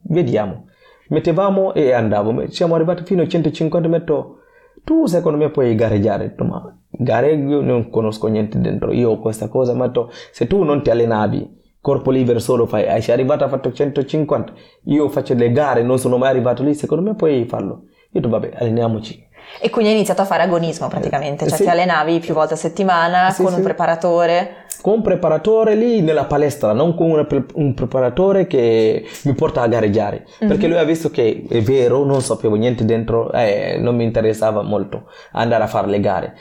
Vediamo. 0.02 0.64
Mettevamo 1.08 1.74
e 1.74 1.92
andavo. 1.92 2.48
Siamo 2.48 2.74
arrivati 2.74 3.04
fino 3.04 3.22
a 3.22 3.26
150 3.26 3.86
e 3.86 3.90
mi 3.90 3.96
ha 3.96 3.98
detto, 4.00 4.38
tu 4.84 5.06
secondo 5.06 5.38
me 5.38 5.50
puoi 5.50 5.74
gareggiare. 5.74 6.34
Ma 6.38 6.78
gareggio 6.90 7.60
non 7.60 7.90
conosco 7.90 8.26
niente 8.28 8.60
dentro, 8.60 8.92
io 8.92 9.18
questa 9.18 9.48
cosa. 9.48 9.72
Ha 9.72 9.86
detto, 9.86 10.10
se 10.30 10.46
tu 10.46 10.62
non 10.62 10.82
ti 10.82 10.90
allenavi, 10.90 11.62
corpo 11.80 12.10
libero 12.10 12.38
solo 12.38 12.66
fai, 12.66 13.00
sei 13.00 13.14
arrivato 13.14 13.44
a 13.44 13.48
fatto 13.48 13.72
150, 13.72 14.52
io 14.84 15.08
faccio 15.08 15.34
le 15.34 15.52
gare, 15.52 15.82
non 15.82 15.98
sono 15.98 16.18
mai 16.18 16.30
arrivato 16.30 16.62
lì, 16.62 16.74
secondo 16.74 17.04
me 17.04 17.14
puoi 17.14 17.44
farlo. 17.46 17.84
Io 18.10 18.20
dico, 18.20 18.28
vabbè, 18.28 18.52
alleniamoci. 18.58 19.25
E 19.60 19.70
quindi 19.70 19.90
hai 19.90 19.96
iniziato 19.96 20.22
a 20.22 20.24
fare 20.24 20.42
agonismo 20.42 20.88
praticamente, 20.88 21.46
cioè 21.48 21.56
sì. 21.56 21.64
ti 21.64 21.68
allenavi 21.68 22.18
più 22.20 22.34
volte 22.34 22.54
a 22.54 22.56
settimana 22.56 23.30
sì, 23.30 23.42
con 23.42 23.52
sì. 23.52 23.58
un 23.58 23.64
preparatore? 23.64 24.64
Con 24.82 24.94
un 24.94 25.02
preparatore 25.02 25.74
lì 25.74 26.00
nella 26.00 26.24
palestra, 26.24 26.72
non 26.72 26.94
con 26.94 27.10
un, 27.10 27.44
un 27.54 27.74
preparatore 27.74 28.46
che 28.46 29.04
mi 29.24 29.34
porta 29.34 29.62
a 29.62 29.68
gareggiare, 29.68 30.26
mm-hmm. 30.26 30.48
perché 30.48 30.68
lui 30.68 30.78
ha 30.78 30.84
visto 30.84 31.10
che 31.10 31.44
è 31.48 31.60
vero, 31.60 32.04
non 32.04 32.20
sapevo 32.20 32.54
niente 32.54 32.84
dentro, 32.84 33.32
eh, 33.32 33.78
non 33.80 33.96
mi 33.96 34.04
interessava 34.04 34.62
molto 34.62 35.10
andare 35.32 35.64
a 35.64 35.66
fare 35.66 35.88
le 35.88 36.00
gare, 36.00 36.36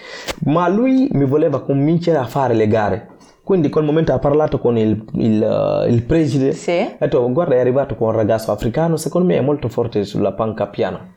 ma 0.45 0.67
lui 0.67 1.07
mi 1.13 1.25
voleva 1.25 1.61
convincere 1.63 2.17
a 2.17 2.25
fare 2.25 2.53
le 2.53 2.67
gare 2.67 3.13
quindi 3.45 3.67
in 3.67 3.71
quel 3.71 3.85
momento 3.85 4.11
ha 4.11 4.17
parlato 4.17 4.57
con 4.57 4.75
il, 4.75 5.05
il, 5.13 5.39
uh, 5.39 5.87
il 5.87 6.01
preside. 6.01 6.51
Sì. 6.53 6.79
Ha 6.79 6.95
detto, 6.97 7.31
guarda, 7.31 7.53
è 7.53 7.59
arrivato 7.59 7.93
con 7.95 8.07
un 8.07 8.15
ragazzo 8.15 8.51
africano, 8.51 8.97
secondo 8.97 9.27
me 9.27 9.37
è 9.37 9.41
molto 9.41 9.69
forte 9.69 10.03
sulla 10.03 10.31
panca 10.31 10.65
piana. 10.65 11.14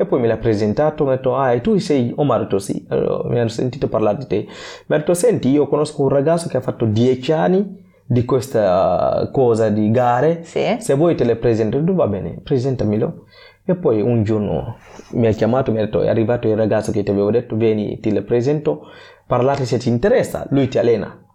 E 0.00 0.06
poi 0.06 0.20
me 0.20 0.28
l'ha 0.28 0.36
presentato, 0.36 1.02
mi 1.02 1.10
ha 1.10 1.16
detto, 1.16 1.34
ah, 1.34 1.58
tu 1.60 1.76
sei 1.78 2.12
Omar? 2.14 2.42
Detto, 2.42 2.60
sì. 2.60 2.86
Allora, 2.88 3.28
mi 3.28 3.40
hanno 3.40 3.48
sentito 3.48 3.88
parlare 3.88 4.18
di 4.18 4.26
te. 4.28 4.46
Mi 4.86 4.94
ha 4.94 4.98
detto, 4.98 5.12
senti, 5.12 5.48
io 5.48 5.66
conosco 5.66 6.02
un 6.02 6.08
ragazzo 6.08 6.48
che 6.48 6.56
ha 6.56 6.60
fatto 6.60 6.84
dieci 6.84 7.32
anni 7.32 7.84
di 8.06 8.24
questa 8.24 9.28
cosa 9.32 9.70
di 9.70 9.90
gare. 9.90 10.44
Sì. 10.44 10.76
Se 10.78 10.94
vuoi 10.94 11.16
te 11.16 11.24
le 11.24 11.34
presento, 11.34 11.82
va 11.94 12.06
bene, 12.06 12.38
presentamelo. 12.44 13.24
E 13.64 13.74
poi 13.74 14.00
un 14.00 14.22
giorno 14.22 14.76
mi 15.10 15.26
ha 15.26 15.32
chiamato, 15.32 15.72
mi 15.72 15.78
ha 15.78 15.84
detto 15.84 16.00
è 16.00 16.08
arrivato 16.08 16.46
il 16.46 16.56
ragazzo 16.56 16.92
che 16.92 17.02
ti 17.02 17.10
avevo 17.10 17.32
detto, 17.32 17.56
vieni, 17.56 17.98
ti 17.98 18.12
le 18.12 18.22
presento, 18.22 18.86
parlate 19.26 19.64
se 19.64 19.78
ti 19.78 19.88
interessa, 19.88 20.46
lui 20.50 20.68
ti 20.68 20.78
allena. 20.78 21.27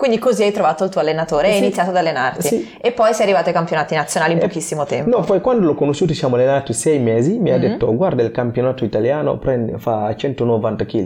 Quindi 0.00 0.18
così 0.18 0.44
hai 0.44 0.50
trovato 0.50 0.84
il 0.84 0.88
tuo 0.88 1.02
allenatore 1.02 1.48
e 1.48 1.50
Sì. 1.50 1.56
hai 1.58 1.62
iniziato 1.64 1.90
ad 1.90 1.96
allenarti. 1.96 2.40
Sì. 2.46 2.70
E 2.80 2.92
poi 2.92 3.12
sei 3.12 3.24
arrivato 3.24 3.48
ai 3.48 3.52
campionati 3.54 3.94
nazionali 3.94 4.32
in 4.32 4.38
E- 4.38 4.40
pochissimo 4.40 4.86
tempo. 4.86 5.10
No, 5.14 5.22
poi 5.24 5.42
quando 5.42 5.66
l'ho 5.66 5.74
conosciuto 5.74 6.14
siamo 6.14 6.36
allenati 6.36 6.72
sei 6.72 6.98
mesi, 6.98 7.38
mi 7.38 7.50
ha 7.50 7.56
Mhm. 7.56 7.60
detto 7.60 7.94
guarda 7.94 8.22
il 8.22 8.30
campionato 8.30 8.86
italiano 8.86 9.36
prende, 9.36 9.76
fa 9.78 10.16
190 10.16 10.86
kg. 10.86 11.02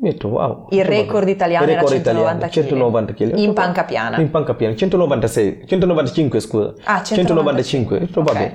Mi 0.00 0.08
ha 0.08 0.12
detto 0.12 0.28
wow. 0.28 0.66
Il 0.70 0.84
record 0.84 1.28
italiano 1.28 1.64
Il 1.64 1.70
era 1.72 1.80
record 1.80 1.96
190 1.96 2.46
italiano, 2.46 2.68
190 2.68 3.12
kg. 3.14 3.36
In 3.38 3.52
panca 3.52 3.82
piana. 3.82 4.16
In 4.18 4.30
panca 4.30 4.54
piana, 4.54 4.76
196, 4.76 5.62
195 5.66 6.38
scusa. 6.38 6.74
Ah, 6.84 7.02
195. 7.02 7.96
Ho 7.96 7.98
detto, 7.98 8.22
va 8.22 8.30
Ok. 8.30 8.38
bene. 8.38 8.54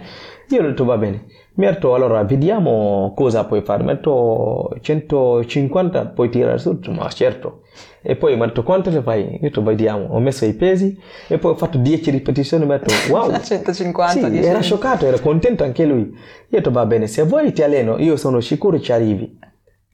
Io 0.51 0.59
ho 0.61 0.63
detto 0.67 0.85
va 0.85 0.97
bene. 0.97 1.25
Detto 1.59 1.95
allora 1.95 2.23
vediamo 2.23 3.13
cosa 3.15 3.45
puoi 3.45 3.63
fare. 3.63 3.83
Detto 3.83 4.77
150 4.79 6.05
puoi 6.09 6.29
tirare 6.29 6.59
su, 6.59 6.79
ma 6.89 7.09
certo. 7.09 7.61
E 8.03 8.15
poi 8.15 8.37
detto 8.37 8.61
quanto 8.61 8.91
ne 8.91 9.01
fai? 9.01 9.39
Io 9.41 9.63
vediamo. 9.63 10.05
Ho 10.11 10.19
messo 10.19 10.45
i 10.45 10.53
pesi 10.53 10.95
e 11.27 11.39
poi 11.39 11.53
ho 11.53 11.55
fatto 11.55 11.79
10 11.79 12.11
ripetizioni. 12.11 12.63
Detto 12.67 12.93
wow. 13.09 13.31
150, 13.41 14.11
Sì, 14.11 14.29
10. 14.29 14.47
era 14.47 14.61
scioccato, 14.61 15.07
era 15.07 15.19
contento 15.19 15.63
anche 15.63 15.85
lui. 15.85 16.15
Io 16.49 16.61
ho 16.63 16.69
va 16.71 16.85
bene, 16.85 17.07
se 17.07 17.23
vuoi 17.23 17.51
ti 17.51 17.63
alleno, 17.63 17.97
io 17.97 18.17
sono 18.17 18.39
sicuro 18.39 18.79
ci 18.79 18.91
arrivi. 18.91 19.39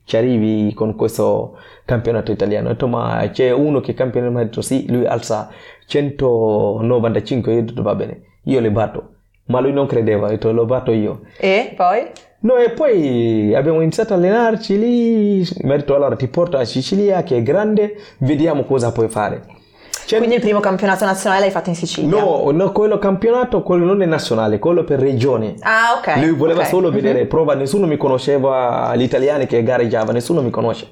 Ci 0.04 0.18
arrivi 0.18 0.74
con 0.74 0.96
questo 0.98 1.56
campionato 1.86 2.34
italiano. 2.34 2.68
Ho 2.68 2.72
detto 2.74 2.88
ma 2.90 3.26
c'è 3.32 3.52
uno 3.52 3.80
che 3.80 3.94
campione 3.94 4.30
mi 4.30 4.42
ha 4.42 4.44
detto 4.44 4.62
sì, 4.62 4.86
lui 4.92 5.06
alza 5.06 5.50
195, 5.86 7.54
io 7.54 7.60
ho 7.60 7.64
detto 7.64 7.82
va 7.82 7.96
bene, 7.96 8.22
io 8.44 8.60
le 8.60 8.70
batto. 8.70 9.13
Ma 9.46 9.60
lui 9.60 9.74
non 9.74 9.88
credeva, 9.88 10.28
ho 10.28 10.30
detto 10.30 10.52
lo 10.52 10.66
batto 10.66 10.92
io. 10.92 11.22
E 11.38 11.74
poi? 11.76 12.08
No, 12.40 12.58
e 12.58 12.72
poi 12.72 13.54
abbiamo 13.56 13.82
iniziato 13.82 14.14
a 14.14 14.18
allenarci 14.18 14.78
lì. 14.78 15.48
Mi 15.62 15.74
ha 15.74 15.78
detto 15.78 15.96
allora 15.96 16.16
ti 16.16 16.28
porto 16.28 16.58
a 16.58 16.66
Sicilia 16.66 17.24
che 17.24 17.38
è 17.38 17.44
grande, 17.44 17.96
vediamo 18.20 18.64
cosa 18.64 18.92
puoi 18.92 19.10
fare. 19.10 19.62
Cioè, 20.06 20.18
Quindi 20.20 20.36
il 20.36 20.42
primo 20.42 20.60
campionato 20.60 21.06
nazionale 21.06 21.42
l'hai 21.42 21.52
fatto 21.52 21.70
in 21.70 21.76
Sicilia? 21.76 22.10
No, 22.10 22.52
no, 22.52 22.72
quello 22.74 23.00
campionato, 23.00 23.64
quello 23.64 23.86
non 23.86 24.02
è 24.02 24.06
nazionale, 24.06 24.60
quello 24.60 24.84
per 24.84 25.00
regione. 25.00 25.56
Ah, 25.62 25.96
ok. 25.98 26.18
Lui 26.18 26.36
voleva 26.36 26.62
ok. 26.62 26.68
solo 26.68 26.92
vedere 26.92 27.26
prova, 27.26 27.56
nessuno 27.56 27.88
mi 27.88 27.96
conosceva, 27.96 28.94
gli 28.96 29.04
italiani 29.04 29.46
che 29.46 29.64
gareggiava, 29.64 30.12
nessuno 30.12 30.42
mi 30.42 30.50
conosce. 30.50 30.92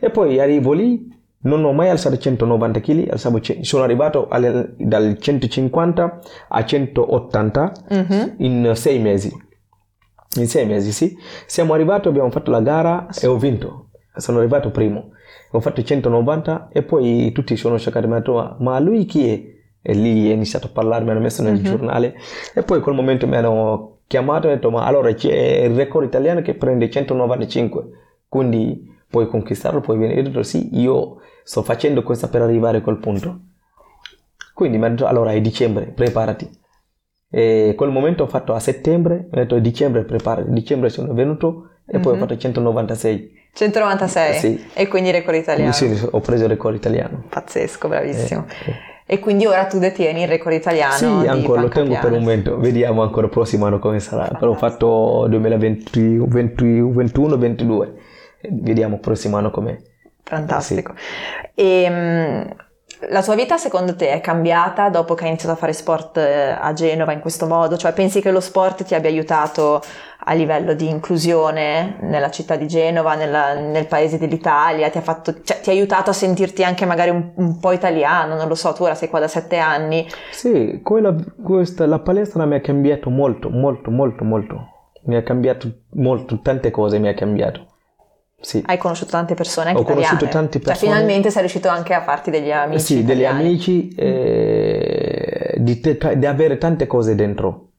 E 0.00 0.10
poi 0.10 0.40
arrivo 0.40 0.72
lì, 0.72 1.08
non 1.40 1.64
ho 1.64 1.72
mai 1.72 1.88
alzato 1.88 2.16
190 2.18 2.80
kg, 2.80 3.08
alzavo 3.10 3.40
sono 3.60 3.82
arrivato 3.84 4.26
alle- 4.28 4.74
dal 4.76 5.18
150 5.18 6.18
a 6.48 6.64
180 6.64 7.72
Mhm. 7.90 8.34
in 8.38 8.72
sei 8.74 8.98
mesi. 8.98 9.32
In 10.36 10.46
sei 10.46 10.66
mesi, 10.66 10.92
sì. 10.92 11.16
Siamo 11.46 11.74
arrivati, 11.74 12.08
abbiamo 12.08 12.30
fatto 12.30 12.50
la 12.50 12.60
gara 12.60 13.06
e 13.20 13.26
ho 13.26 13.36
vinto. 13.36 13.86
Sono 14.16 14.38
arrivato 14.38 14.70
primo. 14.70 15.10
Ho 15.52 15.60
fatto 15.60 15.82
190 15.82 16.68
e 16.72 16.82
poi 16.82 17.32
tutti 17.32 17.56
sono 17.56 17.78
scioccati. 17.78 18.06
Mi 18.06 18.12
hanno 18.14 18.20
detto, 18.22 18.56
"Ma- 18.58 18.78
lui 18.78 19.04
chi 19.06 19.28
è? 19.28 19.56
E 19.80 19.94
lì 19.94 20.28
è 20.28 20.34
iniziato 20.34 20.66
a 20.66 20.70
parlare, 20.70 21.04
mi 21.04 21.10
hanno 21.10 21.20
messo 21.20 21.42
nel 21.42 21.54
Mhm. 21.54 21.62
giornale. 21.62 22.14
E 22.54 22.62
poi 22.62 22.78
in 22.78 22.82
quel 22.82 22.94
momento 22.94 23.26
mi 23.26 23.36
hanno 23.36 24.00
chiamato 24.06 24.48
e 24.48 24.54
detto, 24.54 24.70
ma 24.70 24.84
allora 24.84 25.12
c'è 25.14 25.32
il 25.64 25.74
record 25.74 26.06
italiano 26.06 26.42
che 26.42 26.54
prende 26.54 26.90
195. 26.90 27.84
Quindi 28.28 28.86
puoi 29.08 29.28
conquistarlo, 29.28 29.80
puoi 29.80 29.96
venire. 29.96 30.20
Io 30.20 30.26
ho 30.26 30.30
detto, 30.30 30.42
sì, 30.42 30.68
io 30.78 31.20
sto 31.48 31.62
facendo 31.62 32.02
questo 32.02 32.28
per 32.28 32.42
arrivare 32.42 32.76
a 32.76 32.80
quel 32.82 32.98
punto. 32.98 33.38
Quindi 34.52 34.76
mi 34.76 34.84
hanno 34.84 34.96
detto, 34.96 35.06
allora 35.06 35.32
è 35.32 35.40
dicembre, 35.40 35.86
preparati. 35.86 36.46
E 37.30 37.72
quel 37.74 37.90
momento 37.90 38.24
ho 38.24 38.26
fatto 38.26 38.52
a 38.52 38.60
settembre, 38.60 39.28
ho 39.32 39.34
detto 39.36 39.58
dicembre 39.58 40.04
preparati. 40.04 40.50
Dicembre 40.50 40.90
sono 40.90 41.14
venuto 41.14 41.70
e 41.86 42.00
poi 42.00 42.12
ho 42.12 42.14
Mhm. 42.16 42.20
fatto 42.20 42.36
196. 42.36 43.32
196? 43.54 44.34
Sì. 44.34 44.66
E 44.74 44.88
quindi 44.88 45.10
record 45.10 45.36
italiano? 45.38 45.72
Sì, 45.72 46.06
ho 46.10 46.20
preso 46.20 46.42
il 46.44 46.50
record 46.50 46.74
italiano. 46.74 47.24
Pazzesco, 47.30 47.88
bravissimo. 47.88 48.44
Eh, 48.66 48.70
eh. 48.70 48.74
E 49.06 49.18
quindi 49.18 49.46
ora 49.46 49.64
tu 49.64 49.78
detieni 49.78 50.20
il 50.24 50.28
record 50.28 50.54
italiano 50.54 50.92
Sì, 50.92 51.04
ancora 51.06 51.62
lo 51.62 51.68
tengo 51.68 51.98
per 51.98 52.12
un 52.12 52.18
momento, 52.20 52.58
vediamo 52.58 53.00
ancora 53.00 53.24
il 53.24 53.32
prossimo 53.32 53.64
anno 53.64 53.78
come 53.78 54.00
sarà. 54.00 54.36
Però 54.38 54.50
ho 54.50 54.54
Fantastico. 54.54 55.22
fatto 55.22 55.28
2020, 55.28 56.18
2021, 56.18 57.38
22. 57.38 57.94
Vediamo 58.50 58.96
il 58.96 59.00
prossimo 59.00 59.38
anno 59.38 59.50
com'è. 59.50 59.78
Fantastico. 60.28 60.92
E 61.54 61.86
mm, 61.90 62.40
la 63.10 63.22
tua 63.22 63.34
vita 63.34 63.56
secondo 63.56 63.96
te 63.96 64.10
è 64.10 64.20
cambiata 64.20 64.90
dopo 64.90 65.14
che 65.14 65.22
hai 65.22 65.30
iniziato 65.30 65.54
a 65.54 65.58
fare 65.58 65.72
sport 65.72 66.18
eh, 66.18 66.50
a 66.50 66.72
Genova 66.74 67.12
in 67.12 67.20
questo 67.20 67.46
modo? 67.46 67.78
Cioè 67.78 67.92
pensi 67.94 68.20
che 68.20 68.30
lo 68.30 68.40
sport 68.40 68.84
ti 68.84 68.94
abbia 68.94 69.08
aiutato 69.08 69.80
a 70.24 70.34
livello 70.34 70.74
di 70.74 70.86
inclusione 70.86 71.96
nella 72.00 72.30
città 72.30 72.56
di 72.56 72.66
Genova, 72.66 73.14
nella- 73.14 73.54
nel 73.54 73.86
paese 73.86 74.18
dell'Italia? 74.18 74.90
Ti 74.90 74.98
ha, 74.98 75.00
fatto, 75.00 75.42
cioè, 75.42 75.60
ti 75.60 75.70
ha 75.70 75.72
aiutato 75.72 76.10
a 76.10 76.12
sentirti 76.12 76.62
anche 76.62 76.84
magari 76.84 77.08
un, 77.08 77.32
un 77.36 77.58
po' 77.58 77.72
italiano? 77.72 78.34
Non 78.34 78.48
lo 78.48 78.54
so, 78.54 78.74
tu 78.74 78.82
ora 78.82 78.94
sei 78.94 79.08
qua 79.08 79.20
da 79.20 79.28
sette 79.28 79.56
anni. 79.56 80.06
Sì, 80.30 80.80
quella, 80.82 81.14
questa, 81.42 81.86
la 81.86 82.00
palestra 82.00 82.44
mi 82.44 82.56
ha 82.56 82.60
cambiato 82.60 83.08
molto, 83.08 83.48
molto, 83.48 83.90
molto, 83.90 84.24
molto. 84.24 84.72
Mi 85.04 85.16
ha 85.16 85.22
cambiato 85.22 85.72
molto, 85.92 86.40
tante 86.42 86.70
cose 86.70 86.98
mi 86.98 87.08
ha 87.08 87.14
cambiato. 87.14 87.66
Sì. 88.40 88.62
Hai 88.64 88.78
conosciuto 88.78 89.10
tante 89.10 89.34
persone 89.34 89.70
anche 89.70 89.80
Ho 89.80 89.84
conosciuto 89.84 90.24
italiane. 90.24 90.32
tante 90.32 90.58
Cioè 90.60 90.68
persone. 90.68 90.90
finalmente 90.92 91.30
sei 91.30 91.40
riuscito 91.40 91.68
anche 91.68 91.92
a 91.94 92.02
farti 92.02 92.30
degli 92.30 92.50
amici 92.52 92.84
sì, 92.84 92.94
degli 93.04 93.20
italiani. 93.20 93.40
amici, 93.48 93.88
eh, 93.96 95.54
di, 95.58 95.80
te- 95.80 96.16
di 96.18 96.26
avere 96.26 96.56
tante 96.58 96.86
cose 96.86 97.14
dentro, 97.16 97.70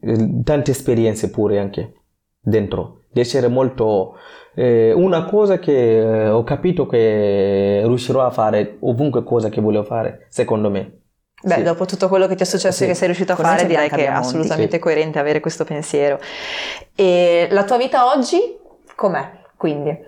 eh, 0.00 0.40
tante 0.44 0.70
esperienze 0.70 1.30
pure 1.30 1.58
anche 1.58 1.92
dentro, 2.40 3.00
di 3.10 3.20
essere 3.20 3.48
molto... 3.48 4.16
eh, 4.54 4.92
una 4.92 5.24
cosa 5.24 5.58
che 5.58 5.98
eh, 5.98 6.28
ho 6.28 6.44
capito 6.44 6.86
che 6.86 7.82
riuscirò 7.84 8.22
a 8.24 8.30
fare 8.30 8.76
ovunque 8.80 9.24
cosa 9.24 9.48
che 9.48 9.60
volevo 9.60 9.82
fare, 9.84 10.26
secondo 10.28 10.70
me. 10.70 10.98
Beh, 11.42 11.54
Sì. 11.56 11.62
dopo 11.62 11.86
tutto 11.86 12.08
quello 12.08 12.26
che 12.28 12.36
ti 12.36 12.42
è 12.42 12.46
successo 12.46 12.76
Sì. 12.78 12.84
e 12.84 12.86
che 12.86 12.94
sei 12.94 13.06
riuscito 13.06 13.32
a 13.32 13.36
Conosci 13.36 13.56
fare, 13.56 13.68
direi 13.68 13.88
che 13.90 14.04
è 14.06 14.10
assolutamente 14.10 14.76
Sì. 14.76 14.78
coerente 14.82 15.18
avere 15.18 15.40
questo 15.40 15.64
pensiero. 15.64 16.18
E 16.94 17.48
la 17.50 17.64
tua 17.64 17.76
vita 17.78 18.06
oggi 18.14 18.38
com'è? 18.94 19.42
Quindi, 19.64 19.98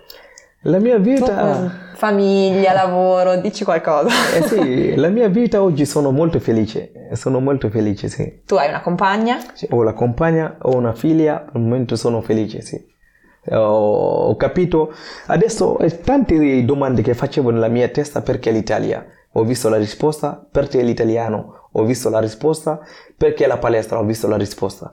La 0.61 0.77
mia 0.77 0.99
vita... 0.99 1.71
famiglia, 1.95 2.73
lavoro, 2.73 3.37
dici 3.37 3.63
qualcosa. 3.63 4.09
Eh 4.35 4.43
sì, 4.43 4.93
la 5.01 5.07
mia 5.09 5.29
vita 5.29 5.63
oggi 5.63 5.83
sono 5.83 6.11
molto 6.11 6.39
felice, 6.39 6.91
sono 7.13 7.39
molto 7.39 7.67
felice, 7.71 8.07
sì. 8.07 8.41
Tu 8.45 8.53
hai 8.53 8.69
una 8.69 8.81
compagna? 8.81 9.39
Sì, 9.53 9.65
Ho 9.71 9.81
la 9.81 9.93
compagna, 9.93 10.57
ho 10.61 10.75
una 10.75 10.93
figlia, 10.93 11.47
al 11.51 11.59
momento 11.59 11.95
sono 11.95 12.21
felice, 12.21 12.61
sì. 12.61 12.79
Ho, 13.49 14.27
ho 14.27 14.35
capito, 14.35 14.93
adesso 15.25 15.79
eh, 15.79 16.01
tante 16.01 16.63
domande 16.63 17.01
che 17.01 17.15
facevo 17.15 17.49
nella 17.49 17.67
mia 17.67 17.87
testa 17.87 18.21
perché 18.21 18.51
l'Italia. 18.51 19.03
Ho 19.31 19.43
visto 19.43 19.69
la 19.69 19.77
risposta 19.77 20.39
perché 20.51 20.83
l'italiano, 20.83 21.69
ho 21.71 21.83
visto 21.83 22.11
la 22.11 22.19
risposta 22.19 22.79
perché 23.17 23.47
la 23.47 23.57
palestra, 23.57 23.97
ho 23.97 24.03
visto 24.03 24.27
la 24.27 24.37
risposta. 24.37 24.91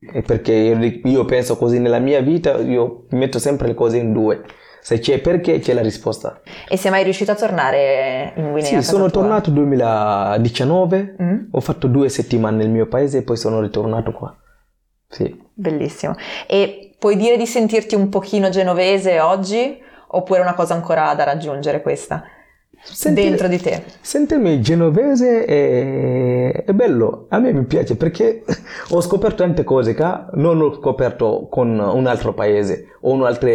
E 0.00 0.22
perché 0.22 0.52
io, 0.52 1.00
io 1.10 1.24
penso 1.24 1.56
così 1.56 1.78
nella 1.80 1.98
mia 1.98 2.20
vita, 2.20 2.56
io 2.58 3.06
metto 3.10 3.38
sempre 3.38 3.66
le 3.66 3.74
cose 3.74 3.96
in 3.98 4.12
due. 4.12 4.44
Se 4.80 5.00
c'è 5.00 5.20
perché 5.20 5.58
c'è 5.58 5.74
la 5.74 5.82
risposta. 5.82 6.40
E 6.68 6.76
sei 6.76 6.90
mai 6.90 7.02
riuscito 7.02 7.32
a 7.32 7.34
tornare 7.34 8.32
in 8.36 8.52
Guinea? 8.52 8.80
Sì, 8.80 8.82
sono 8.82 9.10
tua? 9.10 9.22
tornato 9.22 9.50
2019, 9.50 11.16
Mm? 11.20 11.38
ho 11.50 11.60
fatto 11.60 11.86
due 11.88 12.08
settimane 12.08 12.56
nel 12.58 12.70
mio 12.70 12.86
paese 12.86 13.18
e 13.18 13.22
poi 13.22 13.36
sono 13.36 13.60
ritornato 13.60 14.12
qua. 14.12 14.34
Sì. 15.08 15.36
Bellissimo. 15.52 16.14
E 16.46 16.94
puoi 16.98 17.16
dire 17.16 17.36
di 17.36 17.46
sentirti 17.46 17.94
un 17.94 18.08
pochino 18.08 18.48
genovese 18.50 19.20
oggi? 19.20 19.78
Oppure 20.10 20.38
è 20.38 20.42
una 20.42 20.54
cosa 20.54 20.74
ancora 20.74 21.12
da 21.14 21.24
raggiungere 21.24 21.82
questa? 21.82 22.22
Sentire- 22.80 23.28
Dentro 23.28 23.48
di 23.48 23.58
te? 23.58 23.82
Sentirmi 24.00 24.60
genovese 24.60 25.44
è, 25.44 26.64
è 26.64 26.72
bello, 26.72 27.26
a 27.28 27.38
me 27.38 27.52
mi 27.52 27.64
piace 27.64 27.96
perché 27.96 28.44
ho 28.90 29.00
scoperto 29.00 29.42
tante 29.42 29.64
cose 29.64 29.94
che 29.94 30.04
non 30.34 30.60
ho 30.60 30.74
scoperto 30.74 31.48
con 31.50 31.78
un 31.78 32.06
altro 32.06 32.32
paese 32.32 32.86
o 33.00 33.12
un'altra 33.12 33.50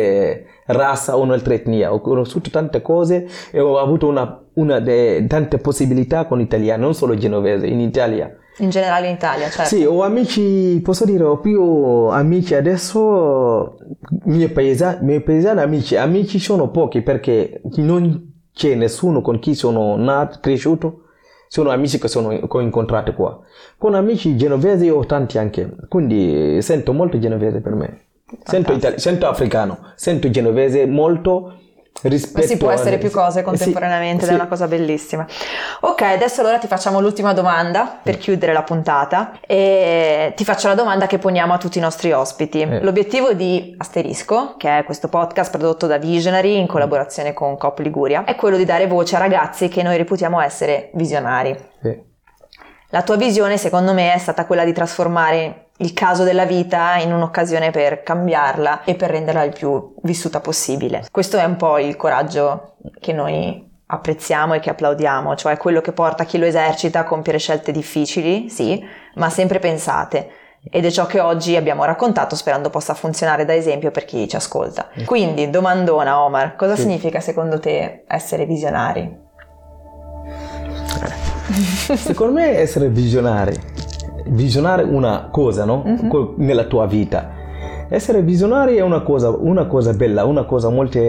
razza 0.67 1.17
o 1.17 1.21
un'altra 1.21 1.53
etnia. 1.53 1.93
Ho 1.93 2.01
conosciuto 2.01 2.49
tante 2.49 2.81
cose 2.81 3.27
e 3.51 3.59
ho 3.59 3.79
avuto 3.79 4.07
una, 4.07 4.43
una 4.53 4.79
de- 4.79 5.25
tante 5.27 5.57
possibilità 5.57 6.25
con 6.25 6.37
l'italiano, 6.37 6.83
non 6.83 6.93
solo 6.93 7.15
genovese, 7.15 7.65
in 7.65 7.79
Italia. 7.79 8.35
In 8.57 8.69
generale 8.69 9.07
in 9.07 9.15
Italia, 9.15 9.49
certo. 9.49 9.75
Sì, 9.75 9.83
ho 9.83 10.03
amici, 10.03 10.79
posso 10.83 11.05
dire, 11.05 11.23
ho 11.23 11.39
più 11.39 11.59
amici 11.63 12.53
adesso, 12.53 13.77
miei 14.25 14.49
paesani, 14.49 14.99
miei 15.05 15.21
paesani 15.21 15.61
amici, 15.61 15.95
amici 15.95 16.37
sono 16.37 16.69
pochi 16.69 17.01
perché 17.01 17.61
non 17.77 18.31
c'è 18.53 18.75
nessuno 18.75 19.21
con 19.21 19.39
chi 19.39 19.55
sono 19.55 19.95
nato, 19.95 20.39
cresciuto, 20.39 21.05
sono 21.47 21.69
amici 21.69 21.99
che, 21.99 22.07
sono, 22.07 22.29
che 22.29 22.47
ho 22.47 22.61
incontrato 22.61 23.13
qua. 23.13 23.39
Con 23.77 23.95
amici 23.95 24.35
genovesi 24.35 24.89
ho 24.89 25.05
tanti 25.05 25.37
anche, 25.37 25.69
quindi 25.87 26.61
sento 26.61 26.93
molto 26.93 27.19
genovese 27.19 27.59
per 27.59 27.73
me. 27.73 28.01
Sento, 28.43 28.73
itali- 28.73 28.99
sento 28.99 29.27
africano, 29.27 29.91
sento 29.95 30.29
genovese 30.29 30.85
molto 30.85 31.59
rispetto 32.09 32.47
si 32.47 32.57
può 32.57 32.71
essere 32.71 32.97
più 32.97 33.09
cose 33.09 33.41
contemporaneamente 33.41 34.23
sì, 34.23 34.29
ed 34.29 34.29
è 34.29 34.33
sì. 34.33 34.39
una 34.39 34.47
cosa 34.47 34.67
bellissima. 34.67 35.25
Ok, 35.81 36.01
adesso 36.01 36.41
allora 36.41 36.57
ti 36.57 36.67
facciamo 36.67 36.99
l'ultima 36.99 37.33
domanda 37.33 37.99
per 38.01 38.17
chiudere 38.17 38.53
la 38.53 38.63
puntata 38.63 39.39
e 39.45 40.33
ti 40.35 40.43
faccio 40.43 40.67
la 40.67 40.75
domanda 40.75 41.07
che 41.07 41.17
poniamo 41.17 41.53
a 41.53 41.57
tutti 41.57 41.77
i 41.77 41.81
nostri 41.81 42.11
ospiti. 42.11 42.61
Eh. 42.61 42.81
L'obiettivo 42.81 43.33
di 43.33 43.75
Asterisco, 43.77 44.55
che 44.57 44.79
è 44.79 44.83
questo 44.83 45.07
podcast 45.07 45.51
prodotto 45.51 45.87
da 45.87 45.97
Visionary 45.97 46.57
in 46.57 46.67
collaborazione 46.67 47.33
con 47.33 47.57
Cop 47.57 47.79
Liguria, 47.79 48.23
è 48.25 48.35
quello 48.35 48.57
di 48.57 48.65
dare 48.65 48.87
voce 48.87 49.15
a 49.15 49.19
ragazzi 49.19 49.67
che 49.67 49.83
noi 49.83 49.97
reputiamo 49.97 50.41
essere 50.41 50.91
visionari. 50.93 51.55
Sì. 51.81 52.11
La 52.89 53.01
tua 53.01 53.15
visione, 53.15 53.57
secondo 53.57 53.91
me, 53.93 54.13
è 54.13 54.19
stata 54.19 54.45
quella 54.45 54.63
di 54.63 54.71
trasformare 54.71 55.69
il 55.83 55.93
caso 55.93 56.23
della 56.23 56.45
vita 56.45 56.95
in 56.95 57.11
un'occasione 57.13 57.69
per 57.71 58.03
cambiarla 58.03 58.83
e 58.85 58.95
per 58.95 59.11
renderla 59.11 59.43
il 59.43 59.51
più 59.53 59.93
vissuta 60.03 60.39
possibile. 60.39 61.05
Questo 61.11 61.37
è 61.37 61.43
un 61.43 61.57
po' 61.57 61.77
il 61.77 61.97
coraggio 61.97 62.75
che 62.99 63.11
noi 63.11 63.69
apprezziamo 63.85 64.53
e 64.53 64.59
che 64.59 64.69
applaudiamo, 64.69 65.35
cioè 65.35 65.57
quello 65.57 65.81
che 65.81 65.91
porta 65.91 66.23
chi 66.23 66.37
lo 66.37 66.45
esercita 66.45 66.99
a 66.99 67.03
compiere 67.03 67.37
scelte 67.37 67.71
difficili, 67.73 68.49
sì, 68.49 68.81
ma 69.15 69.29
sempre 69.29 69.59
pensate. 69.59 70.29
Ed 70.71 70.85
è 70.85 70.89
ciò 70.89 71.05
che 71.05 71.19
oggi 71.19 71.57
abbiamo 71.57 71.83
raccontato 71.83 72.37
sperando 72.37 72.69
possa 72.69 72.93
funzionare 72.93 73.43
da 73.43 73.53
esempio 73.53 73.91
per 73.91 74.05
chi 74.05 74.27
ci 74.29 74.37
ascolta. 74.37 74.87
Quindi, 75.05 75.49
domandona 75.49 76.23
Omar, 76.23 76.55
cosa 76.55 76.75
Sì. 76.75 76.83
significa 76.83 77.19
secondo 77.19 77.59
te 77.59 78.05
essere 78.07 78.45
visionari? 78.45 79.19
Secondo 81.97 82.33
me 82.39 82.57
essere 82.57 82.87
visionari, 82.87 83.53
visionare 84.25 84.83
una 84.83 85.27
cosa, 85.31 85.65
no? 85.65 85.83
Co- 86.07 86.33
Nella 86.37 86.63
tua 86.65 86.85
vita. 86.85 87.41
Essere 87.89 88.21
visionari 88.21 88.77
è 88.77 88.81
una 88.81 89.01
cosa, 89.01 89.29
una 89.29 89.65
cosa 89.65 89.93
bella, 89.93 90.25
una 90.25 90.45
cosa 90.45 90.69
molto 90.69 90.99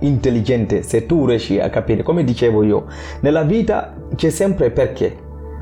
intelligente 0.00 0.82
se 0.82 1.06
tu 1.06 1.26
riesci 1.26 1.60
a 1.60 1.68
capire. 1.70 2.02
Come 2.02 2.24
dicevo 2.24 2.62
io, 2.64 2.86
nella 3.20 3.42
vita 3.42 3.94
c'è 4.16 4.30
sempre 4.30 4.70
perché. 4.70 5.16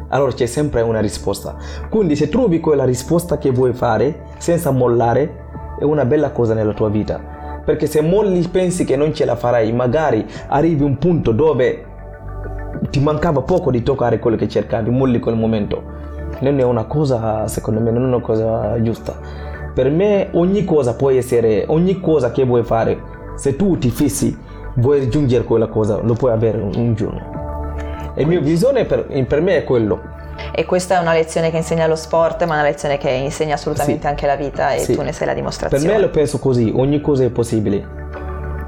Allora 0.08 0.32
c'è 0.32 0.46
sempre 0.46 0.80
una 0.80 1.00
risposta. 1.00 1.56
Quindi 1.88 2.16
se 2.16 2.28
trovi 2.28 2.60
quella 2.60 2.84
risposta 2.84 3.38
che 3.38 3.50
vuoi 3.50 3.72
fare 3.74 4.22
senza 4.38 4.70
mollare, 4.70 5.48
è 5.78 5.84
una 5.84 6.04
bella 6.04 6.30
cosa 6.30 6.54
nella 6.54 6.72
tua 6.72 6.88
vita. 6.88 7.38
Perché 7.64 7.86
se 7.86 8.00
molli 8.00 8.46
pensi 8.48 8.84
che 8.84 8.96
non 8.96 9.12
ce 9.12 9.24
la 9.24 9.36
farai, 9.36 9.72
magari 9.72 10.24
arrivi 10.48 10.82
a 10.82 10.86
un 10.86 10.98
punto 10.98 11.32
dove 11.32 11.84
ti 12.90 13.00
mancava 13.00 13.42
poco 13.42 13.70
di 13.70 13.82
toccare 13.82 14.18
quello 14.18 14.36
che 14.36 14.48
cercavi, 14.48 14.90
molli 14.90 15.20
quel 15.20 15.36
momento. 15.36 15.98
Non 16.40 16.58
è 16.58 16.62
una 16.62 16.84
cosa, 16.84 17.46
secondo 17.48 17.80
me, 17.80 17.90
non 17.90 18.04
è 18.04 18.06
una 18.06 18.20
cosa 18.20 18.80
giusta. 18.82 19.14
Per 19.74 19.90
me 19.90 20.28
ogni 20.32 20.64
cosa 20.64 20.94
può 20.94 21.10
essere, 21.10 21.64
ogni 21.68 22.00
cosa 22.00 22.32
che 22.32 22.44
vuoi 22.44 22.64
fare, 22.64 22.98
se 23.36 23.56
tu 23.56 23.78
ti 23.78 23.90
fissi, 23.90 24.36
vuoi 24.74 25.00
raggiungere 25.00 25.44
quella 25.44 25.68
cosa, 25.68 25.98
lo 26.02 26.14
puoi 26.14 26.32
avere 26.32 26.58
un, 26.58 26.94
giorno. 26.94 28.12
E 28.14 28.22
la 28.22 28.26
mia 28.26 28.40
visione 28.40 28.84
per, 28.84 29.06
per 29.26 29.40
me 29.40 29.58
è 29.58 29.64
quello. 29.64 30.00
E 30.52 30.64
questa 30.64 30.96
è 30.98 31.00
una 31.00 31.12
lezione 31.12 31.50
che 31.50 31.58
insegna 31.58 31.86
lo 31.86 31.94
sport, 31.94 32.44
ma 32.46 32.54
una 32.54 32.62
lezione 32.62 32.96
che 32.98 33.10
insegna 33.10 33.54
assolutamente 33.54 34.02
Sì. 34.02 34.06
anche 34.08 34.26
la 34.26 34.36
vita 34.36 34.72
e 34.72 34.78
Sì. 34.80 34.94
tu 34.94 35.02
ne 35.02 35.12
sei 35.12 35.26
la 35.26 35.32
Per 35.32 35.40
dimostrazione. 35.40 35.92
me 35.92 36.00
lo 36.00 36.08
penso 36.10 36.38
così, 36.38 36.72
ogni 36.74 37.00
cosa 37.00 37.24
è 37.24 37.30
possibile. 37.30 37.86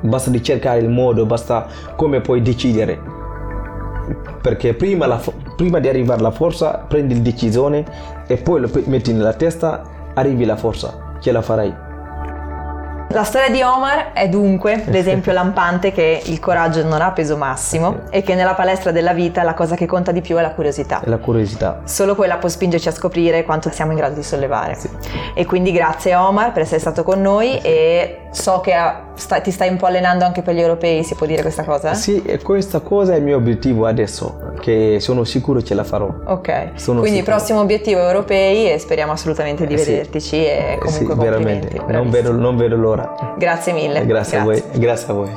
Basta 0.03 0.31
di 0.31 0.43
cercare 0.43 0.81
il 0.81 0.89
modo, 0.91 1.25
basta 1.27 1.67
come 1.97 2.21
puoi 2.21 2.43
decidere. 2.43 3.01
Perché 4.43 4.75
prima, 4.75 5.07
la 5.07 5.19
prima 5.63 5.79
di 5.79 5.87
arrivare 5.89 6.19
alla 6.19 6.33
forza 6.33 6.85
prendi 6.89 7.15
la 7.15 7.21
decisione 7.21 7.85
e 8.27 8.37
poi 8.37 8.63
lo 8.63 8.71
metti 8.87 9.13
nella 9.13 9.33
testa, 9.33 10.11
arrivi 10.13 10.43
alla 10.43 10.57
forza, 10.57 11.15
ce 11.21 11.31
la 11.31 11.41
farai. 11.41 11.91
La 13.11 13.23
storia 13.23 13.49
di 13.49 13.63
Omar 13.63 14.13
è 14.13 14.29
dunque 14.29 14.83
l'esempio 14.87 15.31
lampante 15.35 15.93
che 15.93 16.23
il 16.25 16.41
coraggio 16.41 16.83
non 16.83 17.01
ha 17.01 17.13
peso 17.13 17.37
massimo 17.37 18.01
e 18.11 18.23
che 18.23 18.35
nella 18.35 18.55
palestra 18.55 18.91
della 18.91 19.13
vita 19.13 19.45
la 19.45 19.55
cosa 19.55 19.77
che 19.77 19.87
conta 19.87 20.11
di 20.11 20.21
più 20.21 20.37
è 20.37 20.41
la 20.43 20.51
curiosità. 20.51 21.01
E 21.05 21.09
la 21.09 21.19
curiosità. 21.19 21.83
Solo 21.85 22.17
quella 22.17 22.39
può 22.39 22.49
spingerci 22.49 22.89
a 22.89 22.93
scoprire 22.93 23.45
quanto 23.45 23.71
siamo 23.71 23.93
in 23.93 23.99
grado 23.99 24.15
di 24.17 24.23
sollevare. 24.25 24.75
Sì. 24.75 24.89
E 25.35 25.47
quindi 25.47 25.71
grazie 25.71 26.17
Omar 26.17 26.51
per 26.51 26.63
essere 26.63 26.81
stato 26.81 27.05
con 27.05 27.21
noi 27.21 27.61
e 27.61 28.29
so 28.33 28.61
che 28.61 28.73
ah, 28.73 29.12
sta- 29.15 29.41
ti 29.41 29.51
stai 29.51 29.69
un 29.69 29.77
po' 29.77 29.87
allenando 29.87 30.25
anche 30.25 30.43
per 30.43 30.55
gli 30.55 30.61
europei, 30.61 31.03
si 31.05 31.15
può 31.15 31.27
dire 31.27 31.43
questa 31.43 31.65
cosa? 31.65 31.95
Sì, 31.95 32.23
e 32.23 32.41
questa 32.43 32.81
cosa 32.81 33.15
è 33.15 33.17
il 33.17 33.23
mio 33.23 33.37
obiettivo 33.37 33.87
adesso, 33.87 34.53
che 34.61 34.99
sono 35.01 35.25
sicuro 35.25 35.63
ce 35.63 35.75
la 35.75 35.85
farò. 35.85 36.09
Ok, 36.27 36.71
Sono 36.75 37.01
quindi 37.01 37.19
sicuro. 37.19 37.37
prossimo 37.37 37.61
obiettivo 37.61 38.01
europei 38.01 38.71
e 38.71 38.79
speriamo 38.79 39.13
assolutamente 39.13 39.67
di 39.67 39.75
Eh, 39.75 39.79
sì. 39.79 39.91
vedertici 39.91 40.37
e 40.37 40.49
Eh, 40.49 40.79
comunque 40.79 40.91
sì, 40.91 41.05
complimenti. 41.05 41.67
veramente, 41.69 41.93
non 41.93 42.11
vedo, 42.11 42.33
non 42.33 42.57
vedo 42.57 42.77
l'ora. 42.77 43.35
Grazie 43.39 43.73
mille. 43.73 44.05
Grazie, 44.07 44.39
a 44.39 44.43
voi, 44.45 44.63
grazie 44.75 45.11
a 45.11 45.15
voi. 45.15 45.31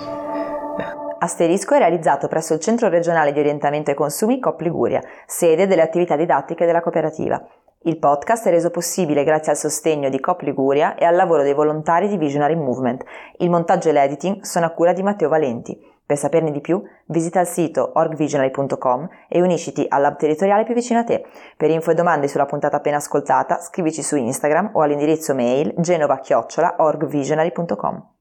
Asterisco 1.17 1.73
è 1.73 1.80
realizzato 1.80 2.28
presso 2.28 2.53
il 2.53 2.59
Centro 2.59 2.88
regionale 2.89 3.32
di 3.32 3.39
orientamento 3.39 3.89
ai 3.89 3.95
consumi 3.95 4.39
COP 4.39 4.59
Liguria, 4.61 5.01
sede 5.26 5.65
delle 5.65 5.82
attività 5.82 6.15
didattiche 6.15 6.65
della 6.65 6.82
cooperativa. 6.82 7.41
Il 7.88 7.99
podcast 7.99 8.47
è 8.47 8.49
reso 8.49 8.71
possibile 8.71 9.23
grazie 9.23 9.51
al 9.51 9.59
sostegno 9.59 10.09
di 10.09 10.19
COP 10.19 10.41
Liguria 10.41 10.95
e 10.95 11.05
al 11.05 11.15
lavoro 11.15 11.43
dei 11.43 11.53
volontari 11.53 12.07
di 12.07 12.17
Visionary 12.17 12.55
Movement. 12.55 13.03
Il 13.38 13.51
montaggio 13.51 13.89
e 13.89 13.91
l'editing 13.91 14.41
sono 14.41 14.65
a 14.65 14.71
cura 14.71 14.91
di 14.91 15.03
Matteo 15.03 15.29
Valenti. 15.29 15.79
Per 16.03 16.17
saperne 16.17 16.49
di 16.49 16.61
più, 16.61 16.81
visita 17.05 17.41
il 17.41 17.45
sito 17.45 17.91
orgvisionary.com 17.93 19.07
e 19.29 19.39
unisciti 19.39 19.86
al 19.88 20.01
lab 20.01 20.17
territoriale 20.17 20.63
più 20.63 20.73
vicino 20.73 21.01
a 21.01 21.03
te. 21.03 21.27
Per 21.55 21.69
info 21.69 21.91
e 21.91 21.93
domande 21.93 22.27
sulla 22.27 22.47
puntata 22.47 22.77
appena 22.77 22.97
ascoltata, 22.97 23.59
scrivici 23.59 24.01
su 24.01 24.15
Instagram 24.15 24.71
o 24.73 24.81
all'indirizzo 24.81 25.36
mail 25.36 25.71
genova-orgvisionary.com. 25.77 28.14